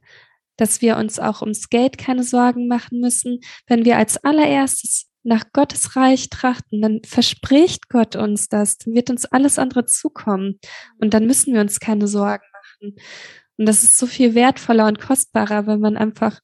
dass 0.57 0.83
wir 0.83 0.97
uns 0.97 1.19
auch 1.19 1.41
ums 1.43 1.69
Geld 1.69 1.99
keine 1.99 2.25
Sorgen 2.25 2.69
machen 2.69 3.01
müssen. 3.01 3.41
Wenn 3.67 3.85
wir 3.85 3.97
als 3.97 4.23
allererstes 4.23 5.09
nach 5.25 5.45
Gottes 5.53 5.97
Reich 5.97 6.31
trachten, 6.31 6.83
dann 6.83 7.01
verspricht 7.05 7.89
Gott 7.89 8.17
uns 8.17 8.49
das, 8.49 8.79
dann 8.79 8.95
wird 8.95 9.11
uns 9.11 9.25
alles 9.25 9.59
andere 9.59 9.87
zukommen 9.87 10.59
und 10.99 11.15
dann 11.15 11.27
müssen 11.27 11.55
wir 11.55 11.61
uns 11.61 11.81
keine 11.81 12.09
Sorgen 12.09 12.45
machen. 12.53 12.97
Und 13.57 13.67
das 13.67 13.85
ist 13.85 13.99
so 13.99 14.07
viel 14.07 14.35
wertvoller 14.35 14.87
und 14.87 15.01
kostbarer, 15.01 15.67
wenn 15.67 15.81
man 15.81 15.97
einfach 15.97 16.41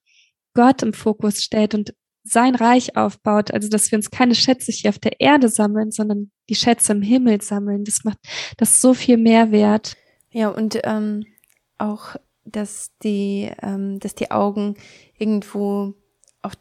Gott 0.55 0.83
im 0.83 0.93
Fokus 0.93 1.43
stellt 1.43 1.75
und 1.75 1.95
sein 2.25 2.55
Reich 2.55 2.97
aufbaut, 2.97 3.53
also 3.53 3.69
dass 3.69 3.91
wir 3.91 3.97
uns 3.97 4.11
keine 4.11 4.35
Schätze 4.35 4.71
hier 4.71 4.91
auf 4.91 4.99
der 4.99 5.21
Erde 5.21 5.49
sammeln, 5.49 5.91
sondern 5.91 6.31
die 6.49 6.55
Schätze 6.55 6.93
im 6.93 7.03
Himmel 7.03 7.41
sammeln. 7.41 7.85
Das 7.85 8.05
macht 8.05 8.19
das 8.59 8.81
so 8.81 8.95
viel 8.95 9.17
mehr 9.17 9.51
wert. 9.51 9.97
Ja, 10.31 10.49
und 10.49 10.79
ähm, 10.85 11.25
auch 11.79 12.17
dass 12.53 12.93
die, 13.03 13.51
ähm, 13.63 13.99
dass 14.01 14.15
die 14.15 14.31
Augen 14.31 14.75
irgendwo 15.19 15.95
auf 16.43 16.55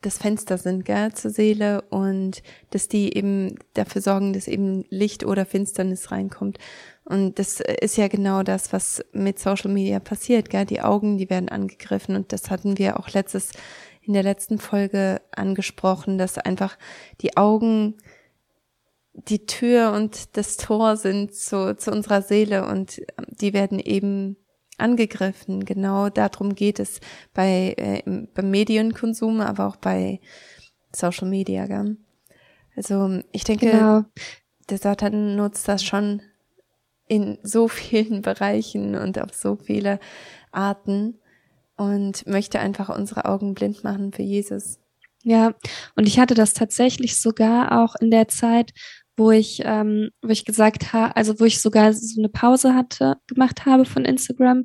das 0.00 0.18
Fenster 0.18 0.58
sind, 0.58 0.84
gell, 0.84 1.12
zur 1.12 1.30
Seele 1.30 1.82
und 1.90 2.42
dass 2.70 2.88
die 2.88 3.16
eben 3.16 3.56
dafür 3.74 4.00
sorgen, 4.00 4.32
dass 4.32 4.48
eben 4.48 4.84
Licht 4.90 5.24
oder 5.24 5.44
Finsternis 5.44 6.10
reinkommt. 6.10 6.58
Und 7.04 7.38
das 7.38 7.60
ist 7.60 7.96
ja 7.96 8.08
genau 8.08 8.42
das, 8.42 8.72
was 8.72 9.02
mit 9.12 9.38
Social 9.38 9.70
Media 9.70 9.98
passiert, 9.98 10.50
gell? 10.50 10.66
Die 10.66 10.82
Augen, 10.82 11.18
die 11.18 11.30
werden 11.30 11.48
angegriffen 11.48 12.16
und 12.16 12.32
das 12.32 12.50
hatten 12.50 12.78
wir 12.78 13.00
auch 13.00 13.08
letztes 13.10 13.50
in 14.02 14.14
der 14.14 14.22
letzten 14.22 14.58
Folge 14.58 15.20
angesprochen, 15.32 16.16
dass 16.16 16.38
einfach 16.38 16.78
die 17.20 17.36
Augen 17.36 17.96
die 19.12 19.46
Tür 19.46 19.92
und 19.92 20.36
das 20.36 20.56
Tor 20.56 20.96
sind 20.96 21.34
zu, 21.34 21.76
zu 21.76 21.90
unserer 21.90 22.22
Seele 22.22 22.66
und 22.66 23.02
die 23.28 23.52
werden 23.52 23.78
eben 23.78 24.36
angegriffen. 24.78 25.64
Genau 25.64 26.08
darum 26.08 26.54
geht 26.54 26.78
es 26.78 27.00
bei 27.34 27.74
äh, 27.76 28.26
beim 28.34 28.50
Medienkonsum, 28.50 29.40
aber 29.40 29.66
auch 29.66 29.76
bei 29.76 30.20
Social 30.94 31.28
Media. 31.28 31.66
Gell? 31.66 31.96
Also 32.76 33.20
ich 33.32 33.44
denke, 33.44 33.70
genau. 33.70 34.04
der 34.70 34.78
Satan 34.78 35.36
nutzt 35.36 35.66
das 35.68 35.84
schon 35.84 36.22
in 37.08 37.38
so 37.42 37.68
vielen 37.68 38.22
Bereichen 38.22 38.94
und 38.94 39.20
auf 39.20 39.34
so 39.34 39.56
viele 39.56 39.98
Arten 40.52 41.18
und 41.76 42.26
möchte 42.26 42.60
einfach 42.60 42.88
unsere 42.88 43.24
Augen 43.24 43.54
blind 43.54 43.84
machen 43.84 44.12
für 44.12 44.22
Jesus. 44.22 44.78
Ja, 45.24 45.54
und 45.96 46.06
ich 46.06 46.18
hatte 46.18 46.34
das 46.34 46.54
tatsächlich 46.54 47.20
sogar 47.20 47.82
auch 47.82 47.96
in 47.96 48.10
der 48.10 48.28
Zeit, 48.28 48.72
wo 49.18 49.30
ich, 49.30 49.62
ähm, 49.64 50.10
wo 50.22 50.28
ich 50.28 50.44
gesagt 50.44 50.92
habe, 50.92 51.16
also 51.16 51.38
wo 51.40 51.44
ich 51.44 51.60
sogar 51.60 51.92
so 51.92 52.20
eine 52.20 52.28
Pause 52.28 52.74
hatte, 52.74 53.16
gemacht 53.26 53.66
habe 53.66 53.84
von 53.84 54.04
Instagram 54.04 54.64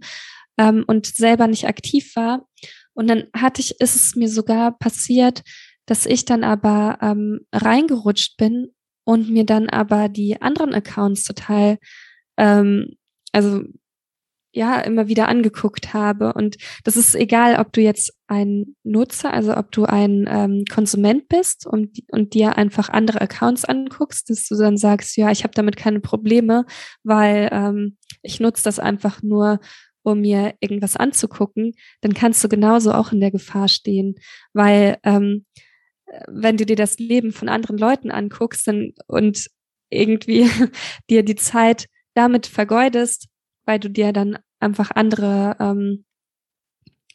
ähm, 0.58 0.84
und 0.88 1.08
selber 1.08 1.48
nicht 1.48 1.68
aktiv 1.68 2.16
war. 2.16 2.48
Und 2.94 3.10
dann 3.10 3.26
hatte 3.36 3.62
ich, 3.62 3.80
ist 3.82 3.96
es 3.96 4.16
mir 4.16 4.30
sogar 4.30 4.78
passiert, 4.78 5.42
dass 5.86 6.06
ich 6.06 6.26
dann 6.26 6.44
aber 6.44 7.00
ähm, 7.02 7.42
reingerutscht 7.52 8.38
bin 8.38 8.70
und 9.04 9.30
mir 9.30 9.46
dann 9.46 9.70
aber 9.70 10.10
die 10.10 10.42
anderen 10.42 10.74
Accounts 10.74 11.24
total, 11.24 11.78
ähm, 12.38 12.96
also 13.32 13.64
ja 14.54 14.80
immer 14.80 15.08
wieder 15.08 15.28
angeguckt 15.28 15.94
habe. 15.94 16.34
Und 16.34 16.58
das 16.84 16.96
ist 16.96 17.16
egal, 17.16 17.60
ob 17.60 17.74
du 17.74 17.82
jetzt 17.82 18.14
ein 18.28 18.76
Nutzer, 18.84 19.34
also 19.34 19.58
ob 19.58 19.72
du 19.72 19.86
ein 19.86 20.26
ähm, 20.30 20.64
Konsument 20.72 21.28
bist 21.28 21.66
und, 21.66 22.00
und 22.12 22.34
dir 22.34 22.58
einfach 22.58 22.90
andere 22.90 23.20
Accounts 23.22 23.66
anguckst, 23.66 24.30
dass 24.30 24.48
du 24.48 24.56
dann 24.56 24.78
sagst, 24.78 25.18
ja, 25.18 25.32
ich 25.32 25.44
habe 25.44 25.54
damit 25.56 25.76
keine 25.76 26.00
Probleme, 26.00 26.66
weil 27.04 27.50
ähm, 27.52 27.98
ich 28.22 28.40
nutze 28.40 28.64
das 28.64 28.80
einfach 28.80 29.22
nur, 29.24 29.60
um 30.04 30.22
mir 30.22 30.54
irgendwas 30.60 30.98
anzugucken, 30.98 31.74
dann 32.02 32.14
kannst 32.14 32.44
du 32.44 32.50
genauso 32.50 32.94
auch 32.94 33.12
in 33.12 33.22
der 33.22 33.32
Gefahr 33.32 33.70
stehen, 33.70 34.16
weil 34.52 34.98
ähm, 35.04 35.46
wenn 36.28 36.58
du 36.58 36.66
dir 36.66 36.76
das 36.76 37.00
Leben 37.00 37.32
von 37.32 37.50
anderen 37.50 37.78
Leuten 37.78 38.12
anguckst 38.12 38.68
dann, 38.68 38.94
und 39.08 39.48
irgendwie 39.90 40.50
dir 41.10 41.24
die 41.24 41.36
Zeit 41.36 41.88
damit 42.14 42.46
vergeudest, 42.46 43.28
weil 43.66 43.80
du 43.80 43.90
dir 43.90 44.14
dann 44.14 44.38
einfach 44.60 44.92
andere, 44.92 45.56
ähm, 45.60 46.06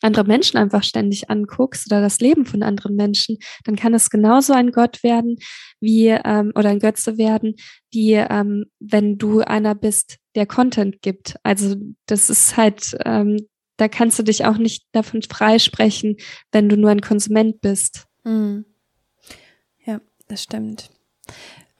andere 0.00 0.24
Menschen 0.24 0.58
einfach 0.58 0.84
ständig 0.84 1.28
anguckst 1.28 1.90
oder 1.90 2.00
das 2.00 2.20
Leben 2.20 2.46
von 2.46 2.62
anderen 2.62 2.94
Menschen, 2.94 3.38
dann 3.64 3.74
kann 3.74 3.94
es 3.94 4.10
genauso 4.10 4.52
ein 4.52 4.70
Gott 4.70 5.02
werden, 5.02 5.38
wie 5.80 6.06
ähm, 6.08 6.52
oder 6.54 6.70
ein 6.70 6.78
Götze 6.78 7.18
werden, 7.18 7.56
wie 7.90 8.12
ähm, 8.12 8.66
wenn 8.78 9.18
du 9.18 9.40
einer 9.40 9.74
bist, 9.74 10.18
der 10.36 10.46
Content 10.46 11.02
gibt. 11.02 11.36
Also 11.42 11.74
das 12.06 12.30
ist 12.30 12.56
halt, 12.56 12.96
ähm, 13.04 13.48
da 13.76 13.88
kannst 13.88 14.18
du 14.18 14.22
dich 14.22 14.44
auch 14.44 14.58
nicht 14.58 14.86
davon 14.92 15.22
freisprechen, 15.22 16.16
wenn 16.52 16.68
du 16.68 16.76
nur 16.76 16.90
ein 16.90 17.00
Konsument 17.00 17.60
bist. 17.60 18.06
Mhm. 18.24 18.66
Ja, 19.84 20.00
das 20.28 20.44
stimmt. 20.44 20.90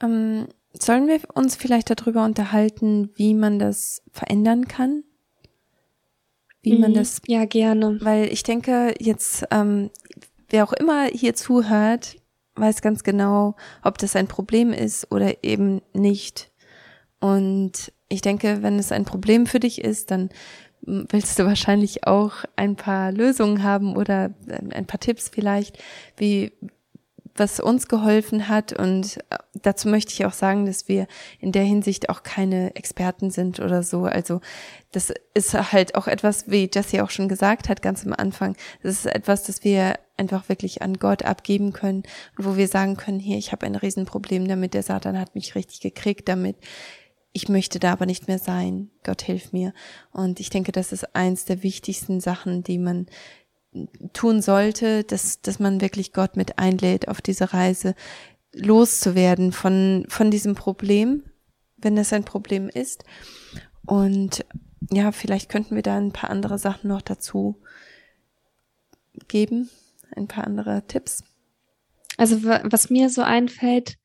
Ähm, 0.01 0.47
sollen 0.73 1.07
wir 1.07 1.19
uns 1.33 1.55
vielleicht 1.55 1.89
darüber 1.89 2.23
unterhalten, 2.23 3.09
wie 3.15 3.33
man 3.33 3.59
das 3.59 4.01
verändern 4.11 4.67
kann? 4.67 5.03
Wie 6.61 6.73
mhm, 6.73 6.81
man 6.81 6.93
das. 6.93 7.21
Ja, 7.27 7.45
gerne. 7.45 7.97
Weil 8.01 8.31
ich 8.31 8.43
denke, 8.43 8.93
jetzt, 8.99 9.45
ähm, 9.51 9.89
wer 10.49 10.63
auch 10.63 10.73
immer 10.73 11.05
hier 11.05 11.33
zuhört, 11.35 12.17
weiß 12.55 12.81
ganz 12.81 13.03
genau, 13.03 13.55
ob 13.83 13.97
das 13.97 14.15
ein 14.15 14.27
Problem 14.27 14.73
ist 14.73 15.11
oder 15.11 15.43
eben 15.43 15.81
nicht. 15.93 16.51
Und 17.19 17.91
ich 18.09 18.21
denke, 18.21 18.61
wenn 18.61 18.79
es 18.79 18.91
ein 18.91 19.05
Problem 19.05 19.45
für 19.45 19.59
dich 19.59 19.81
ist, 19.81 20.11
dann 20.11 20.29
willst 20.81 21.37
du 21.37 21.45
wahrscheinlich 21.45 22.07
auch 22.07 22.33
ein 22.55 22.75
paar 22.75 23.11
Lösungen 23.11 23.63
haben 23.63 23.95
oder 23.95 24.33
ein 24.71 24.85
paar 24.85 24.99
Tipps 24.99 25.29
vielleicht, 25.29 25.77
wie, 26.17 26.51
was 27.39 27.59
uns 27.59 27.87
geholfen 27.87 28.47
hat. 28.47 28.73
Und 28.73 29.17
äh, 29.29 29.37
dazu 29.61 29.87
möchte 29.87 30.13
ich 30.13 30.25
auch 30.25 30.33
sagen, 30.33 30.65
dass 30.65 30.87
wir 30.87 31.07
in 31.39 31.51
der 31.51 31.63
Hinsicht 31.63 32.09
auch 32.09 32.23
keine 32.23 32.75
Experten 32.75 33.31
sind 33.31 33.59
oder 33.59 33.83
so. 33.83 34.03
Also 34.03 34.41
das 34.91 35.13
ist 35.33 35.53
halt 35.71 35.95
auch 35.95 36.07
etwas, 36.07 36.49
wie 36.49 36.69
Jesse 36.73 37.03
auch 37.03 37.09
schon 37.09 37.29
gesagt 37.29 37.69
hat, 37.69 37.81
ganz 37.81 38.05
am 38.05 38.13
Anfang. 38.13 38.55
Das 38.83 38.93
ist 38.93 39.05
etwas, 39.05 39.43
das 39.43 39.63
wir 39.63 39.95
einfach 40.17 40.49
wirklich 40.49 40.81
an 40.81 40.95
Gott 40.95 41.23
abgeben 41.23 41.73
können 41.73 42.03
und 42.37 42.45
wo 42.45 42.57
wir 42.57 42.67
sagen 42.67 42.97
können, 42.97 43.19
hier, 43.19 43.37
ich 43.37 43.51
habe 43.51 43.65
ein 43.65 43.75
Riesenproblem 43.75 44.47
damit, 44.47 44.73
der 44.73 44.83
Satan 44.83 45.17
hat 45.17 45.35
mich 45.35 45.55
richtig 45.55 45.79
gekriegt 45.79 46.27
damit. 46.27 46.57
Ich 47.31 47.47
möchte 47.47 47.79
da 47.79 47.91
aber 47.93 48.07
nicht 48.07 48.27
mehr 48.27 48.39
sein. 48.39 48.89
Gott 49.03 49.21
hilf 49.21 49.53
mir. 49.53 49.73
Und 50.11 50.39
ich 50.39 50.49
denke, 50.49 50.71
das 50.71 50.91
ist 50.91 51.15
eins 51.15 51.45
der 51.45 51.61
wichtigsten 51.61 52.19
Sachen, 52.19 52.63
die 52.63 52.79
man 52.79 53.05
tun 54.13 54.41
sollte, 54.41 55.03
dass, 55.03 55.41
dass 55.41 55.59
man 55.59 55.81
wirklich 55.81 56.13
Gott 56.13 56.35
mit 56.35 56.57
einlädt, 56.57 57.07
auf 57.07 57.21
diese 57.21 57.53
Reise 57.53 57.95
loszuwerden 58.53 59.51
von, 59.51 60.05
von 60.07 60.31
diesem 60.31 60.55
Problem, 60.55 61.23
wenn 61.77 61.97
es 61.97 62.11
ein 62.13 62.25
Problem 62.25 62.67
ist. 62.69 63.03
Und 63.85 64.45
ja, 64.91 65.11
vielleicht 65.11 65.49
könnten 65.49 65.75
wir 65.75 65.83
da 65.83 65.97
ein 65.97 66.11
paar 66.11 66.29
andere 66.29 66.57
Sachen 66.57 66.87
noch 66.87 67.01
dazu 67.01 67.61
geben, 69.27 69.69
ein 70.15 70.27
paar 70.27 70.45
andere 70.45 70.85
Tipps. 70.87 71.23
Also 72.17 72.43
was 72.43 72.89
mir 72.89 73.09
so 73.09 73.21
einfällt, 73.21 73.95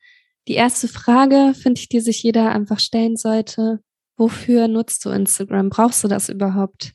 die 0.47 0.53
erste 0.53 0.87
Frage, 0.87 1.53
finde 1.55 1.81
ich, 1.81 1.89
die 1.89 1.99
sich 1.99 2.21
jeder 2.21 2.51
einfach 2.51 2.79
stellen 2.79 3.17
sollte, 3.17 3.81
wofür 4.15 4.67
nutzt 4.67 5.03
du 5.05 5.09
Instagram? 5.09 5.69
Brauchst 5.69 6.03
du 6.03 6.07
das 6.07 6.29
überhaupt? 6.29 6.93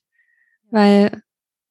Weil 0.70 1.22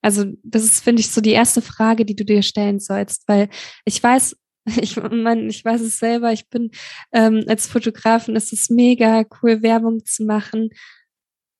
also 0.02 0.24
das 0.42 0.64
ist, 0.64 0.82
finde 0.82 1.00
ich, 1.00 1.10
so 1.10 1.20
die 1.20 1.32
erste 1.32 1.62
Frage, 1.62 2.04
die 2.04 2.16
du 2.16 2.24
dir 2.24 2.42
stellen 2.42 2.80
sollst, 2.80 3.28
weil 3.28 3.48
ich 3.84 4.02
weiß, 4.02 4.36
ich 4.80 4.96
meine, 4.96 5.46
ich 5.48 5.64
weiß 5.64 5.80
es 5.80 5.98
selber, 5.98 6.32
ich 6.32 6.48
bin 6.48 6.70
ähm, 7.12 7.44
als 7.48 7.66
Fotografin 7.66 8.36
ist 8.36 8.52
es 8.52 8.70
mega 8.70 9.24
cool, 9.42 9.62
Werbung 9.62 10.04
zu 10.04 10.24
machen, 10.24 10.70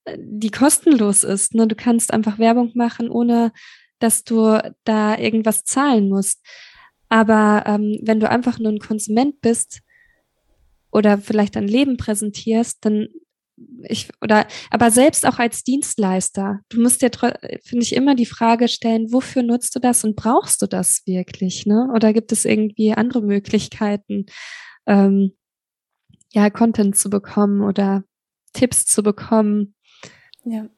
äh, 0.04 0.18
die 0.20 0.50
kostenlos 0.50 1.24
ist. 1.24 1.54
Ne? 1.54 1.66
Du 1.66 1.74
kannst 1.74 2.12
einfach 2.12 2.38
Werbung 2.38 2.72
machen, 2.74 3.10
ohne 3.10 3.52
dass 3.98 4.24
du 4.24 4.58
da 4.84 5.18
irgendwas 5.18 5.64
zahlen 5.64 6.08
musst. 6.08 6.44
Aber 7.08 7.64
ähm, 7.66 7.98
wenn 8.02 8.20
du 8.20 8.30
einfach 8.30 8.58
nur 8.58 8.72
ein 8.72 8.78
Konsument 8.78 9.40
bist 9.40 9.80
oder 10.90 11.18
vielleicht 11.18 11.56
dein 11.56 11.68
Leben 11.68 11.96
präsentierst, 11.96 12.78
dann 12.84 13.08
ich, 13.88 14.08
oder, 14.22 14.46
aber 14.70 14.90
selbst 14.90 15.26
auch 15.26 15.38
als 15.38 15.62
Dienstleister, 15.62 16.60
du 16.68 16.80
musst 16.80 17.02
dir, 17.02 17.10
finde 17.62 17.84
ich, 17.84 17.94
immer 17.94 18.14
die 18.14 18.26
Frage 18.26 18.68
stellen, 18.68 19.12
wofür 19.12 19.42
nutzt 19.42 19.74
du 19.74 19.80
das 19.80 20.04
und 20.04 20.16
brauchst 20.16 20.62
du 20.62 20.66
das 20.66 21.02
wirklich, 21.06 21.66
ne? 21.66 21.88
Oder 21.94 22.12
gibt 22.12 22.32
es 22.32 22.44
irgendwie 22.44 22.92
andere 22.92 23.22
Möglichkeiten, 23.22 24.26
ähm, 24.86 25.32
ja, 26.32 26.50
Content 26.50 26.96
zu 26.96 27.10
bekommen 27.10 27.62
oder 27.62 28.04
Tipps 28.52 28.86
zu 28.86 29.02
bekommen? 29.02 29.74
Ja. 30.44 30.68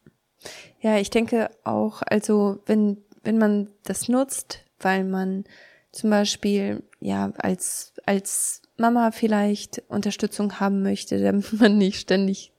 Ja, 0.81 0.99
ich 0.99 1.11
denke 1.11 1.51
auch, 1.63 2.03
also, 2.05 2.61
wenn, 2.67 3.05
wenn 3.23 3.39
man 3.39 3.71
das 3.85 4.09
nutzt, 4.09 4.65
weil 4.81 5.05
man 5.05 5.45
zum 5.93 6.11
Beispiel, 6.11 6.83
ja, 7.01 7.33
als, 7.37 7.93
als 8.07 8.63
Mama 8.77 9.13
vielleicht 9.13 9.83
Unterstützung 9.89 10.59
haben 10.59 10.83
möchte, 10.83 11.21
damit 11.23 11.53
man 11.53 11.79
nicht 11.79 12.01
ständig 12.01 12.52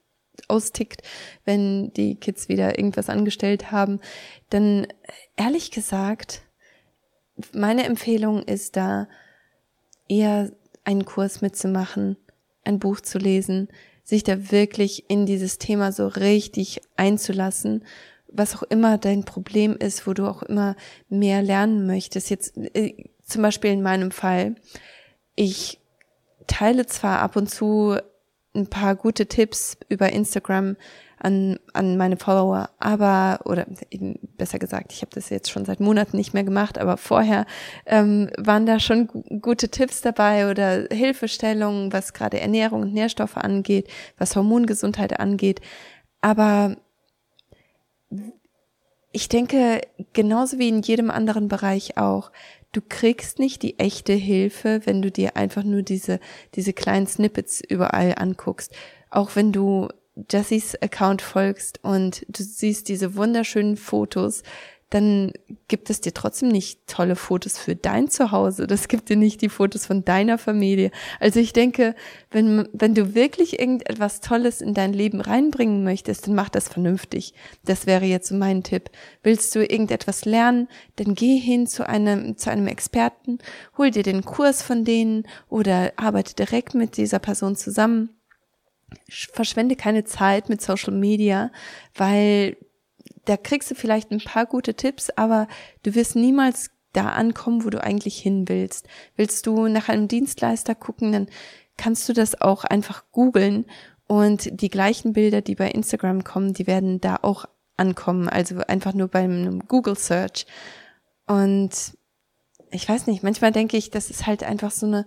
austickt, 0.47 1.01
wenn 1.45 1.91
die 1.93 2.15
Kids 2.15 2.49
wieder 2.49 2.77
irgendwas 2.77 3.09
angestellt 3.09 3.71
haben. 3.71 3.99
Denn 4.51 4.87
ehrlich 5.35 5.71
gesagt, 5.71 6.43
meine 7.53 7.83
Empfehlung 7.85 8.43
ist 8.43 8.75
da 8.75 9.07
eher 10.07 10.51
einen 10.83 11.05
Kurs 11.05 11.41
mitzumachen, 11.41 12.17
ein 12.63 12.79
Buch 12.79 13.01
zu 13.01 13.17
lesen, 13.17 13.69
sich 14.03 14.23
da 14.23 14.51
wirklich 14.51 15.09
in 15.09 15.25
dieses 15.25 15.57
Thema 15.57 15.91
so 15.91 16.07
richtig 16.07 16.81
einzulassen, 16.97 17.85
was 18.27 18.55
auch 18.55 18.63
immer 18.63 18.97
dein 18.97 19.23
Problem 19.23 19.77
ist, 19.77 20.05
wo 20.07 20.13
du 20.13 20.27
auch 20.27 20.43
immer 20.43 20.75
mehr 21.07 21.41
lernen 21.41 21.87
möchtest. 21.87 22.29
Jetzt 22.29 22.57
äh, 22.57 23.09
zum 23.25 23.41
Beispiel 23.41 23.71
in 23.71 23.81
meinem 23.81 24.11
Fall, 24.11 24.55
ich 25.35 25.79
teile 26.47 26.85
zwar 26.85 27.19
ab 27.19 27.35
und 27.35 27.49
zu 27.49 27.97
ein 28.55 28.67
paar 28.67 28.95
gute 28.95 29.27
Tipps 29.27 29.77
über 29.89 30.11
Instagram 30.11 30.75
an, 31.23 31.57
an 31.71 31.97
meine 31.97 32.17
Follower, 32.17 32.69
aber, 32.79 33.39
oder 33.45 33.65
besser 34.37 34.59
gesagt, 34.59 34.91
ich 34.91 35.01
habe 35.01 35.11
das 35.13 35.29
jetzt 35.29 35.49
schon 35.49 35.63
seit 35.63 35.79
Monaten 35.79 36.17
nicht 36.17 36.33
mehr 36.33 36.43
gemacht, 36.43 36.77
aber 36.77 36.97
vorher 36.97 37.45
ähm, 37.85 38.29
waren 38.37 38.65
da 38.65 38.79
schon 38.79 39.07
gute 39.41 39.69
Tipps 39.69 40.01
dabei 40.01 40.51
oder 40.51 40.87
Hilfestellungen, 40.91 41.93
was 41.93 42.13
gerade 42.13 42.41
Ernährung 42.41 42.81
und 42.81 42.93
Nährstoffe 42.93 43.37
angeht, 43.37 43.89
was 44.17 44.35
Hormongesundheit 44.35 45.19
angeht. 45.19 45.61
Aber 46.19 46.75
ich 49.13 49.29
denke, 49.29 49.81
genauso 50.11 50.59
wie 50.59 50.67
in 50.67 50.81
jedem 50.81 51.09
anderen 51.09 51.47
Bereich 51.47 51.97
auch, 51.97 52.31
du 52.73 52.81
kriegst 52.81 53.39
nicht 53.39 53.61
die 53.61 53.79
echte 53.79 54.13
Hilfe, 54.13 54.81
wenn 54.83 55.01
du 55.01 55.09
dir 55.09 55.37
einfach 55.37 55.63
nur 55.63 55.83
diese, 55.83 56.19
diese 56.55 56.73
kleinen 56.73 57.07
Snippets 57.07 57.61
überall 57.61 58.15
anguckst. 58.17 58.73
Auch 59.09 59.35
wenn 59.35 59.53
du 59.53 59.87
Jessys 60.29 60.75
Account 60.81 61.21
folgst 61.21 61.79
und 61.83 62.25
du 62.27 62.43
siehst 62.43 62.89
diese 62.89 63.15
wunderschönen 63.15 63.77
Fotos, 63.77 64.43
dann 64.93 65.31
gibt 65.67 65.89
es 65.89 66.01
dir 66.01 66.13
trotzdem 66.13 66.49
nicht 66.49 66.85
tolle 66.85 67.15
Fotos 67.15 67.57
für 67.57 67.75
dein 67.75 68.09
Zuhause. 68.09 68.67
Das 68.67 68.87
gibt 68.87 69.09
dir 69.09 69.15
nicht 69.15 69.41
die 69.41 69.49
Fotos 69.49 69.87
von 69.87 70.05
deiner 70.05 70.37
Familie. 70.37 70.91
Also 71.19 71.39
ich 71.39 71.51
denke, 71.51 71.95
wenn, 72.29 72.69
wenn 72.73 72.93
du 72.93 73.15
wirklich 73.15 73.59
irgendetwas 73.59 74.21
Tolles 74.21 74.61
in 74.61 74.75
dein 74.75 74.93
Leben 74.93 75.19
reinbringen 75.19 75.83
möchtest, 75.83 76.27
dann 76.27 76.35
mach 76.35 76.49
das 76.49 76.69
vernünftig. 76.69 77.33
Das 77.65 77.87
wäre 77.87 78.05
jetzt 78.05 78.27
so 78.27 78.35
mein 78.35 78.61
Tipp. 78.61 78.91
Willst 79.23 79.55
du 79.55 79.61
irgendetwas 79.61 80.25
lernen, 80.25 80.67
dann 80.97 81.15
geh 81.15 81.39
hin 81.39 81.65
zu 81.65 81.89
einem, 81.89 82.37
zu 82.37 82.51
einem 82.51 82.67
Experten, 82.67 83.39
hol 83.79 83.89
dir 83.89 84.03
den 84.03 84.23
Kurs 84.23 84.61
von 84.61 84.85
denen 84.85 85.23
oder 85.49 85.93
arbeite 85.95 86.35
direkt 86.35 86.75
mit 86.75 86.97
dieser 86.97 87.17
Person 87.17 87.55
zusammen 87.55 88.09
verschwende 89.09 89.75
keine 89.75 90.03
Zeit 90.03 90.49
mit 90.49 90.61
Social 90.61 90.93
Media, 90.93 91.51
weil 91.95 92.57
da 93.25 93.37
kriegst 93.37 93.71
du 93.71 93.75
vielleicht 93.75 94.11
ein 94.11 94.23
paar 94.23 94.45
gute 94.45 94.73
Tipps, 94.73 95.09
aber 95.09 95.47
du 95.83 95.95
wirst 95.95 96.15
niemals 96.15 96.71
da 96.93 97.09
ankommen, 97.09 97.63
wo 97.63 97.69
du 97.69 97.83
eigentlich 97.83 98.17
hin 98.17 98.47
willst. 98.47 98.87
Willst 99.15 99.47
du 99.47 99.67
nach 99.67 99.89
einem 99.89 100.07
Dienstleister 100.07 100.75
gucken, 100.75 101.11
dann 101.11 101.27
kannst 101.77 102.07
du 102.07 102.13
das 102.13 102.39
auch 102.39 102.63
einfach 102.63 103.03
googeln 103.11 103.65
und 104.07 104.61
die 104.61 104.69
gleichen 104.69 105.13
Bilder, 105.13 105.41
die 105.41 105.55
bei 105.55 105.69
Instagram 105.69 106.23
kommen, 106.23 106.53
die 106.53 106.67
werden 106.67 107.01
da 107.01 107.19
auch 107.21 107.45
ankommen, 107.77 108.29
also 108.29 108.57
einfach 108.59 108.93
nur 108.93 109.07
beim 109.07 109.67
Google 109.67 109.97
Search. 109.97 110.45
Und 111.25 111.71
ich 112.71 112.87
weiß 112.87 113.07
nicht, 113.07 113.23
manchmal 113.23 113.51
denke 113.51 113.77
ich, 113.77 113.89
das 113.89 114.09
ist 114.09 114.27
halt 114.27 114.43
einfach 114.43 114.71
so 114.71 114.85
eine 114.85 115.05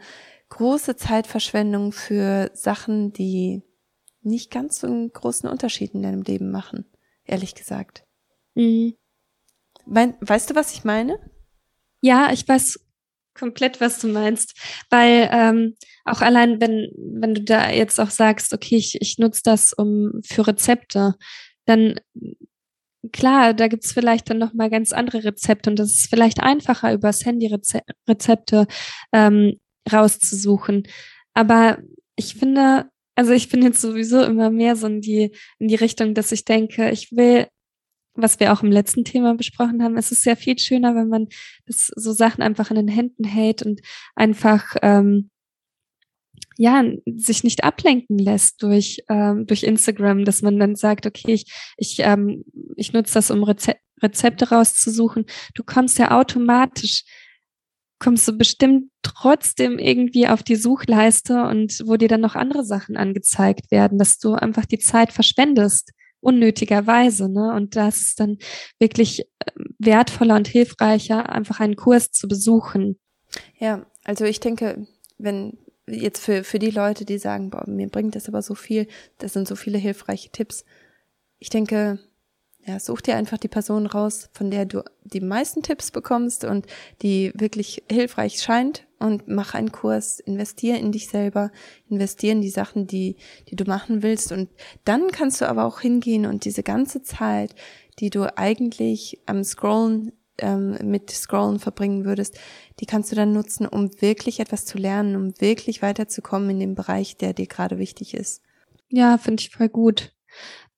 große 0.49 0.97
Zeitverschwendung 0.97 1.93
für 1.93 2.51
Sachen, 2.55 3.13
die 3.13 3.63
nicht 4.23 4.51
ganz 4.51 4.81
so 4.81 4.87
einen 4.87 5.13
großen 5.13 5.49
Unterschied 5.49 5.95
in 5.95 6.03
deinem 6.03 6.23
Leben 6.23 6.51
machen, 6.51 6.87
ehrlich 7.25 7.55
gesagt. 7.55 8.06
Mhm. 8.57 8.95
weißt 9.87 10.51
du, 10.51 10.55
was 10.55 10.73
ich 10.73 10.83
meine? 10.83 11.19
Ja, 12.01 12.33
ich 12.33 12.47
weiß 12.49 12.81
komplett, 13.35 13.81
was 13.81 14.01
du 14.01 14.09
meinst. 14.09 14.59
Weil 14.91 15.29
ähm, 15.31 15.77
auch 16.05 16.23
allein, 16.23 16.61
wenn, 16.61 16.91
wenn 16.97 17.35
du 17.35 17.43
da 17.43 17.71
jetzt 17.71 18.01
auch 18.01 18.11
sagst, 18.11 18.53
okay, 18.53 18.77
ich, 18.77 19.01
ich 19.01 19.19
nutze 19.19 19.43
das 19.45 19.73
um 19.73 20.21
für 20.25 20.47
Rezepte, 20.47 21.15
dann 21.67 22.01
klar, 23.13 23.55
da 23.55 23.69
gibt's 23.69 23.93
vielleicht 23.93 24.31
dann 24.31 24.39
nochmal 24.39 24.71
ganz 24.71 24.93
andere 24.93 25.25
Rezepte 25.25 25.71
und 25.71 25.79
das 25.79 25.93
ist 25.93 26.11
vielleicht 26.11 26.41
einfacher, 26.41 26.93
übers 26.93 27.25
Handy 27.25 27.47
Reze 27.47 27.81
Rezepte 28.09 28.67
ähm, 29.13 29.61
rauszusuchen. 29.93 30.89
Aber 31.35 31.79
ich 32.17 32.35
finde, 32.35 32.87
also 33.15 33.33
ich 33.33 33.49
bin 33.49 33.63
jetzt 33.63 33.81
sowieso 33.81 34.23
immer 34.25 34.51
mehr 34.51 34.77
so 34.77 34.87
in 34.87 35.01
die, 35.01 35.33
in 35.59 35.69
die 35.69 35.75
Richtung, 35.75 36.15
dass 36.15 36.33
ich 36.33 36.45
denke, 36.45 36.91
ich 36.91 37.13
will 37.13 37.47
was 38.17 38.41
wir 38.41 38.53
auch 38.53 38.63
im 38.63 38.73
letzten 38.73 39.05
Thema 39.05 39.35
besprochen 39.35 39.83
haben, 39.83 39.97
es 39.97 40.13
ist 40.13 40.23
sehr 40.23 40.37
viel 40.37 40.59
schöner, 40.59 40.95
wenn 40.95 41.09
man 41.09 41.29
das, 41.67 41.91
so 41.95 42.13
Sachen 42.13 42.43
einfach 42.43 42.71
in 42.71 42.77
den 42.77 42.89
Händen 42.89 43.25
hält 43.25 43.63
und 43.63 43.81
einfach 44.15 44.77
ähm, 44.83 45.31
ja, 46.59 46.85
sich 47.07 47.45
nicht 47.45 47.65
ablenken 47.65 48.19
lässt 48.19 48.63
durch, 48.63 49.05
ähm, 49.09 49.47
durch 49.47 49.63
Instagram, 49.63 50.25
dass 50.25 50.43
man 50.43 50.59
dann 50.59 50.75
sagt, 50.75 51.07
okay, 51.07 51.33
ich, 51.33 51.53
ich, 51.77 51.99
ähm, 52.01 52.45
ich 52.77 52.93
nutze 52.93 53.15
das, 53.15 53.31
um 53.31 53.43
Reze 53.43 53.75
Rezepte 54.03 54.51
rauszusuchen. 54.51 55.25
Du 55.55 55.65
kommst 55.65 55.99
ja 55.99 56.11
automatisch, 56.11 57.05
kommst 57.99 58.29
du 58.29 58.37
bestimmt 58.37 58.91
trotzdem 59.03 59.79
irgendwie 59.79 60.29
auf 60.29 60.43
die 60.43 60.57
Suchleiste 60.57 61.45
und 61.45 61.81
wo 61.87 61.97
dir 61.97 62.09
dann 62.09 62.21
noch 62.21 62.35
andere 62.35 62.63
Sachen 62.63 62.99
angezeigt 62.99 63.71
werden, 63.71 63.99
dass 63.99 64.19
du 64.19 64.35
einfach 64.35 64.67
die 64.67 64.79
Zeit 64.79 65.13
verschwendest, 65.13 65.93
unnötigerweise, 66.27 67.29
ne? 67.29 67.55
Und 67.55 67.77
das 67.77 67.99
ist 67.99 68.21
dann 68.21 68.39
wirklich 68.79 69.27
ähm, 69.47 69.75
wertvoller 69.79 70.37
und 70.37 70.49
hilfreicher, 70.49 71.31
einfach 71.31 71.61
einen 71.61 71.77
Kurs 71.77 72.11
zu 72.11 72.29
besuchen. 72.29 72.99
Ja, 73.59 73.87
also 74.05 74.25
ich 74.25 74.41
denke, 74.41 74.87
wenn 75.19 75.59
jetzt 75.87 76.23
für, 76.23 76.43
für 76.43 76.59
die 76.59 76.71
Leute, 76.71 77.05
die 77.05 77.19
sagen, 77.19 77.51
boah, 77.51 77.65
mir 77.69 77.89
bringt 77.89 78.17
das 78.17 78.29
aber 78.29 78.43
so 78.43 78.55
viel, 78.55 78.89
das 79.19 79.33
sind 79.33 79.47
so 79.47 79.55
viele 79.55 79.79
hilfreiche 79.79 80.31
Tipps. 80.31 80.65
Ich 81.39 81.49
denke, 81.49 82.01
ja, 82.67 82.81
such 82.81 83.03
dir 83.03 83.17
einfach 83.17 83.39
die 83.39 83.49
Person 83.49 83.87
raus, 83.87 84.29
von 84.33 84.51
der 84.51 84.67
du 84.67 84.83
die 85.05 85.21
meisten 85.21 85.63
Tipps 85.63 85.93
bekommst 85.93 86.45
und 86.45 86.67
die 87.03 87.33
wirklich 87.35 87.85
hilfreich 87.89 88.43
scheint 88.43 88.86
und 88.99 89.29
mach 89.29 89.55
einen 89.55 89.73
Kurs, 89.73 90.21
investier 90.21 90.79
in 90.79 90.93
dich 90.93 91.09
selber, 91.09 91.51
investier 91.89 92.33
in 92.33 92.41
die 92.41 92.51
Sachen, 92.51 92.87
die, 92.87 93.17
die 93.49 93.57
du 93.57 93.65
machen 93.65 94.03
willst 94.03 94.33
und 94.33 94.49
dann 94.85 95.11
kannst 95.11 95.41
du 95.41 95.49
aber 95.49 95.65
auch 95.65 95.81
hingehen 95.81 96.27
und 96.27 96.45
diese 96.45 96.63
ganze 96.63 97.03
Zeit, 97.03 97.55
die 97.99 98.11
du 98.11 98.37
eigentlich 98.37 99.21
am 99.27 99.45
Scrollen 99.45 100.13
ähm, 100.39 100.77
mit 100.83 101.11
Scrollen 101.11 101.59
verbringen 101.59 102.05
würdest, 102.05 102.39
die 102.81 102.87
kannst 102.87 103.11
du 103.11 103.17
dann 103.17 103.33
nutzen, 103.33 103.67
um 103.67 103.91
wirklich 104.01 104.41
etwas 104.41 104.65
zu 104.65 104.79
lernen, 104.79 105.17
um 105.17 105.41
wirklich 105.41 105.83
weiterzukommen 105.83 106.51
in 106.51 106.61
dem 106.61 106.75
Bereich, 106.75 107.17
der 107.17 107.33
dir 107.33 107.47
gerade 107.47 107.79
wichtig 107.79 108.15
ist. 108.15 108.43
Ja, 108.89 109.19
finde 109.19 109.41
ich 109.41 109.51
voll 109.51 109.69
gut. 109.69 110.13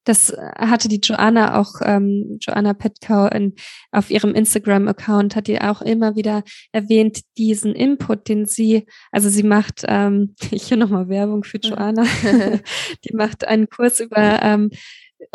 Das 0.09 0.35
hatte 0.57 0.89
die 0.89 1.01
Joanna 1.03 1.61
auch, 1.61 1.83
ähm, 1.85 2.39
Joanna 2.41 2.73
Petkau 2.73 3.27
in, 3.27 3.55
auf 3.93 4.11
ihrem 4.11 4.35
Instagram-Account 4.35 5.37
hat 5.37 5.49
die 5.49 5.61
auch 5.61 5.83
immer 5.83 6.17
wieder 6.17 6.45
erwähnt, 6.73 7.21
diesen 7.37 7.75
Input, 7.75 8.27
den 8.27 8.47
sie, 8.47 8.87
also 9.13 9.29
sie 9.29 9.43
macht, 9.43 9.85
ähm, 9.87 10.35
ich 10.51 10.63
hier 10.69 10.79
nochmal 10.79 11.11
Werbung 11.11 11.45
für 11.45 11.59
Joanna, 11.59 12.05
die 13.05 13.15
macht 13.15 13.47
einen 13.47 13.69
Kurs 13.69 14.01
über 14.01 14.41
ähm, 14.43 14.71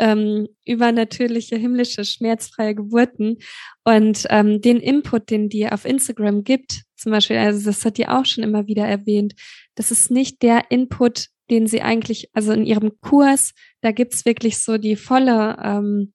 ähm, 0.00 0.48
übernatürliche, 0.64 1.56
himmlische, 1.56 2.04
schmerzfreie 2.04 2.74
Geburten. 2.74 3.38
Und 3.84 4.26
ähm, 4.30 4.60
den 4.60 4.78
Input, 4.78 5.30
den 5.30 5.48
die 5.48 5.70
auf 5.70 5.84
Instagram 5.84 6.42
gibt, 6.42 6.82
zum 6.96 7.12
Beispiel, 7.12 7.36
also 7.36 7.64
das 7.64 7.84
hat 7.84 7.98
die 7.98 8.08
auch 8.08 8.24
schon 8.24 8.42
immer 8.42 8.66
wieder 8.66 8.86
erwähnt, 8.86 9.34
das 9.76 9.92
ist 9.92 10.10
nicht 10.10 10.42
der 10.42 10.70
Input, 10.70 11.28
den 11.50 11.66
sie 11.66 11.82
eigentlich, 11.82 12.30
also 12.32 12.52
in 12.52 12.64
ihrem 12.64 12.92
Kurs, 13.00 13.52
da 13.84 13.92
gibt's 13.92 14.24
wirklich 14.24 14.58
so 14.58 14.78
die 14.78 14.96
volle, 14.96 15.58
ähm, 15.62 16.14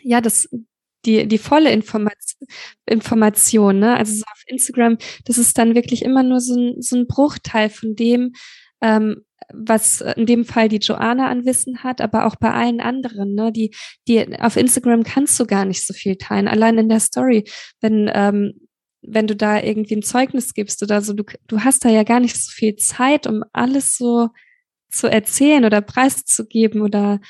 ja, 0.00 0.20
das, 0.20 0.48
die, 1.04 1.26
die 1.26 1.38
volle 1.38 1.72
Information, 1.72 2.48
Information, 2.86 3.78
ne? 3.80 3.96
Also 3.96 4.14
so 4.14 4.24
auf 4.30 4.42
Instagram, 4.46 4.96
das 5.24 5.38
ist 5.38 5.58
dann 5.58 5.74
wirklich 5.74 6.02
immer 6.02 6.22
nur 6.22 6.40
so 6.40 6.54
ein, 6.54 6.80
so 6.80 6.96
ein 6.96 7.08
Bruchteil 7.08 7.68
von 7.68 7.96
dem, 7.96 8.32
ähm, 8.80 9.24
was 9.52 10.02
in 10.02 10.26
dem 10.26 10.44
Fall 10.44 10.68
die 10.68 10.78
Joanna 10.78 11.28
an 11.28 11.46
Wissen 11.46 11.82
hat, 11.82 12.00
aber 12.00 12.26
auch 12.26 12.36
bei 12.36 12.52
allen 12.52 12.80
anderen, 12.80 13.34
ne, 13.34 13.50
die, 13.50 13.74
die 14.06 14.38
auf 14.38 14.56
Instagram 14.56 15.02
kannst 15.02 15.40
du 15.40 15.46
gar 15.46 15.64
nicht 15.64 15.86
so 15.86 15.94
viel 15.94 16.16
teilen. 16.16 16.48
Allein 16.48 16.78
in 16.78 16.88
der 16.88 17.00
Story, 17.00 17.44
wenn, 17.80 18.10
ähm, 18.14 18.68
wenn 19.02 19.26
du 19.26 19.34
da 19.34 19.60
irgendwie 19.60 19.96
ein 19.96 20.02
Zeugnis 20.02 20.54
gibst 20.54 20.82
oder 20.82 21.02
so, 21.02 21.12
du, 21.12 21.24
du 21.46 21.60
hast 21.60 21.84
da 21.84 21.88
ja 21.88 22.02
gar 22.04 22.20
nicht 22.20 22.36
so 22.36 22.50
viel 22.52 22.76
Zeit, 22.76 23.26
um 23.26 23.42
alles 23.52 23.96
so 23.96 24.28
zu 24.90 25.10
erzählen 25.10 25.64
oder 25.64 25.80
preiszugeben 25.80 26.82
oder 26.82 27.20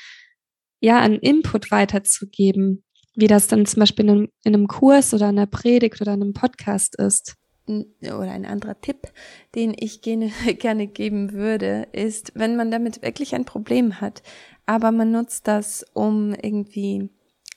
ja, 0.79 0.99
einen 0.99 1.19
Input 1.19 1.71
weiterzugeben, 1.71 2.83
wie 3.15 3.27
das 3.27 3.47
dann 3.47 3.65
zum 3.65 3.81
Beispiel 3.81 4.05
in 4.05 4.11
einem, 4.11 4.29
in 4.43 4.53
einem 4.55 4.67
Kurs 4.67 5.13
oder 5.13 5.27
einer 5.27 5.45
Predigt 5.45 6.01
oder 6.01 6.13
einem 6.13 6.33
Podcast 6.33 6.95
ist 6.95 7.35
oder 7.67 8.31
ein 8.31 8.45
anderer 8.45 8.79
Tipp, 8.81 9.11
den 9.55 9.75
ich 9.77 10.01
gerne, 10.01 10.31
gerne 10.59 10.87
geben 10.87 11.33
würde, 11.33 11.87
ist, 11.91 12.31
wenn 12.35 12.55
man 12.55 12.71
damit 12.71 13.01
wirklich 13.01 13.35
ein 13.35 13.45
Problem 13.45 14.01
hat, 14.01 14.23
aber 14.65 14.91
man 14.91 15.11
nutzt 15.11 15.47
das, 15.47 15.85
um 15.93 16.33
irgendwie 16.33 17.09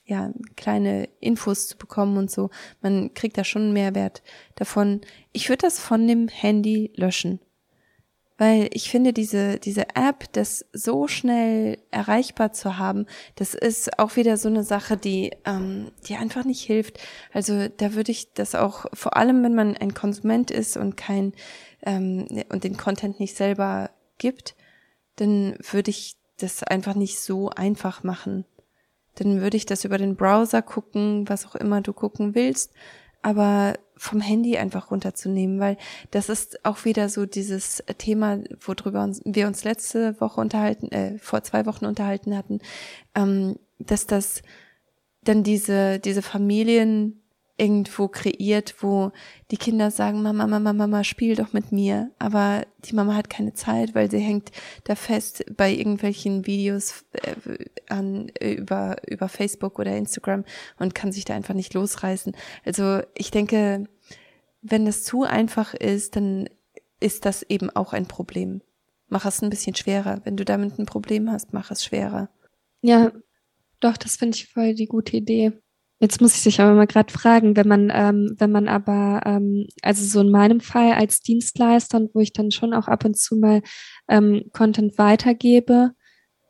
ja, 0.05 0.33
kleine 0.57 1.07
Infos 1.21 1.67
zu 1.67 1.77
bekommen 1.77 2.17
und 2.17 2.29
so. 2.29 2.49
Man 2.81 3.13
kriegt 3.13 3.37
da 3.37 3.45
schon 3.45 3.63
einen 3.63 3.73
Mehrwert 3.73 4.21
davon. 4.55 4.99
Ich 5.31 5.47
würde 5.47 5.61
das 5.61 5.79
von 5.79 6.05
dem 6.07 6.27
Handy 6.27 6.91
löschen 6.95 7.39
weil 8.43 8.67
ich 8.73 8.91
finde, 8.91 9.13
diese, 9.13 9.57
diese 9.57 9.95
App, 9.95 10.25
das 10.33 10.65
so 10.73 11.07
schnell 11.07 11.77
erreichbar 11.91 12.51
zu 12.51 12.77
haben, 12.77 13.05
das 13.35 13.53
ist 13.53 13.97
auch 13.99 14.17
wieder 14.17 14.35
so 14.35 14.49
eine 14.49 14.65
Sache, 14.65 14.97
die, 14.97 15.31
ähm, 15.45 15.91
die 16.09 16.17
einfach 16.17 16.43
nicht 16.43 16.61
hilft. 16.61 16.99
Also 17.31 17.69
da 17.69 17.93
würde 17.93 18.11
ich 18.11 18.33
das 18.33 18.53
auch, 18.53 18.85
vor 18.93 19.15
allem 19.15 19.41
wenn 19.43 19.55
man 19.55 19.77
ein 19.77 19.93
Konsument 19.93 20.51
ist 20.51 20.75
und 20.75 20.97
kein, 20.97 21.31
ähm, 21.83 22.27
und 22.49 22.65
den 22.65 22.75
Content 22.75 23.21
nicht 23.21 23.37
selber 23.37 23.91
gibt, 24.17 24.55
dann 25.15 25.55
würde 25.71 25.91
ich 25.91 26.17
das 26.37 26.63
einfach 26.63 26.95
nicht 26.95 27.21
so 27.21 27.49
einfach 27.49 28.03
machen. 28.03 28.43
Dann 29.15 29.39
würde 29.39 29.55
ich 29.55 29.65
das 29.65 29.85
über 29.85 29.97
den 29.97 30.17
Browser 30.17 30.61
gucken, 30.61 31.29
was 31.29 31.45
auch 31.45 31.55
immer 31.55 31.79
du 31.79 31.93
gucken 31.93 32.35
willst 32.35 32.73
aber 33.23 33.73
vom 33.97 34.21
Handy 34.21 34.57
einfach 34.57 34.91
runterzunehmen, 34.91 35.59
weil 35.59 35.77
das 36.11 36.29
ist 36.29 36.65
auch 36.65 36.85
wieder 36.85 37.09
so 37.09 37.25
dieses 37.25 37.83
Thema, 37.97 38.39
worüber 38.59 39.09
wir 39.23 39.47
uns 39.47 39.63
letzte 39.63 40.19
Woche 40.19 40.41
unterhalten, 40.41 40.91
äh, 40.91 41.17
vor 41.17 41.41
zwei 41.43 41.65
Wochen 41.65 41.85
unterhalten 41.85 42.35
hatten, 42.35 42.59
ähm, 43.15 43.57
dass 43.79 44.05
das 44.05 44.41
dann 45.23 45.43
diese, 45.43 45.99
diese 45.99 46.21
Familien 46.21 47.22
irgendwo 47.57 48.07
kreiert, 48.07 48.75
wo 48.79 49.11
die 49.51 49.57
Kinder 49.57 49.91
sagen, 49.91 50.23
Mama, 50.23 50.47
Mama, 50.47 50.73
Mama, 50.73 51.03
spiel 51.03 51.35
doch 51.35 51.53
mit 51.53 51.71
mir. 51.71 52.11
Aber 52.17 52.65
die 52.85 52.95
Mama 52.95 53.15
hat 53.15 53.29
keine 53.29 53.53
Zeit, 53.53 53.93
weil 53.93 54.09
sie 54.09 54.19
hängt 54.19 54.51
da 54.85 54.95
fest 54.95 55.45
bei 55.55 55.71
irgendwelchen 55.71 56.47
Videos 56.47 57.05
äh, 57.13 57.65
an, 57.89 58.29
über, 58.41 58.95
über 59.07 59.29
Facebook 59.29 59.77
oder 59.77 59.95
Instagram 59.95 60.45
und 60.79 60.95
kann 60.95 61.11
sich 61.11 61.25
da 61.25 61.35
einfach 61.35 61.53
nicht 61.53 61.73
losreißen. 61.73 62.35
Also 62.65 63.01
ich 63.13 63.29
denke, 63.29 63.87
wenn 64.61 64.85
das 64.85 65.03
zu 65.03 65.23
einfach 65.23 65.73
ist, 65.73 66.15
dann 66.15 66.49
ist 66.99 67.25
das 67.25 67.43
eben 67.43 67.69
auch 67.69 67.93
ein 67.93 68.07
Problem. 68.07 68.61
Mach 69.09 69.25
es 69.25 69.43
ein 69.43 69.49
bisschen 69.51 69.75
schwerer. 69.75 70.21
Wenn 70.23 70.37
du 70.37 70.45
damit 70.45 70.79
ein 70.79 70.87
Problem 70.87 71.29
hast, 71.29 71.53
mach 71.53 71.69
es 71.69 71.83
schwerer. 71.83 72.29
Ja, 72.81 73.11
doch, 73.79 73.97
das 73.97 74.15
finde 74.15 74.37
ich 74.37 74.47
voll 74.47 74.73
die 74.73 74.87
gute 74.87 75.17
Idee. 75.17 75.51
Jetzt 76.03 76.19
muss 76.19 76.35
ich 76.35 76.41
sich 76.41 76.59
aber 76.59 76.73
mal 76.73 76.85
gerade 76.85 77.13
fragen, 77.13 77.55
wenn 77.55 77.69
man, 77.69 77.89
ähm, 77.89 78.35
wenn 78.37 78.51
man 78.51 78.67
aber, 78.67 79.21
ähm, 79.25 79.67
also 79.83 80.05
so 80.05 80.19
in 80.19 80.31
meinem 80.31 80.59
Fall 80.59 80.91
als 80.91 81.21
Dienstleister, 81.21 82.09
wo 82.13 82.19
ich 82.19 82.33
dann 82.33 82.51
schon 82.51 82.73
auch 82.73 82.89
ab 82.89 83.05
und 83.05 83.17
zu 83.17 83.37
mal 83.37 83.61
ähm, 84.09 84.43
Content 84.51 84.97
weitergebe, 84.97 85.91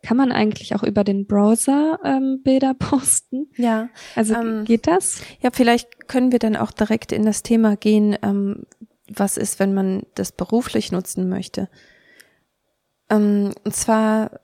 kann 0.01 0.18
man 0.18 0.32
eigentlich 0.32 0.74
auch 0.74 0.82
über 0.82 1.04
den 1.04 1.28
Browser 1.28 1.99
ähm, 2.04 2.41
Bilder 2.43 2.74
posten? 2.80 3.51
Ja. 3.56 3.89
Also 4.16 4.34
ähm, 4.34 4.66
geht 4.66 4.88
das? 4.88 5.22
Ja, 5.41 5.51
vielleicht 5.54 6.08
können 6.08 6.32
wir 6.32 6.39
dann 6.39 6.56
auch 6.56 6.72
direkt 6.72 7.12
in 7.12 7.24
das 7.24 7.43
Thema 7.43 7.76
gehen, 7.76 8.18
ähm, 8.24 8.66
was 9.08 9.38
ist, 9.38 9.60
wenn 9.60 9.76
man 9.76 10.01
das 10.16 10.32
beruflich 10.32 10.91
nutzen 10.91 11.30
möchte. 11.30 11.70
Ähm, 13.08 13.54
und 13.64 13.76
zwar 13.76 14.39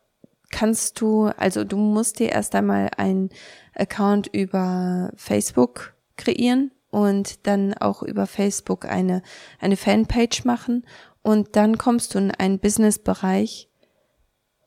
kannst 0.50 1.02
du, 1.02 1.26
also 1.38 1.64
du 1.64 1.78
musst 1.78 2.20
dir 2.20 2.30
erst 2.30 2.56
einmal 2.56 2.90
ein 2.98 3.30
Account 3.76 4.28
über 4.28 5.12
Facebook 5.16 5.94
kreieren 6.18 6.72
und 6.90 7.48
dann 7.48 7.74
auch 7.76 8.04
über 8.04 8.28
Facebook 8.28 8.86
eine, 8.86 9.22
eine 9.60 9.78
Fanpage 9.78 10.44
machen 10.46 10.86
und 11.22 11.56
dann 11.56 11.78
kommst 11.78 12.14
du 12.14 12.20
in 12.20 12.32
einen 12.32 12.60
Business-Bereich, 12.60 13.70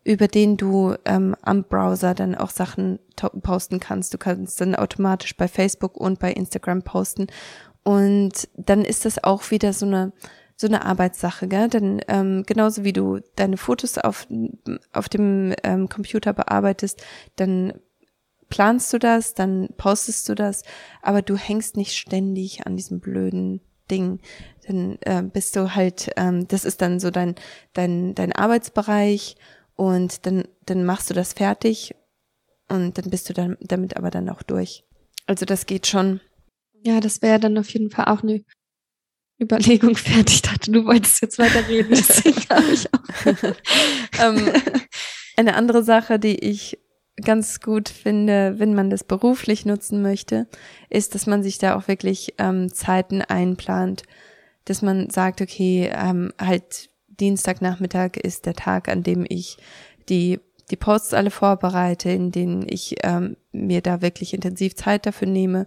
über 0.05 0.29
den 0.29 0.57
du 0.57 0.95
ähm, 1.05 1.37
am 1.43 1.65
Browser 1.65 2.15
dann 2.15 2.35
auch 2.35 2.51
Sachen 2.51 2.99
posten 3.43 3.79
kannst. 3.79 4.13
Du 4.13 4.19
kannst 4.19 4.61
dann 4.61 4.75
automatisch 4.75 5.37
bei 5.37 5.47
Facebook 5.47 5.97
und 5.97 6.19
bei 6.19 6.33
Instagram 6.33 6.83
posten 6.83 7.27
und 7.85 8.49
dann 8.57 8.85
ist 8.85 9.05
das 9.05 9.23
auch 9.23 9.51
wieder 9.51 9.73
so 9.73 9.87
eine 9.87 10.13
so 10.63 10.67
eine 10.67 10.87
Arbeitssache, 10.87 11.47
gell? 11.49 11.69
Denn 11.69 12.01
ähm, 12.09 12.45
genauso 12.47 12.85
wie 12.85 12.95
du 12.95 13.21
deine 13.37 13.59
Fotos 13.59 13.99
auf 13.99 14.27
auf 14.93 15.09
dem 15.11 15.55
ähm, 15.63 15.91
Computer 15.91 16.33
bearbeitest, 16.33 17.03
dann 17.37 17.75
planst 18.49 18.93
du 18.93 18.99
das, 18.99 19.35
dann 19.35 19.69
postest 19.77 20.29
du 20.29 20.35
das, 20.35 20.63
aber 21.03 21.21
du 21.23 21.37
hängst 21.37 21.77
nicht 21.77 21.95
ständig 21.95 22.67
an 22.67 22.77
diesem 22.77 23.01
blöden 23.01 23.61
Ding. 23.91 24.21
Dann 24.67 24.99
äh, 25.01 25.23
bist 25.23 25.57
du 25.57 25.75
halt, 25.75 26.11
ähm, 26.17 26.47
das 26.49 26.65
ist 26.65 26.81
dann 26.81 27.01
so 27.01 27.11
dein, 27.11 27.35
dein, 27.73 28.15
dein 28.15 28.33
Arbeitsbereich 28.33 29.37
und 29.75 30.27
dann, 30.27 30.45
dann 30.65 30.85
machst 30.85 31.11
du 31.11 31.15
das 31.15 31.33
fertig 31.33 31.95
und 32.69 32.99
dann 32.99 33.11
bist 33.11 33.29
du 33.29 33.33
dann 33.33 33.57
damit 33.61 33.97
aber 33.97 34.11
dann 34.11 34.29
auch 34.29 34.43
durch. 34.43 34.85
Also 35.27 35.45
das 35.45 35.67
geht 35.67 35.87
schon. 35.87 36.21
Ja, 36.85 37.01
das 37.01 37.23
wäre 37.23 37.41
dann 37.41 37.59
auf 37.59 37.71
jeden 37.71 37.91
Fall 37.91 38.07
auch 38.07 38.23
eine 38.23 38.45
Überlegung 39.41 39.97
fertig. 39.97 40.37
Ich 40.37 40.43
dachte, 40.43 40.71
du 40.71 40.85
wolltest 40.85 41.23
jetzt 41.23 41.39
weiterreden. 41.39 41.91
Deswegen 41.91 42.43
habe 42.51 42.73
ich 42.73 42.93
auch. 42.95 44.21
ähm, 44.25 44.53
eine 45.37 45.55
andere 45.55 45.83
Sache, 45.83 46.19
die 46.19 46.39
ich 46.39 46.79
ganz 47.23 47.61
gut 47.61 47.89
finde, 47.89 48.55
wenn 48.59 48.75
man 48.75 48.91
das 48.91 49.05
beruflich 49.05 49.67
nutzen 49.67 50.03
möchte, 50.03 50.47
ist, 50.89 51.15
dass 51.15 51.27
man 51.27 51.43
sich 51.43 51.59
da 51.59 51.77
auch 51.77 51.89
wirklich 51.89 52.35
ähm, 52.39 52.73
Zeiten 52.73 53.23
einplant, 53.23 54.03
dass 54.65 54.83
man 54.83 55.11
sagt, 55.11 55.41
okay, 55.41 55.91
ähm, 55.95 56.33
halt 56.41 56.91
Dienstagnachmittag 57.09 58.17
ist 58.17 58.47
der 58.47 58.55
Tag, 58.55 58.89
an 58.89 59.03
dem 59.03 59.27
ich 59.29 59.59
die 60.09 60.41
die 60.71 60.77
Posts 60.77 61.15
alle 61.15 61.31
vorbereite, 61.31 62.11
in 62.11 62.31
denen 62.31 62.65
ich 62.67 62.97
ähm, 63.03 63.37
mir 63.53 63.83
da 63.83 64.01
wirklich 64.01 64.33
intensiv 64.33 64.75
Zeit 64.75 65.07
dafür 65.07 65.29
nehme. 65.29 65.67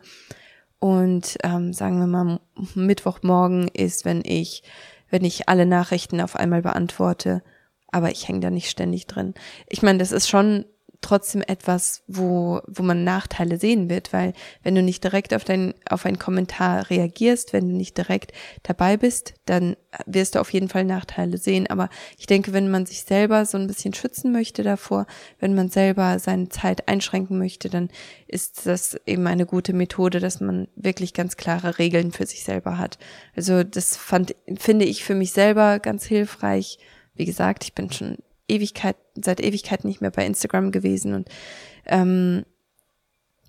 Und 0.86 1.39
ähm, 1.41 1.73
sagen 1.73 1.97
wir 1.97 2.05
mal, 2.05 2.39
Mittwochmorgen 2.75 3.69
ist, 3.69 4.05
wenn 4.05 4.21
ich, 4.23 4.61
wenn 5.09 5.25
ich 5.25 5.49
alle 5.49 5.65
Nachrichten 5.65 6.21
auf 6.21 6.36
einmal 6.36 6.61
beantworte, 6.61 7.41
aber 7.88 8.11
ich 8.11 8.27
hänge 8.27 8.41
da 8.41 8.51
nicht 8.51 8.69
ständig 8.69 9.07
drin. 9.07 9.33
Ich 9.67 9.81
meine, 9.81 9.97
das 9.97 10.11
ist 10.11 10.29
schon 10.29 10.63
trotzdem 11.05 11.43
etwas, 11.45 12.01
wo, 12.07 12.61
wo 12.67 12.81
man 12.81 13.03
Nachteile 13.03 13.59
sehen 13.59 13.89
wird, 13.91 14.11
weil 14.11 14.33
wenn 14.63 14.73
du 14.73 14.81
nicht 14.81 15.03
direkt 15.03 15.35
auf 15.35 15.43
dein, 15.43 15.75
auf 15.87 16.05
einen 16.05 16.17
Kommentar 16.17 16.89
reagierst, 16.89 17.53
wenn 17.53 17.69
du 17.69 17.75
nicht 17.75 17.95
direkt 17.97 18.31
dabei 18.63 18.97
bist, 18.97 19.35
dann 19.45 19.75
wirst 20.07 20.33
du 20.33 20.39
auf 20.39 20.51
jeden 20.51 20.67
Fall 20.67 20.83
Nachteile 20.83 21.37
sehen. 21.37 21.67
Aber 21.67 21.89
ich 22.17 22.25
denke, 22.25 22.53
wenn 22.53 22.71
man 22.71 22.87
sich 22.87 23.03
selber 23.03 23.45
so 23.45 23.57
ein 23.57 23.67
bisschen 23.67 23.93
schützen 23.93 24.31
möchte 24.31 24.63
davor, 24.63 25.05
wenn 25.39 25.53
man 25.53 25.69
selber 25.69 26.17
seine 26.17 26.49
Zeit 26.49 26.87
einschränken 26.87 27.37
möchte, 27.37 27.69
dann 27.69 27.89
ist 28.27 28.65
das 28.65 28.97
eben 29.05 29.27
eine 29.27 29.45
gute 29.45 29.73
Methode, 29.73 30.19
dass 30.19 30.41
man 30.41 30.67
wirklich 30.75 31.13
ganz 31.13 31.37
klare 31.37 31.77
Regeln 31.77 32.13
für 32.13 32.25
sich 32.25 32.43
selber 32.43 32.79
hat. 32.79 32.97
Also 33.35 33.63
das 33.63 33.95
fand, 33.95 34.35
finde 34.57 34.85
ich 34.85 35.03
für 35.03 35.15
mich 35.15 35.33
selber 35.33 35.77
ganz 35.77 36.03
hilfreich. 36.05 36.79
Wie 37.13 37.25
gesagt, 37.25 37.63
ich 37.63 37.75
bin 37.75 37.91
schon 37.91 38.17
Ewigkeit, 38.47 38.95
seit 39.15 39.41
Ewigkeit 39.41 39.85
nicht 39.85 40.01
mehr 40.01 40.11
bei 40.11 40.25
Instagram 40.25 40.71
gewesen 40.71 41.13
und 41.13 41.29
ähm, 41.85 42.45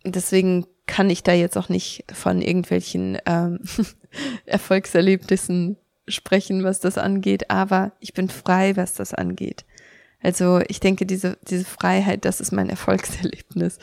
deswegen 0.04 0.66
kann 0.86 1.10
ich 1.10 1.22
da 1.22 1.32
jetzt 1.32 1.56
auch 1.56 1.68
nicht 1.68 2.04
von 2.12 2.40
irgendwelchen 2.40 3.18
ähm, 3.26 3.60
Erfolgserlebnissen 4.46 5.76
sprechen, 6.08 6.62
was 6.62 6.80
das 6.80 6.98
angeht, 6.98 7.50
aber 7.50 7.92
ich 8.00 8.14
bin 8.14 8.28
frei, 8.28 8.76
was 8.76 8.94
das 8.94 9.12
angeht. 9.12 9.64
Also 10.22 10.60
ich 10.68 10.80
denke, 10.80 11.06
diese, 11.06 11.38
diese 11.42 11.64
Freiheit, 11.64 12.24
das 12.24 12.40
ist 12.40 12.52
mein 12.52 12.70
Erfolgserlebnis, 12.70 13.78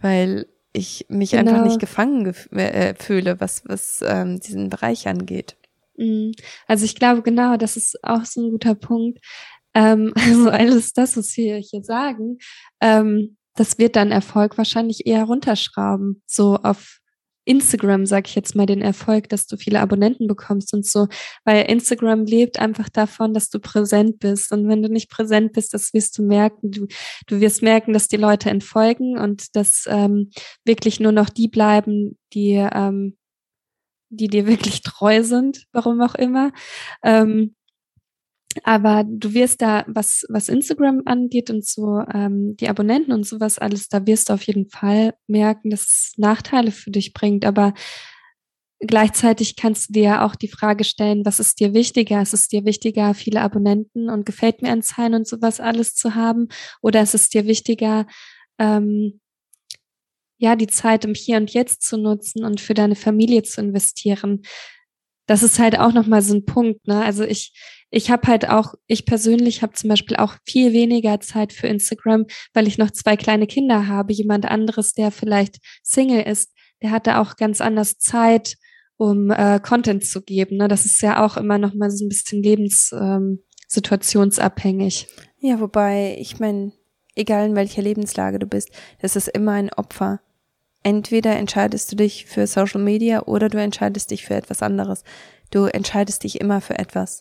weil 0.00 0.46
ich 0.72 1.06
mich 1.08 1.30
genau. 1.30 1.52
einfach 1.52 1.64
nicht 1.64 1.80
gefangen 1.80 2.34
äh, 2.52 2.94
fühle, 2.94 3.40
was, 3.40 3.62
was 3.66 4.04
ähm, 4.06 4.38
diesen 4.40 4.68
Bereich 4.68 5.08
angeht. 5.08 5.56
Mhm. 5.96 6.32
Also 6.66 6.84
ich 6.84 6.94
glaube, 6.94 7.22
genau, 7.22 7.56
das 7.56 7.76
ist 7.76 8.02
auch 8.04 8.24
so 8.24 8.42
ein 8.42 8.50
guter 8.50 8.74
Punkt. 8.74 9.18
Ähm, 9.74 10.12
also 10.16 10.50
alles 10.50 10.92
das, 10.92 11.16
was 11.16 11.36
wir 11.36 11.56
hier 11.56 11.82
sagen, 11.82 12.38
ähm, 12.80 13.36
das 13.54 13.78
wird 13.78 13.96
dann 13.96 14.12
Erfolg 14.12 14.56
wahrscheinlich 14.56 15.06
eher 15.06 15.24
runterschrauben. 15.24 16.22
So 16.26 16.56
auf 16.56 17.00
Instagram, 17.48 18.04
sag 18.04 18.28
ich 18.28 18.34
jetzt 18.34 18.54
mal, 18.54 18.66
den 18.66 18.82
Erfolg, 18.82 19.30
dass 19.30 19.46
du 19.46 19.56
viele 19.56 19.80
Abonnenten 19.80 20.28
bekommst 20.28 20.74
und 20.74 20.84
so. 20.84 21.08
Weil 21.44 21.64
Instagram 21.64 22.24
lebt 22.26 22.58
einfach 22.58 22.90
davon, 22.90 23.32
dass 23.32 23.48
du 23.48 23.58
präsent 23.58 24.18
bist. 24.18 24.52
Und 24.52 24.68
wenn 24.68 24.82
du 24.82 24.90
nicht 24.90 25.10
präsent 25.10 25.54
bist, 25.54 25.72
das 25.72 25.94
wirst 25.94 26.18
du 26.18 26.22
merken. 26.22 26.70
Du, 26.70 26.86
du 27.26 27.40
wirst 27.40 27.62
merken, 27.62 27.94
dass 27.94 28.06
die 28.06 28.18
Leute 28.18 28.50
entfolgen 28.50 29.18
und 29.18 29.56
dass 29.56 29.86
ähm, 29.88 30.30
wirklich 30.64 31.00
nur 31.00 31.12
noch 31.12 31.30
die 31.30 31.48
bleiben, 31.48 32.18
die, 32.34 32.52
ähm, 32.52 33.16
die 34.10 34.28
dir 34.28 34.46
wirklich 34.46 34.82
treu 34.82 35.22
sind, 35.22 35.64
warum 35.72 36.02
auch 36.02 36.14
immer. 36.14 36.52
Ähm, 37.02 37.54
aber 38.64 39.04
du 39.04 39.34
wirst 39.34 39.62
da, 39.62 39.84
was, 39.86 40.24
was 40.28 40.48
Instagram 40.48 41.02
angeht 41.04 41.50
und 41.50 41.66
so, 41.66 42.02
ähm, 42.12 42.56
die 42.56 42.68
Abonnenten 42.68 43.12
und 43.12 43.26
sowas 43.26 43.58
alles, 43.58 43.88
da 43.88 44.06
wirst 44.06 44.28
du 44.28 44.34
auf 44.34 44.42
jeden 44.42 44.68
Fall 44.68 45.14
merken, 45.26 45.70
dass 45.70 45.82
es 45.82 46.12
Nachteile 46.16 46.70
für 46.70 46.90
dich 46.90 47.12
bringt. 47.12 47.44
Aber 47.44 47.74
gleichzeitig 48.80 49.56
kannst 49.56 49.90
du 49.90 49.92
dir 49.94 50.24
auch 50.24 50.34
die 50.34 50.48
Frage 50.48 50.84
stellen, 50.84 51.24
was 51.24 51.40
ist 51.40 51.60
dir 51.60 51.74
wichtiger? 51.74 52.22
Ist 52.22 52.34
es 52.34 52.48
dir 52.48 52.64
wichtiger, 52.64 53.14
viele 53.14 53.42
Abonnenten 53.42 54.08
und 54.08 54.24
gefällt 54.24 54.62
mir 54.62 54.70
Anzeigen 54.70 55.14
und 55.14 55.26
sowas 55.26 55.60
alles 55.60 55.94
zu 55.94 56.14
haben? 56.14 56.48
Oder 56.80 57.02
ist 57.02 57.14
es 57.14 57.28
dir 57.28 57.46
wichtiger, 57.46 58.06
ähm, 58.58 59.20
ja, 60.38 60.56
die 60.56 60.68
Zeit 60.68 61.04
im 61.04 61.14
Hier 61.14 61.36
und 61.36 61.52
Jetzt 61.52 61.82
zu 61.82 61.98
nutzen 61.98 62.44
und 62.44 62.60
für 62.60 62.74
deine 62.74 62.94
Familie 62.96 63.42
zu 63.42 63.60
investieren? 63.60 64.42
Das 65.28 65.44
ist 65.44 65.60
halt 65.60 65.78
auch 65.78 65.92
nochmal 65.92 66.22
so 66.22 66.34
ein 66.34 66.46
Punkt, 66.46 66.88
ne? 66.88 67.04
Also 67.04 67.22
ich, 67.22 67.52
ich 67.90 68.10
habe 68.10 68.26
halt 68.26 68.48
auch, 68.48 68.74
ich 68.86 69.04
persönlich 69.04 69.60
habe 69.62 69.74
zum 69.74 69.90
Beispiel 69.90 70.16
auch 70.16 70.34
viel 70.44 70.72
weniger 70.72 71.20
Zeit 71.20 71.52
für 71.52 71.68
Instagram, 71.68 72.24
weil 72.54 72.66
ich 72.66 72.78
noch 72.78 72.90
zwei 72.90 73.16
kleine 73.16 73.46
Kinder 73.46 73.86
habe. 73.86 74.12
Jemand 74.12 74.46
anderes, 74.46 74.94
der 74.94 75.10
vielleicht 75.10 75.58
Single 75.82 76.22
ist, 76.22 76.52
der 76.82 76.90
hatte 76.90 77.18
auch 77.18 77.36
ganz 77.36 77.60
anders 77.60 77.98
Zeit, 77.98 78.56
um 78.96 79.30
äh, 79.30 79.60
Content 79.60 80.04
zu 80.04 80.22
geben. 80.22 80.56
Ne? 80.56 80.66
Das 80.66 80.86
ist 80.86 81.00
ja 81.02 81.24
auch 81.24 81.36
immer 81.36 81.58
noch 81.58 81.74
mal 81.74 81.90
so 81.90 82.04
ein 82.04 82.08
bisschen 82.08 82.42
lebenssituationsabhängig. 82.42 85.06
Ähm, 85.08 85.14
ja, 85.40 85.60
wobei, 85.60 86.16
ich 86.18 86.40
meine, 86.40 86.72
egal 87.14 87.48
in 87.48 87.56
welcher 87.56 87.82
Lebenslage 87.82 88.38
du 88.38 88.46
bist, 88.46 88.70
das 89.00 89.14
ist 89.14 89.28
immer 89.28 89.52
ein 89.52 89.70
Opfer. 89.72 90.20
Entweder 90.82 91.36
entscheidest 91.36 91.92
du 91.92 91.96
dich 91.96 92.26
für 92.26 92.46
Social 92.46 92.80
Media 92.80 93.22
oder 93.22 93.48
du 93.48 93.60
entscheidest 93.60 94.10
dich 94.10 94.24
für 94.24 94.34
etwas 94.34 94.62
anderes. 94.62 95.02
Du 95.50 95.64
entscheidest 95.64 96.24
dich 96.24 96.40
immer 96.40 96.60
für 96.60 96.78
etwas. 96.78 97.20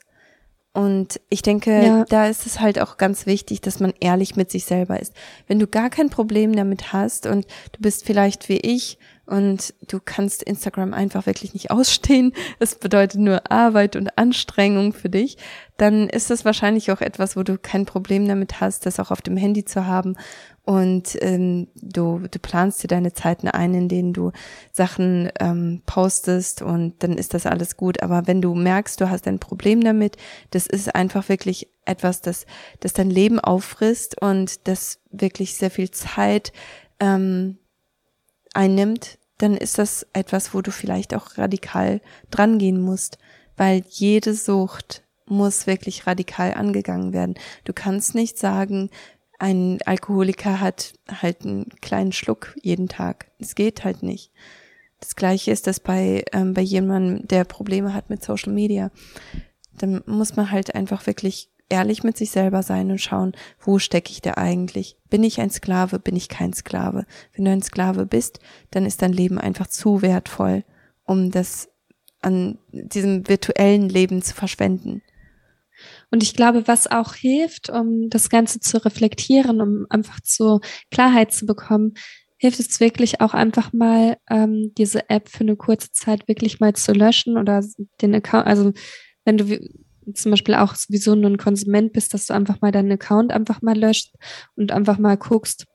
Und 0.78 1.20
ich 1.30 1.42
denke, 1.42 1.72
ja. 1.84 2.06
da 2.08 2.28
ist 2.28 2.46
es 2.46 2.60
halt 2.60 2.80
auch 2.80 2.98
ganz 2.98 3.26
wichtig, 3.26 3.62
dass 3.62 3.80
man 3.80 3.96
ehrlich 4.00 4.36
mit 4.36 4.52
sich 4.52 4.66
selber 4.66 5.00
ist. 5.00 5.12
Wenn 5.48 5.58
du 5.58 5.66
gar 5.66 5.90
kein 5.90 6.12
Problem 6.12 6.56
damit 6.56 6.94
hast 6.94 7.26
und 7.26 7.48
du 7.72 7.82
bist 7.82 8.06
vielleicht 8.06 8.48
wie 8.48 8.60
ich 8.60 9.00
und 9.26 9.74
du 9.88 10.00
kannst 10.04 10.44
Instagram 10.44 10.94
einfach 10.94 11.26
wirklich 11.26 11.56
nicht 11.56 11.72
ausstehen, 11.72 12.32
es 12.60 12.76
bedeutet 12.76 13.20
nur 13.20 13.52
Arbeit 13.52 13.96
und 13.96 14.20
Anstrengung 14.20 14.94
für 14.94 15.10
dich, 15.10 15.38
dann 15.78 16.10
ist 16.10 16.30
das 16.30 16.46
wahrscheinlich 16.46 16.92
auch 16.92 17.02
etwas, 17.02 17.36
wo 17.36 17.42
du 17.42 17.58
kein 17.58 17.88
Problem 17.88 18.28
damit 18.28 18.62
hast, 18.62 18.86
das 18.86 19.00
auch 19.00 19.10
auf 19.10 19.24
dem 19.24 19.36
Handy 19.36 19.66
zu 19.66 19.88
haben 19.88 20.16
und 20.68 21.18
ähm, 21.22 21.70
du, 21.76 22.20
du 22.30 22.40
planst 22.40 22.84
dir 22.84 22.90
deine 22.90 23.14
Zeiten 23.14 23.48
ein, 23.48 23.74
in 23.74 23.88
denen 23.88 24.12
du 24.12 24.34
Sachen 24.74 25.32
ähm, 25.40 25.82
postest 25.86 26.62
und 26.62 27.02
dann 27.02 27.14
ist 27.14 27.34
das 27.34 27.46
alles 27.46 27.78
gut. 27.78 28.04
Aber 28.04 28.28
wenn 28.28 28.42
du 28.42 28.54
merkst, 28.54 29.00
du 29.00 29.10
hast 29.10 29.30
ein 29.30 29.40
Problem 29.40 29.80
damit, 29.80 30.18
das 30.52 30.68
ist 30.68 30.94
einfach 30.94 31.30
wirklich 31.30 31.70
etwas, 31.86 32.20
das, 32.20 32.46
das 32.82 32.92
dein 32.92 33.10
Leben 33.10 33.40
auffrisst 33.40 34.22
und 34.22 34.68
das 34.68 35.00
wirklich 35.10 35.54
sehr 35.54 35.72
viel 35.72 35.90
Zeit 35.90 36.52
ähm, 37.00 37.60
einnimmt, 38.54 39.20
dann 39.38 39.56
ist 39.56 39.78
das 39.78 40.06
etwas, 40.12 40.54
wo 40.54 40.62
du 40.62 40.72
vielleicht 40.72 41.16
auch 41.16 41.38
radikal 41.38 42.02
drangehen 42.30 42.82
musst, 42.82 43.20
weil 43.56 43.84
jede 43.88 44.34
Sucht 44.34 45.04
muss 45.28 45.66
wirklich 45.66 46.08
radikal 46.08 46.54
angegangen 46.54 47.14
werden. 47.14 47.36
Du 47.64 47.72
kannst 47.72 48.16
nicht 48.16 48.38
sagen, 48.38 48.90
ein 49.40 49.80
Alkoholiker 49.86 50.60
hat 50.60 50.94
halt 51.22 51.46
einen 51.46 51.70
kleinen 51.82 52.12
Schluck 52.12 52.56
jeden 52.62 52.88
Tag. 52.88 53.32
Es 53.40 53.56
geht 53.56 53.84
halt 53.84 54.04
nicht. 54.04 54.32
Das 55.00 55.16
gleiche 55.16 55.52
ist 55.52 55.68
das 55.68 55.80
bei, 55.80 56.24
ähm, 56.34 56.54
bei 56.54 56.62
jemandem, 56.62 57.28
der 57.28 57.44
Probleme 57.44 57.94
hat 57.94 58.10
mit 58.10 58.24
Social 58.24 58.52
Media. 58.52 58.90
Dann 59.78 60.02
muss 60.08 60.36
man 60.36 60.50
halt 60.50 60.74
einfach 60.74 61.06
wirklich 61.06 61.50
ehrlich 61.70 62.04
mit 62.04 62.18
sich 62.18 62.32
selber 62.32 62.64
sein 62.64 62.90
und 62.90 63.02
schauen, 63.02 63.34
wo 63.60 63.78
stecke 63.78 64.12
ich 64.12 64.22
da 64.22 64.36
eigentlich? 64.36 64.98
Bin 65.10 65.24
ich 65.24 65.40
ein 65.40 65.50
Sklave? 65.50 66.00
Bin 66.00 66.16
ich 66.16 66.30
kein 66.30 66.54
Sklave? 66.54 67.06
Wenn 67.36 67.46
du 67.46 67.52
ein 67.52 67.62
Sklave 67.62 68.06
bist, 68.06 68.40
dann 68.72 68.86
ist 68.86 69.02
dein 69.02 69.14
Leben 69.14 69.38
einfach 69.38 69.68
zu 69.68 70.02
wertvoll, 70.02 70.64
um 71.06 71.30
das 71.30 71.70
an 72.22 72.58
diesem 72.72 73.28
virtuellen 73.28 73.90
Leben 73.90 74.22
zu 74.22 74.34
verschwenden. 74.34 75.04
Und 76.12 76.24
ich 76.24 76.36
glaube, 76.36 76.68
was 76.68 76.88
auch 76.88 77.14
hilft, 77.14 77.70
um 77.70 78.10
das 78.10 78.30
Ganze 78.30 78.60
zu 78.60 78.84
reflektieren, 78.84 79.62
um 79.62 79.86
einfach 79.90 80.20
zur 80.22 80.62
Klarheit 80.92 81.34
zu 81.34 81.46
bekommen, 81.46 81.94
hilft 82.38 82.60
es 82.60 82.80
wirklich 82.80 83.20
auch 83.20 83.34
einfach 83.34 83.74
mal, 83.74 84.18
ähm, 84.30 84.72
diese 84.78 85.10
App 85.10 85.28
für 85.30 85.42
eine 85.42 85.56
kurze 85.56 85.92
Zeit 85.92 86.28
wirklich 86.28 86.60
mal 86.60 86.74
zu 86.74 86.94
löschen 86.94 87.38
oder 87.38 87.64
den 88.02 88.16
Account, 88.16 88.46
also 88.48 88.74
wenn 89.26 89.38
du 89.38 89.60
zum 90.14 90.32
Beispiel 90.32 90.56
auch 90.56 90.76
sowieso 90.76 91.16
nur 91.16 91.30
ein 91.30 91.38
Konsument 91.38 91.92
bist, 91.94 92.14
dass 92.14 92.28
du 92.28 92.34
einfach 92.34 92.62
mal 92.62 92.72
deinen 92.72 92.92
Account 92.92 93.32
einfach 93.34 93.62
mal 93.62 93.78
löscht 93.78 94.14
und 94.56 94.72
einfach 94.72 94.98
mal 95.00 95.18
guckst, 95.18 95.66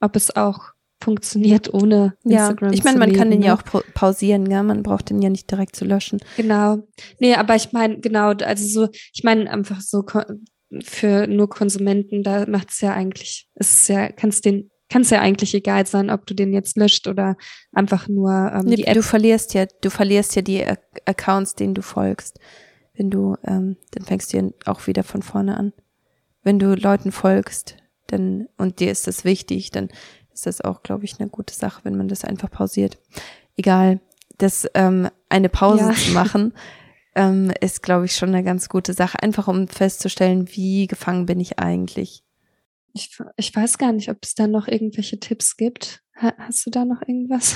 ob 0.00 0.16
es 0.16 0.34
auch 0.34 0.70
funktioniert 1.02 1.72
ohne 1.72 2.14
Instagram. 2.24 2.70
Ja, 2.70 2.74
ich 2.74 2.84
meine, 2.84 2.98
man 2.98 3.10
leben, 3.10 3.18
kann 3.18 3.30
den 3.30 3.42
ja 3.42 3.54
ne? 3.54 3.60
auch 3.60 3.82
pausieren, 3.94 4.50
ja, 4.50 4.62
man 4.62 4.82
braucht 4.82 5.10
den 5.10 5.20
ja 5.20 5.28
nicht 5.28 5.50
direkt 5.50 5.76
zu 5.76 5.84
löschen. 5.84 6.20
Genau. 6.36 6.78
Nee, 7.18 7.34
aber 7.34 7.56
ich 7.56 7.72
meine, 7.72 7.98
genau, 8.00 8.30
also 8.30 8.66
so, 8.66 8.88
ich 9.12 9.24
meine 9.24 9.50
einfach 9.50 9.80
so 9.80 10.04
für 10.82 11.26
nur 11.26 11.48
Konsumenten, 11.48 12.22
da 12.22 12.46
macht 12.46 12.70
es 12.70 12.80
ja 12.80 12.92
eigentlich, 12.92 13.48
ist 13.56 13.72
es 13.82 13.88
ja, 13.88 14.10
kannst 14.10 14.44
den 14.44 14.70
kann 14.88 15.02
es 15.02 15.10
ja 15.10 15.20
eigentlich 15.20 15.54
egal 15.54 15.86
sein, 15.86 16.10
ob 16.10 16.26
du 16.26 16.34
den 16.34 16.52
jetzt 16.52 16.76
löscht 16.76 17.08
oder 17.08 17.36
einfach 17.72 18.08
nur 18.08 18.52
ähm, 18.54 18.66
nee, 18.66 18.76
die 18.76 18.86
App. 18.86 18.94
Du 18.94 19.02
verlierst 19.02 19.54
ja, 19.54 19.64
du 19.80 19.88
verlierst 19.88 20.36
ja 20.36 20.42
die 20.42 20.62
Accounts, 21.06 21.54
denen 21.54 21.72
du 21.72 21.80
folgst. 21.80 22.38
Wenn 22.92 23.08
du, 23.08 23.36
ähm, 23.46 23.78
dann 23.92 24.04
fängst 24.04 24.32
du 24.32 24.36
ja 24.36 24.50
auch 24.66 24.86
wieder 24.86 25.02
von 25.02 25.22
vorne 25.22 25.56
an. 25.56 25.72
Wenn 26.42 26.58
du 26.58 26.74
Leuten 26.74 27.10
folgst, 27.10 27.76
dann 28.08 28.48
und 28.58 28.80
dir 28.80 28.90
ist 28.90 29.06
das 29.06 29.24
wichtig, 29.24 29.70
dann 29.70 29.88
ist 30.32 30.46
das 30.46 30.60
auch, 30.60 30.82
glaube 30.82 31.04
ich, 31.04 31.18
eine 31.18 31.28
gute 31.28 31.54
Sache, 31.54 31.80
wenn 31.84 31.96
man 31.96 32.08
das 32.08 32.24
einfach 32.24 32.50
pausiert. 32.50 32.98
Egal, 33.56 34.00
das 34.38 34.66
ähm, 34.74 35.08
eine 35.28 35.48
Pause 35.48 35.90
ja. 35.90 35.94
zu 35.94 36.12
machen, 36.12 36.54
ähm, 37.14 37.52
ist, 37.60 37.82
glaube 37.82 38.06
ich, 38.06 38.16
schon 38.16 38.30
eine 38.30 38.42
ganz 38.42 38.68
gute 38.68 38.94
Sache, 38.94 39.22
einfach 39.22 39.48
um 39.48 39.68
festzustellen, 39.68 40.48
wie 40.52 40.86
gefangen 40.86 41.26
bin 41.26 41.40
ich 41.40 41.58
eigentlich. 41.58 42.24
Ich, 42.94 43.18
ich 43.36 43.54
weiß 43.54 43.78
gar 43.78 43.92
nicht, 43.92 44.10
ob 44.10 44.18
es 44.22 44.34
da 44.34 44.46
noch 44.46 44.68
irgendwelche 44.68 45.18
Tipps 45.18 45.56
gibt. 45.56 46.02
Hast 46.14 46.66
du 46.66 46.70
da 46.70 46.84
noch 46.84 47.00
irgendwas? 47.02 47.54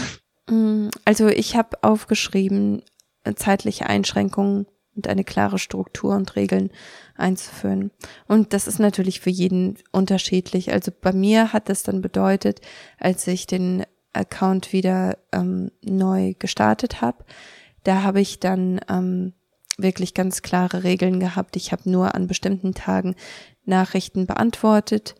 Mm, 0.48 0.88
also 1.04 1.28
ich 1.28 1.56
habe 1.56 1.82
aufgeschrieben, 1.82 2.82
äh, 3.24 3.34
zeitliche 3.34 3.86
Einschränkungen 3.86 4.66
und 4.96 5.08
eine 5.08 5.24
klare 5.24 5.58
Struktur 5.58 6.14
und 6.16 6.36
Regeln 6.36 6.70
einzuführen. 7.14 7.90
Und 8.26 8.52
das 8.52 8.66
ist 8.66 8.78
natürlich 8.78 9.20
für 9.20 9.30
jeden 9.30 9.76
unterschiedlich. 9.92 10.72
Also 10.72 10.90
bei 10.98 11.12
mir 11.12 11.52
hat 11.52 11.68
das 11.68 11.82
dann 11.82 12.00
bedeutet, 12.00 12.60
als 12.98 13.26
ich 13.26 13.46
den 13.46 13.84
Account 14.12 14.72
wieder 14.72 15.18
ähm, 15.32 15.70
neu 15.84 16.34
gestartet 16.38 17.00
habe, 17.02 17.24
da 17.84 18.02
habe 18.02 18.20
ich 18.20 18.40
dann 18.40 18.80
ähm, 18.88 19.34
wirklich 19.78 20.14
ganz 20.14 20.42
klare 20.42 20.82
Regeln 20.82 21.20
gehabt. 21.20 21.56
Ich 21.56 21.70
habe 21.70 21.88
nur 21.88 22.14
an 22.14 22.26
bestimmten 22.26 22.74
Tagen 22.74 23.14
Nachrichten 23.64 24.26
beantwortet 24.26 25.14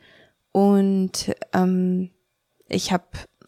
und 0.52 1.34
ähm, 1.52 2.10
ich 2.68 2.90
habe 2.90 3.04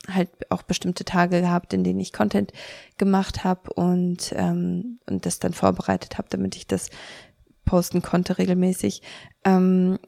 halt 0.09 0.30
auch 0.50 0.62
bestimmte 0.62 1.04
Tage 1.04 1.40
gehabt, 1.40 1.72
in 1.72 1.84
denen 1.84 2.00
ich 2.00 2.12
Content 2.12 2.52
gemacht 2.96 3.44
habe 3.44 3.72
und 3.74 4.32
ähm, 4.36 4.98
und 5.09 5.26
das 5.26 5.38
dann 5.38 5.52
vorbereitet 5.52 6.18
habe, 6.18 6.28
damit 6.30 6.56
ich 6.56 6.66
das 6.66 6.90
posten 7.64 8.02
konnte 8.02 8.38
regelmäßig. 8.38 9.02
Ähm, 9.44 9.98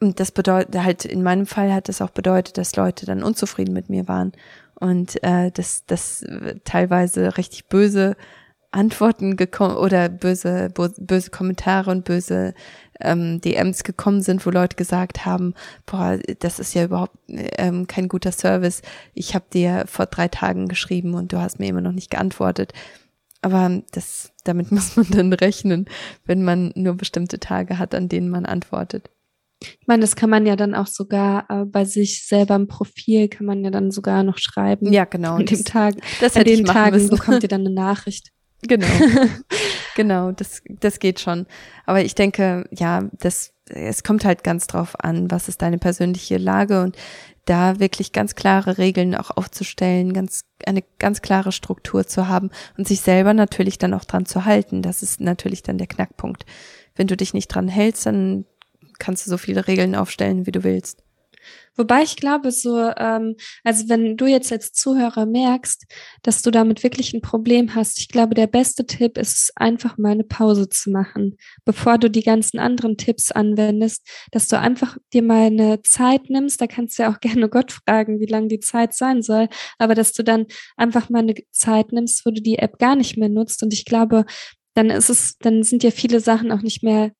und 0.00 0.18
das 0.18 0.32
bedeutet 0.32 0.82
halt 0.82 1.04
in 1.04 1.22
meinem 1.22 1.46
Fall 1.46 1.72
hat 1.72 1.88
das 1.88 2.02
auch 2.02 2.10
bedeutet, 2.10 2.58
dass 2.58 2.76
Leute 2.76 3.06
dann 3.06 3.22
unzufrieden 3.22 3.72
mit 3.72 3.88
mir 3.88 4.08
waren 4.08 4.32
und 4.74 5.22
äh, 5.22 5.50
dass 5.52 5.86
das 5.86 6.24
teilweise 6.64 7.36
richtig 7.36 7.68
böse 7.68 8.16
Antworten 8.72 9.36
gekommen 9.36 9.76
oder 9.76 10.08
böse, 10.08 10.70
böse 10.98 11.30
Kommentare 11.30 11.90
und 11.90 12.04
böse 12.04 12.54
ähm, 13.04 13.40
DMs 13.40 13.84
gekommen 13.84 14.22
sind, 14.22 14.44
wo 14.46 14.50
Leute 14.50 14.76
gesagt 14.76 15.24
haben, 15.24 15.54
boah, 15.86 16.18
das 16.38 16.58
ist 16.58 16.74
ja 16.74 16.84
überhaupt 16.84 17.16
ähm, 17.28 17.86
kein 17.86 18.08
guter 18.08 18.32
Service. 18.32 18.82
Ich 19.14 19.34
habe 19.34 19.44
dir 19.52 19.84
vor 19.86 20.06
drei 20.06 20.28
Tagen 20.28 20.68
geschrieben 20.68 21.14
und 21.14 21.32
du 21.32 21.40
hast 21.40 21.58
mir 21.58 21.68
immer 21.68 21.80
noch 21.80 21.92
nicht 21.92 22.10
geantwortet. 22.10 22.72
Aber 23.42 23.82
das, 23.90 24.32
damit 24.44 24.70
muss 24.72 24.96
man 24.96 25.10
dann 25.10 25.32
rechnen, 25.32 25.86
wenn 26.24 26.42
man 26.42 26.72
nur 26.74 26.94
bestimmte 26.94 27.38
Tage 27.40 27.78
hat, 27.78 27.94
an 27.94 28.08
denen 28.08 28.30
man 28.30 28.46
antwortet. 28.46 29.10
Ich 29.80 29.86
meine, 29.86 30.00
das 30.00 30.16
kann 30.16 30.30
man 30.30 30.44
ja 30.46 30.56
dann 30.56 30.74
auch 30.74 30.88
sogar 30.88 31.46
äh, 31.48 31.64
bei 31.64 31.84
sich 31.84 32.26
selber 32.26 32.56
im 32.56 32.66
Profil 32.66 33.28
kann 33.28 33.46
man 33.46 33.64
ja 33.64 33.70
dann 33.70 33.90
sogar 33.90 34.24
noch 34.24 34.38
schreiben. 34.38 34.92
Ja, 34.92 35.04
genau. 35.04 35.36
An 35.36 35.46
dem 35.46 35.64
Tag, 35.64 35.94
das 36.20 36.36
an 36.36 36.44
den 36.44 36.64
Tagen 36.64 37.08
bekommt 37.08 37.42
ihr 37.42 37.48
dann 37.48 37.60
eine 37.66 37.74
Nachricht. 37.74 38.32
Genau. 38.62 38.86
genau, 39.96 40.32
das, 40.32 40.62
das 40.68 40.98
geht 40.98 41.20
schon. 41.20 41.46
Aber 41.84 42.02
ich 42.02 42.14
denke, 42.14 42.64
ja, 42.70 43.08
das, 43.12 43.52
es 43.66 44.04
kommt 44.04 44.24
halt 44.24 44.44
ganz 44.44 44.66
drauf 44.66 44.98
an, 45.00 45.30
was 45.30 45.48
ist 45.48 45.62
deine 45.62 45.78
persönliche 45.78 46.38
Lage 46.38 46.82
und 46.82 46.96
da 47.44 47.80
wirklich 47.80 48.12
ganz 48.12 48.36
klare 48.36 48.78
Regeln 48.78 49.16
auch 49.16 49.30
aufzustellen, 49.30 50.12
ganz, 50.12 50.44
eine 50.64 50.84
ganz 50.98 51.22
klare 51.22 51.50
Struktur 51.50 52.06
zu 52.06 52.28
haben 52.28 52.50
und 52.78 52.86
sich 52.86 53.00
selber 53.00 53.34
natürlich 53.34 53.78
dann 53.78 53.94
auch 53.94 54.04
dran 54.04 54.26
zu 54.26 54.44
halten. 54.44 54.82
Das 54.82 55.02
ist 55.02 55.20
natürlich 55.20 55.62
dann 55.62 55.78
der 55.78 55.88
Knackpunkt. 55.88 56.46
Wenn 56.94 57.08
du 57.08 57.16
dich 57.16 57.34
nicht 57.34 57.48
dran 57.48 57.68
hältst, 57.68 58.06
dann 58.06 58.44
kannst 58.98 59.26
du 59.26 59.30
so 59.30 59.38
viele 59.38 59.66
Regeln 59.66 59.96
aufstellen, 59.96 60.46
wie 60.46 60.52
du 60.52 60.62
willst. 60.62 61.02
Wobei 61.74 62.02
ich 62.02 62.16
glaube, 62.16 62.50
so, 62.52 62.78
ähm, 62.96 63.36
also 63.64 63.88
wenn 63.88 64.16
du 64.16 64.26
jetzt 64.26 64.52
als 64.52 64.72
Zuhörer 64.72 65.24
merkst, 65.24 65.86
dass 66.22 66.42
du 66.42 66.50
damit 66.50 66.82
wirklich 66.82 67.14
ein 67.14 67.22
Problem 67.22 67.74
hast, 67.74 67.98
ich 67.98 68.08
glaube, 68.08 68.34
der 68.34 68.46
beste 68.46 68.86
Tipp 68.86 69.16
ist 69.16 69.52
einfach 69.56 69.96
mal 69.96 70.12
eine 70.12 70.24
Pause 70.24 70.68
zu 70.68 70.90
machen, 70.90 71.38
bevor 71.64 71.98
du 71.98 72.10
die 72.10 72.22
ganzen 72.22 72.58
anderen 72.58 72.96
Tipps 72.96 73.32
anwendest, 73.32 74.06
dass 74.30 74.48
du 74.48 74.58
einfach 74.58 74.98
dir 75.12 75.22
mal 75.22 75.46
eine 75.46 75.80
Zeit 75.82 76.28
nimmst, 76.28 76.60
da 76.60 76.66
kannst 76.66 76.98
du 76.98 77.04
ja 77.04 77.12
auch 77.12 77.20
gerne 77.20 77.48
Gott 77.48 77.72
fragen, 77.72 78.20
wie 78.20 78.26
lange 78.26 78.48
die 78.48 78.60
Zeit 78.60 78.94
sein 78.94 79.22
soll, 79.22 79.48
aber 79.78 79.94
dass 79.94 80.12
du 80.12 80.22
dann 80.22 80.46
einfach 80.76 81.08
mal 81.08 81.20
eine 81.20 81.34
Zeit 81.52 81.92
nimmst, 81.92 82.26
wo 82.26 82.30
du 82.30 82.42
die 82.42 82.58
App 82.58 82.78
gar 82.78 82.96
nicht 82.96 83.16
mehr 83.16 83.28
nutzt. 83.28 83.62
Und 83.62 83.72
ich 83.72 83.84
glaube, 83.84 84.24
dann 84.74 84.90
ist 84.90 85.10
es, 85.10 85.38
dann 85.38 85.62
sind 85.62 85.82
dir 85.82 85.92
viele 85.92 86.20
Sachen 86.20 86.50
auch 86.52 86.62
nicht 86.62 86.82
mehr 86.82 87.12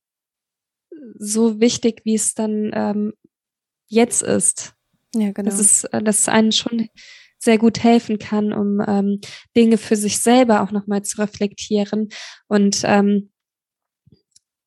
so 1.19 1.61
wichtig, 1.61 2.03
wie 2.05 2.15
es 2.15 2.35
dann 2.35 2.71
ähm, 2.75 3.13
jetzt 3.93 4.23
ist. 4.23 4.75
Ja, 5.15 5.33
genau. 5.33 5.51
Das 5.51 5.61
ist, 5.61 5.85
äh, 5.85 6.03
das 6.03 6.29
einen 6.29 6.53
schon 6.53 6.89
sehr 7.39 7.59
gut 7.59 7.83
helfen 7.83 8.19
kann, 8.19 8.53
um 8.53 8.81
ähm, 8.87 9.21
Dinge 9.57 9.77
für 9.77 9.97
sich 9.97 10.19
selber 10.19 10.63
auch 10.63 10.71
nochmal 10.71 11.03
zu 11.03 11.21
reflektieren. 11.21 12.09
Und 12.49 12.83
ähm, 12.85 13.31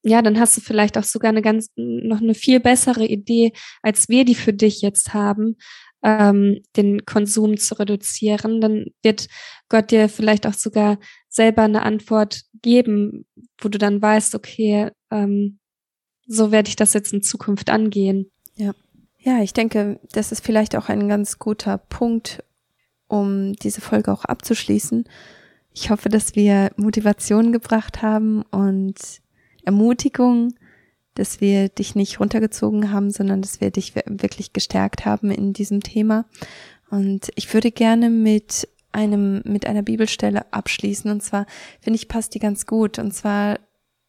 ja, 0.04 0.22
dann 0.22 0.40
hast 0.40 0.56
du 0.58 0.62
vielleicht 0.62 0.98
auch 0.98 1.04
sogar 1.04 1.30
eine 1.30 1.42
ganz, 1.42 1.72
noch 1.76 2.22
eine 2.22 2.36
viel 2.36 2.60
bessere 2.60 3.06
Idee, 3.06 3.54
als 3.82 4.08
wir 4.10 4.24
die 4.24 4.36
für 4.36 4.54
dich 4.54 4.82
jetzt 4.82 5.14
haben, 5.14 5.58
ähm, 6.04 6.62
den 6.76 7.06
Konsum 7.06 7.58
zu 7.58 7.80
reduzieren. 7.80 8.62
Dann 8.62 8.88
wird 9.02 9.28
Gott 9.70 9.90
dir 9.90 10.10
vielleicht 10.10 10.46
auch 10.46 10.54
sogar 10.54 11.00
selber 11.30 11.64
eine 11.64 11.82
Antwort 11.82 12.42
geben, 12.62 13.26
wo 13.58 13.70
du 13.70 13.80
dann 13.80 14.02
weißt, 14.02 14.36
okay, 14.36 14.92
ähm, 15.10 15.60
so 16.28 16.52
werde 16.52 16.70
ich 16.70 16.76
das 16.76 16.94
jetzt 16.94 17.14
in 17.14 17.24
Zukunft 17.24 17.70
angehen. 17.70 18.32
Ja. 18.56 18.74
Ja, 19.26 19.42
ich 19.42 19.54
denke, 19.54 20.00
das 20.12 20.32
ist 20.32 20.46
vielleicht 20.46 20.76
auch 20.76 20.88
ein 20.88 21.10
ganz 21.10 21.40
guter 21.40 21.80
Punkt, 21.80 22.44
um 23.08 23.54
diese 23.54 23.82
Folge 23.82 24.14
auch 24.14 24.24
abzuschließen. 24.24 25.06
Ich 25.74 25.90
hoffe, 25.90 26.10
dass 26.10 26.36
wir 26.36 26.72
Motivation 26.78 27.52
gebracht 27.52 28.04
haben 28.04 28.44
und 28.52 28.94
Ermutigung, 29.64 30.54
dass 31.16 31.42
wir 31.42 31.70
dich 31.70 31.96
nicht 31.96 32.20
runtergezogen 32.20 32.92
haben, 32.92 33.10
sondern 33.10 33.42
dass 33.42 33.62
wir 33.62 33.72
dich 33.72 33.96
wirklich 33.96 34.54
gestärkt 34.54 35.06
haben 35.06 35.32
in 35.32 35.54
diesem 35.54 35.82
Thema. 35.82 36.26
Und 36.92 37.30
ich 37.34 37.52
würde 37.52 37.72
gerne 37.72 38.12
mit 38.12 38.70
einem, 38.92 39.42
mit 39.44 39.66
einer 39.66 39.82
Bibelstelle 39.82 40.54
abschließen. 40.54 41.10
Und 41.10 41.24
zwar 41.24 41.48
finde 41.80 41.96
ich 41.98 42.08
passt 42.08 42.36
die 42.36 42.40
ganz 42.40 42.68
gut. 42.68 43.00
Und 43.00 43.12
zwar 43.12 43.58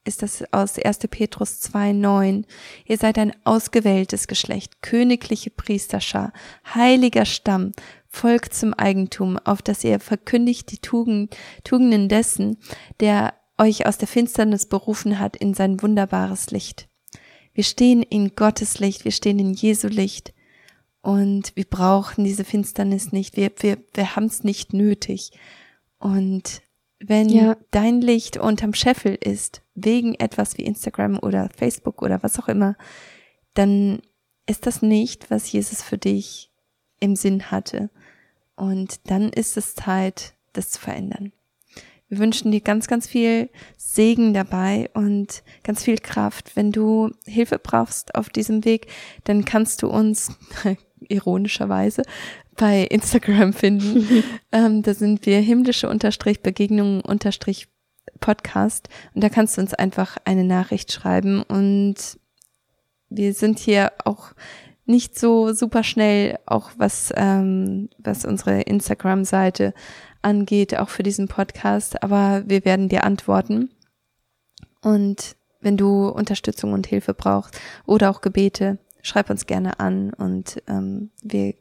ist 0.07 0.23
das 0.23 0.45
aus 0.53 0.79
1. 0.79 0.99
Petrus 1.11 1.61
2,9. 1.63 2.45
Ihr 2.87 2.97
seid 2.97 3.19
ein 3.19 3.33
ausgewähltes 3.45 4.29
Geschlecht, 4.29 4.83
königliche 4.83 5.51
Priesterschar, 5.51 6.33
heiliger 6.75 7.25
Stamm, 7.25 7.73
Volk 8.09 8.55
zum 8.55 8.73
Eigentum, 8.73 9.39
auf 9.39 9.63
das 9.63 9.85
ihr 9.85 10.01
verkündigt 10.01 10.71
die 10.71 10.79
Tugend, 10.79 11.37
Tugenden 11.65 12.09
dessen, 12.09 12.57
der 13.01 13.35
euch 13.59 13.87
aus 13.87 13.99
der 13.99 14.09
Finsternis 14.09 14.67
berufen 14.67 15.19
hat 15.19 15.37
in 15.37 15.55
sein 15.55 15.83
wunderbares 15.83 16.51
Licht. 16.51 16.89
Wir 17.53 17.65
stehen 17.65 18.03
in 18.03 18.35
Gottes 18.37 18.79
Licht, 18.79 19.05
wir 19.05 19.13
stehen 19.13 19.39
in 19.39 19.55
Jesu 19.55 19.89
Licht 19.89 20.35
und 21.03 21.55
wir 21.57 21.65
brauchen 21.65 22.25
diese 22.25 22.45
Finsternis 22.45 23.13
nicht, 23.13 23.37
wir, 23.37 23.51
wir, 23.59 23.79
wir 23.95 24.17
haben 24.17 24.27
es 24.27 24.45
nicht 24.45 24.73
nötig. 24.73 25.31
Und 25.99 26.63
wenn 26.99 27.29
ja. 27.29 27.57
dein 27.71 28.01
Licht 28.01 28.37
unterm 28.37 28.75
Scheffel 28.75 29.15
ist, 29.15 29.63
wegen 29.75 30.15
etwas 30.15 30.57
wie 30.57 30.63
Instagram 30.63 31.19
oder 31.19 31.51
Facebook 31.55 32.03
oder 32.03 32.23
was 32.23 32.39
auch 32.39 32.49
immer, 32.49 32.77
dann 33.55 34.01
ist 34.47 34.67
das 34.67 34.83
nicht, 34.83 35.31
was 35.31 35.51
Jesus 35.51 35.83
für 35.83 35.99
dich 35.99 36.51
im 37.01 37.17
Sinn 37.17 37.51
hatte. 37.51 37.91
Und 38.55 39.11
dann 39.11 39.29
ist 39.31 39.57
es 39.57 39.75
Zeit, 39.75 40.35
das 40.53 40.71
zu 40.71 40.81
verändern. 40.81 41.33
Wir 42.09 42.19
wünschen 42.19 42.53
dir 42.53 42.61
ganz, 42.61 42.87
ganz 42.87 43.09
viel 43.09 43.51
Segen 43.77 44.33
dabei 44.33 44.89
und 44.95 45.43
ganz 45.65 45.83
viel 45.83 45.99
Kraft. 45.99 46.55
Wenn 46.55 46.71
du 46.71 47.11
Hilfe 47.25 47.59
brauchst 47.59 48.15
auf 48.15 48.29
diesem 48.29 48.65
Weg, 48.65 48.87
dann 49.25 49.45
kannst 49.45 49.83
du 49.83 49.89
uns 49.89 50.31
ironischerweise 51.01 52.03
bei 52.57 52.83
Instagram 52.83 53.53
finden. 53.53 54.25
ähm, 54.53 54.83
da 54.83 54.95
sind 54.95 55.27
wir 55.27 55.41
himmlische 55.41 55.89
Unterstrich 55.89 56.43
Begegnungen 56.43 57.01
Unterstrich 57.01 57.69
Podcast 58.21 58.89
und 59.15 59.23
da 59.23 59.29
kannst 59.29 59.57
du 59.57 59.61
uns 59.61 59.75
einfach 59.75 60.17
eine 60.25 60.45
Nachricht 60.45 60.93
schreiben 60.93 61.43
und 61.43 61.97
wir 63.09 63.35
sind 63.35 63.59
hier 63.59 63.93
auch 64.05 64.33
nicht 64.87 65.19
so 65.19 65.53
super 65.53 65.83
schnell, 65.83 66.39
auch 66.47 66.71
was, 66.77 67.13
ähm, 67.17 67.89
was 67.99 68.25
unsere 68.25 68.63
Instagram-Seite 68.63 69.75
angeht, 70.23 70.77
auch 70.79 70.89
für 70.89 71.03
diesen 71.03 71.29
Podcast, 71.29 72.03
aber 72.03 72.45
wir 72.47 72.65
werden 72.65 72.89
dir 72.89 73.05
antworten. 73.05 73.71
Und 74.83 75.37
wenn 75.61 75.77
du 75.77 76.09
Unterstützung 76.09 76.73
und 76.73 76.87
Hilfe 76.87 77.15
brauchst 77.15 77.59
oder 77.87 78.11
auch 78.11 78.21
Gebete, 78.21 78.79
schreib 79.03 79.31
uns 79.31 79.47
gerne 79.47 79.81
an 79.81 80.13
und 80.13 80.63
ähm, 80.69 81.11
wir, 81.23 81.55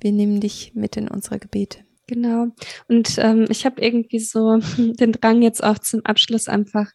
wir 0.00 0.12
nehmen 0.12 0.40
dich 0.40 0.72
mit 0.74 0.96
in 0.96 1.08
unsere 1.08 1.38
Gebete. 1.38 1.78
Genau. 2.06 2.48
Und 2.88 3.18
ähm, 3.18 3.46
ich 3.50 3.64
habe 3.64 3.80
irgendwie 3.80 4.18
so 4.18 4.58
den 4.76 5.12
Drang 5.12 5.42
jetzt 5.42 5.62
auch 5.62 5.78
zum 5.78 6.04
Abschluss 6.04 6.48
einfach 6.48 6.90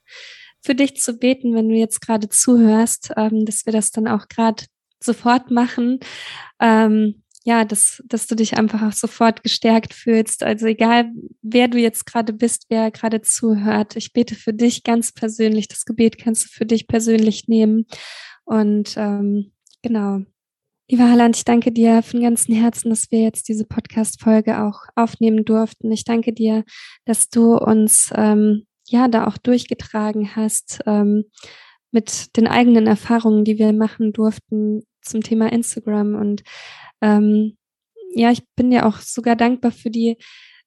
für 0.62 0.76
dich 0.76 0.98
zu 0.98 1.14
beten, 1.14 1.54
wenn 1.54 1.70
du 1.70 1.76
jetzt 1.76 2.02
gerade 2.02 2.28
zuhörst, 2.28 3.12
ähm, 3.16 3.46
dass 3.46 3.66
wir 3.66 3.74
das 3.74 3.92
dann 3.92 4.08
auch 4.08 4.28
gerade 4.28 4.66
sofort 5.00 5.52
machen. 5.52 6.00
Ähm, 6.60 7.24
ja, 7.46 7.64
dass, 7.64 8.04
dass 8.08 8.26
du 8.26 8.36
dich 8.36 8.58
einfach 8.58 8.82
auch 8.82 8.92
sofort 8.92 9.44
gestärkt 9.44 9.94
fühlst. 9.94 10.42
Also 10.42 10.66
egal, 10.66 11.12
wer 11.44 11.68
du 11.68 11.78
jetzt 11.78 12.08
gerade 12.08 12.34
bist, 12.34 12.66
wer 12.70 12.90
gerade 12.90 13.22
zuhört, 13.22 13.96
ich 13.96 14.14
bete 14.14 14.34
für 14.34 14.52
dich 14.52 14.84
ganz 14.84 15.12
persönlich. 15.12 15.68
Das 15.68 15.86
Gebet 15.86 16.18
kannst 16.18 16.46
du 16.46 16.50
für 16.50 16.66
dich 16.66 16.88
persönlich 16.88 17.48
nehmen. 17.48 17.86
Und 18.46 18.96
ähm, 18.98 19.52
genau. 19.84 20.22
Lieber 20.88 21.10
Halland, 21.10 21.36
ich 21.36 21.46
danke 21.46 21.72
dir 21.72 22.04
von 22.04 22.22
ganzem 22.22 22.54
Herzen, 22.54 22.92
dass 22.92 23.10
wir 23.10 23.22
jetzt 23.22 23.48
diese 23.48 23.66
Podcast-Folge 23.66 24.62
auch 24.62 24.82
aufnehmen 24.94 25.44
durften. 25.44 25.92
Ich 25.92 26.04
danke 26.04 26.32
dir, 26.32 26.64
dass 27.06 27.30
du 27.30 27.58
uns 27.58 28.12
ähm, 28.16 28.68
ja 28.88 29.08
da 29.08 29.26
auch 29.26 29.40
durchgetragen 29.40 30.36
hast 30.36 30.82
ähm, 30.86 31.24
mit 31.90 32.38
den 32.38 32.48
eigenen 32.48 32.86
Erfahrungen, 32.86 33.46
die 33.46 33.58
wir 33.58 33.74
machen 33.74 34.14
durften 34.14 34.84
zum 35.02 35.22
Thema 35.22 35.52
Instagram 35.52 36.14
und 36.14 36.44
ähm, 37.02 37.58
ja, 38.14 38.30
ich 38.30 38.44
bin 38.56 38.72
ja 38.72 38.86
auch 38.86 39.00
sogar 39.00 39.36
dankbar 39.36 39.72
für 39.72 39.90
die 39.90 40.18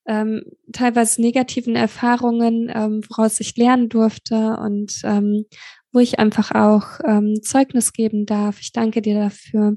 ähm, 0.08 0.42
teilweise 0.72 1.20
negativen 1.20 1.76
Erfahrungen, 1.76 2.72
ähm, 2.74 3.02
woraus 3.08 3.38
ich 3.38 3.56
lernen 3.56 3.88
durfte 3.88 4.56
und 4.56 5.00
ähm, 5.04 5.44
wo 5.92 6.00
ich 6.00 6.18
einfach 6.18 6.50
auch 6.50 6.98
ähm, 7.06 7.40
Zeugnis 7.40 7.92
geben 7.92 8.26
darf. 8.26 8.60
Ich 8.60 8.72
danke 8.72 9.00
dir 9.00 9.14
dafür. 9.14 9.76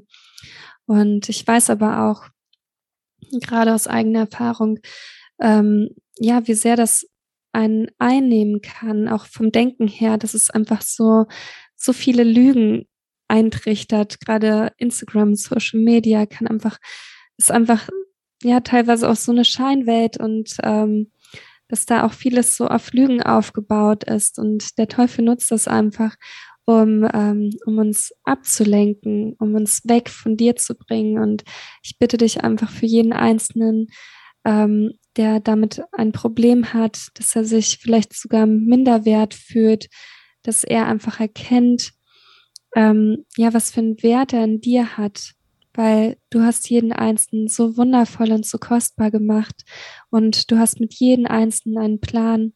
Und 0.86 1.28
ich 1.28 1.46
weiß 1.46 1.70
aber 1.70 2.10
auch, 2.10 2.28
gerade 3.40 3.74
aus 3.74 3.86
eigener 3.86 4.20
Erfahrung, 4.20 4.78
ähm, 5.40 5.90
ja, 6.18 6.46
wie 6.46 6.54
sehr 6.54 6.76
das 6.76 7.06
einen 7.52 7.88
einnehmen 7.98 8.60
kann, 8.60 9.08
auch 9.08 9.26
vom 9.26 9.52
Denken 9.52 9.86
her, 9.86 10.16
dass 10.16 10.34
es 10.34 10.50
einfach 10.50 10.82
so, 10.82 11.26
so 11.76 11.92
viele 11.92 12.24
Lügen 12.24 12.86
eintrichtert. 13.28 14.20
Gerade 14.20 14.72
Instagram, 14.76 15.34
Social 15.34 15.80
Media 15.80 16.26
kann 16.26 16.46
einfach, 16.46 16.78
ist 17.36 17.50
einfach, 17.50 17.88
ja, 18.42 18.60
teilweise 18.60 19.08
auch 19.08 19.16
so 19.16 19.32
eine 19.32 19.44
Scheinwelt 19.44 20.18
und 20.18 20.56
ähm, 20.62 21.12
dass 21.68 21.86
da 21.86 22.04
auch 22.04 22.12
vieles 22.12 22.56
so 22.56 22.66
auf 22.66 22.92
Lügen 22.92 23.22
aufgebaut 23.22 24.04
ist 24.04 24.38
und 24.38 24.76
der 24.78 24.88
Teufel 24.88 25.24
nutzt 25.24 25.50
das 25.50 25.68
einfach, 25.68 26.16
um, 26.64 27.08
ähm, 27.12 27.50
um 27.66 27.78
uns 27.78 28.12
abzulenken, 28.24 29.34
um 29.38 29.54
uns 29.54 29.82
weg 29.84 30.08
von 30.08 30.36
dir 30.36 30.56
zu 30.56 30.74
bringen. 30.74 31.18
Und 31.18 31.44
ich 31.82 31.98
bitte 31.98 32.16
dich 32.16 32.44
einfach 32.44 32.70
für 32.70 32.86
jeden 32.86 33.12
Einzelnen, 33.12 33.88
ähm, 34.44 34.92
der 35.16 35.40
damit 35.40 35.82
ein 35.92 36.12
Problem 36.12 36.72
hat, 36.72 37.08
dass 37.14 37.36
er 37.36 37.44
sich 37.44 37.78
vielleicht 37.78 38.14
sogar 38.14 38.46
minderwert 38.46 39.34
fühlt, 39.34 39.88
dass 40.42 40.64
er 40.64 40.86
einfach 40.86 41.20
erkennt, 41.20 41.92
ähm, 42.74 43.24
ja, 43.36 43.52
was 43.52 43.70
für 43.70 43.80
einen 43.80 44.02
Wert 44.02 44.32
er 44.32 44.44
in 44.44 44.60
dir 44.60 44.96
hat, 44.96 45.34
weil 45.74 46.16
du 46.30 46.42
hast 46.42 46.68
jeden 46.70 46.92
Einzelnen 46.92 47.48
so 47.48 47.76
wundervoll 47.76 48.32
und 48.32 48.46
so 48.46 48.58
kostbar 48.58 49.10
gemacht 49.10 49.64
und 50.10 50.50
du 50.50 50.58
hast 50.58 50.80
mit 50.80 50.94
jedem 50.94 51.26
Einzelnen 51.26 51.78
einen 51.78 52.00
Plan. 52.00 52.52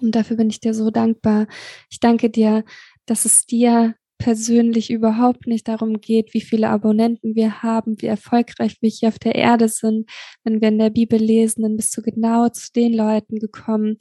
Und 0.00 0.14
dafür 0.14 0.36
bin 0.36 0.50
ich 0.50 0.60
dir 0.60 0.74
so 0.74 0.90
dankbar. 0.90 1.46
Ich 1.90 2.00
danke 2.00 2.30
dir, 2.30 2.64
dass 3.06 3.24
es 3.24 3.46
dir 3.46 3.94
persönlich 4.18 4.90
überhaupt 4.90 5.46
nicht 5.46 5.68
darum 5.68 6.00
geht, 6.00 6.34
wie 6.34 6.40
viele 6.40 6.70
Abonnenten 6.70 7.34
wir 7.34 7.62
haben, 7.62 8.00
wie 8.00 8.06
erfolgreich 8.06 8.78
wir 8.80 8.88
hier 8.88 9.08
auf 9.08 9.18
der 9.18 9.34
Erde 9.34 9.68
sind. 9.68 10.08
Wenn 10.44 10.60
wir 10.60 10.68
in 10.68 10.78
der 10.78 10.90
Bibel 10.90 11.18
lesen, 11.18 11.62
dann 11.62 11.76
bist 11.76 11.96
du 11.96 12.02
genau 12.02 12.48
zu 12.48 12.72
den 12.72 12.94
Leuten 12.94 13.38
gekommen, 13.38 13.98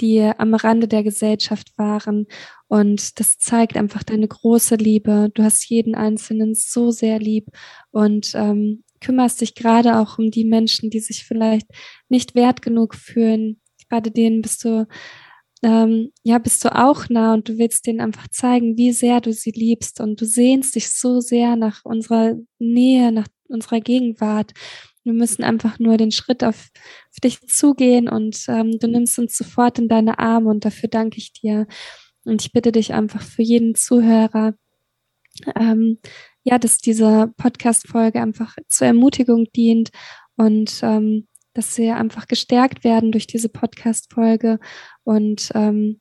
die 0.00 0.20
am 0.20 0.54
Rande 0.54 0.88
der 0.88 1.02
Gesellschaft 1.02 1.72
waren. 1.78 2.26
Und 2.68 3.20
das 3.20 3.38
zeigt 3.38 3.76
einfach 3.76 4.02
deine 4.02 4.28
große 4.28 4.74
Liebe. 4.74 5.30
Du 5.32 5.42
hast 5.42 5.68
jeden 5.68 5.94
Einzelnen 5.94 6.54
so 6.54 6.90
sehr 6.90 7.18
lieb 7.18 7.46
und 7.92 8.32
ähm, 8.34 8.84
kümmerst 9.00 9.40
dich 9.40 9.54
gerade 9.54 9.98
auch 9.98 10.18
um 10.18 10.30
die 10.30 10.44
Menschen, 10.44 10.90
die 10.90 11.00
sich 11.00 11.24
vielleicht 11.24 11.66
nicht 12.08 12.34
wert 12.34 12.62
genug 12.62 12.94
fühlen. 12.94 13.60
Gerade 13.88 14.10
denen 14.10 14.42
bist 14.42 14.64
du 14.64 14.86
ähm, 15.62 16.12
ja, 16.24 16.38
bist 16.38 16.64
du 16.64 16.74
auch 16.74 17.08
nah 17.08 17.34
und 17.34 17.48
du 17.48 17.58
willst 17.58 17.86
denen 17.86 18.00
einfach 18.00 18.26
zeigen, 18.28 18.76
wie 18.76 18.92
sehr 18.92 19.20
du 19.20 19.32
sie 19.32 19.52
liebst 19.52 20.00
und 20.00 20.20
du 20.20 20.24
sehnst 20.24 20.74
dich 20.74 20.90
so 20.90 21.20
sehr 21.20 21.56
nach 21.56 21.84
unserer 21.84 22.36
Nähe, 22.58 23.12
nach 23.12 23.28
unserer 23.48 23.80
Gegenwart. 23.80 24.52
Wir 25.04 25.12
müssen 25.12 25.44
einfach 25.44 25.78
nur 25.78 25.96
den 25.96 26.10
Schritt 26.10 26.42
auf, 26.42 26.68
auf 27.10 27.20
dich 27.22 27.40
zugehen 27.46 28.08
und 28.08 28.44
ähm, 28.48 28.78
du 28.78 28.88
nimmst 28.88 29.18
uns 29.18 29.36
sofort 29.36 29.78
in 29.78 29.88
deine 29.88 30.18
Arme 30.18 30.50
und 30.50 30.64
dafür 30.64 30.88
danke 30.88 31.18
ich 31.18 31.32
dir. 31.32 31.66
Und 32.24 32.42
ich 32.42 32.52
bitte 32.52 32.72
dich 32.72 32.92
einfach 32.92 33.22
für 33.22 33.42
jeden 33.42 33.74
Zuhörer, 33.74 34.54
ähm, 35.56 35.98
ja, 36.44 36.58
dass 36.58 36.78
diese 36.78 37.32
Podcast-Folge 37.36 38.20
einfach 38.20 38.56
zur 38.68 38.88
Ermutigung 38.88 39.46
dient 39.54 39.90
und 40.36 40.80
ähm, 40.82 41.28
dass 41.54 41.74
sie 41.74 41.90
einfach 41.90 42.28
gestärkt 42.28 42.84
werden 42.84 43.12
durch 43.12 43.26
diese 43.26 43.48
Podcast-Folge 43.48 44.58
und 45.04 45.50
ähm, 45.54 46.00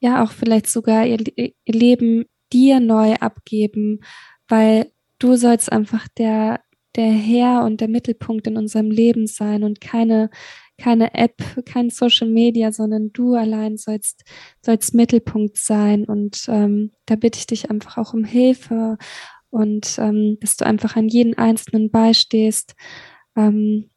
ja 0.00 0.24
auch 0.24 0.32
vielleicht 0.32 0.68
sogar 0.68 1.06
ihr, 1.06 1.18
ihr 1.36 1.54
Leben 1.66 2.24
dir 2.52 2.80
neu 2.80 3.14
abgeben, 3.14 4.00
weil 4.48 4.90
du 5.18 5.36
sollst 5.36 5.70
einfach 5.70 6.08
der 6.08 6.60
der 6.96 7.12
Herr 7.12 7.64
und 7.64 7.80
der 7.80 7.88
Mittelpunkt 7.88 8.46
in 8.46 8.56
unserem 8.56 8.90
Leben 8.90 9.26
sein 9.26 9.62
und 9.62 9.80
keine, 9.80 10.30
keine 10.78 11.14
App, 11.14 11.42
kein 11.66 11.90
Social 11.90 12.28
Media, 12.28 12.72
sondern 12.72 13.12
du 13.12 13.34
allein 13.34 13.76
sollst, 13.76 14.24
sollst 14.64 14.94
Mittelpunkt 14.94 15.56
sein. 15.56 16.04
Und 16.04 16.46
ähm, 16.48 16.92
da 17.06 17.16
bitte 17.16 17.38
ich 17.38 17.46
dich 17.46 17.70
einfach 17.70 17.96
auch 17.96 18.14
um 18.14 18.24
Hilfe 18.24 18.98
und 19.50 19.98
ähm, 19.98 20.38
dass 20.40 20.56
du 20.56 20.66
einfach 20.66 20.96
an 20.96 21.08
jeden 21.08 21.36
Einzelnen 21.38 21.90
beistehst. 21.90 22.74
Ähm, 23.36 23.89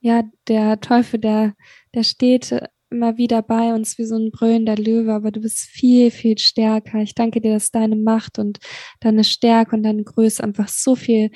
ja, 0.00 0.22
der 0.48 0.80
Teufel, 0.80 1.20
der, 1.20 1.54
der 1.94 2.04
steht 2.04 2.52
immer 2.90 3.16
wieder 3.16 3.42
bei 3.42 3.74
uns 3.74 3.98
wie 3.98 4.04
so 4.04 4.16
ein 4.16 4.30
brüllender 4.30 4.76
Löwe, 4.76 5.12
aber 5.12 5.30
du 5.30 5.40
bist 5.40 5.60
viel, 5.60 6.10
viel 6.10 6.38
stärker. 6.38 7.00
Ich 7.00 7.14
danke 7.14 7.40
dir, 7.40 7.52
dass 7.54 7.70
deine 7.70 7.96
Macht 7.96 8.38
und 8.38 8.58
deine 9.00 9.24
Stärke 9.24 9.76
und 9.76 9.82
deine 9.82 10.04
Größe 10.04 10.42
einfach 10.42 10.68
so 10.68 10.94
viel 10.94 11.30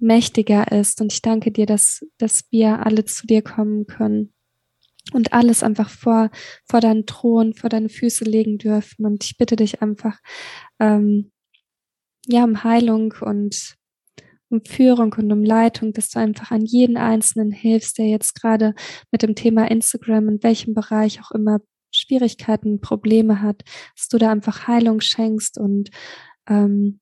mächtiger 0.00 0.70
ist. 0.72 1.00
Und 1.00 1.12
ich 1.12 1.22
danke 1.22 1.52
dir, 1.52 1.66
dass, 1.66 2.04
dass 2.18 2.44
wir 2.50 2.84
alle 2.84 3.04
zu 3.04 3.26
dir 3.26 3.42
kommen 3.42 3.86
können 3.86 4.32
und 5.12 5.32
alles 5.32 5.62
einfach 5.62 5.88
vor, 5.88 6.30
vor 6.68 6.80
deinen 6.80 7.06
Thron, 7.06 7.54
vor 7.54 7.70
deine 7.70 7.88
Füße 7.88 8.24
legen 8.24 8.58
dürfen. 8.58 9.06
Und 9.06 9.24
ich 9.24 9.36
bitte 9.38 9.56
dich 9.56 9.82
einfach, 9.82 10.18
ähm, 10.80 11.32
ja, 12.26 12.44
um 12.44 12.62
Heilung 12.64 13.14
und 13.20 13.77
um 14.50 14.62
Führung 14.64 15.12
und 15.14 15.32
um 15.32 15.44
Leitung, 15.44 15.92
dass 15.92 16.10
du 16.10 16.18
einfach 16.18 16.50
an 16.50 16.64
jeden 16.64 16.96
Einzelnen 16.96 17.52
hilfst, 17.52 17.98
der 17.98 18.06
jetzt 18.06 18.34
gerade 18.34 18.74
mit 19.10 19.22
dem 19.22 19.34
Thema 19.34 19.70
Instagram 19.70 20.28
in 20.28 20.42
welchem 20.42 20.74
Bereich 20.74 21.20
auch 21.22 21.30
immer 21.32 21.60
Schwierigkeiten, 21.90 22.80
Probleme 22.80 23.42
hat, 23.42 23.62
dass 23.96 24.08
du 24.08 24.18
da 24.18 24.30
einfach 24.30 24.66
Heilung 24.66 25.00
schenkst 25.00 25.58
und 25.58 25.90
ähm, 26.48 27.00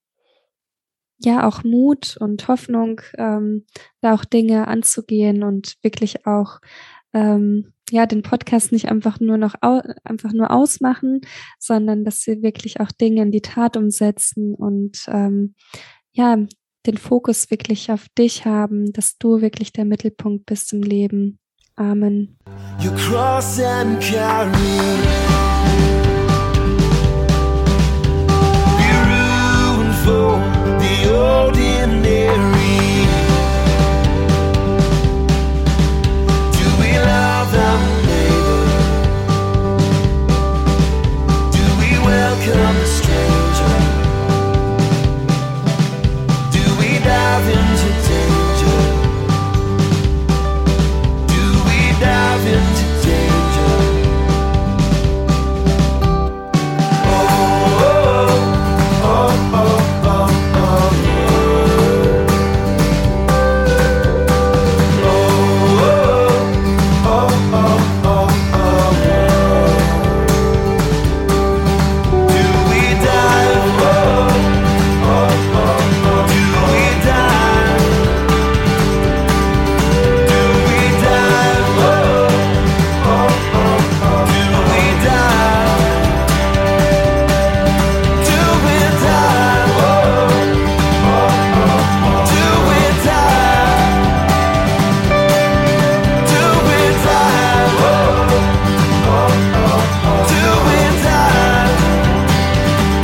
ja 1.18 1.46
auch 1.48 1.64
Mut 1.64 2.16
und 2.18 2.46
Hoffnung, 2.48 3.00
ähm, 3.16 3.64
da 4.00 4.14
auch 4.14 4.24
Dinge 4.24 4.68
anzugehen 4.68 5.42
und 5.42 5.76
wirklich 5.82 6.26
auch 6.26 6.60
ähm, 7.14 7.72
ja 7.90 8.06
den 8.06 8.22
Podcast 8.22 8.72
nicht 8.72 8.88
einfach 8.88 9.20
nur 9.20 9.38
noch 9.38 9.54
einfach 9.62 10.32
nur 10.32 10.50
ausmachen, 10.50 11.20
sondern 11.58 12.04
dass 12.04 12.20
sie 12.20 12.42
wirklich 12.42 12.80
auch 12.80 12.90
Dinge 12.92 13.22
in 13.22 13.30
die 13.30 13.40
Tat 13.40 13.76
umsetzen 13.76 14.54
und 14.54 15.06
ähm, 15.08 15.54
ja 16.12 16.38
den 16.86 16.98
Fokus 16.98 17.50
wirklich 17.50 17.90
auf 17.90 18.06
dich 18.16 18.44
haben, 18.44 18.92
dass 18.92 19.18
du 19.18 19.40
wirklich 19.40 19.72
der 19.72 19.84
Mittelpunkt 19.84 20.46
bist 20.46 20.72
im 20.72 20.82
Leben. 20.82 21.38
Amen. 21.76 22.36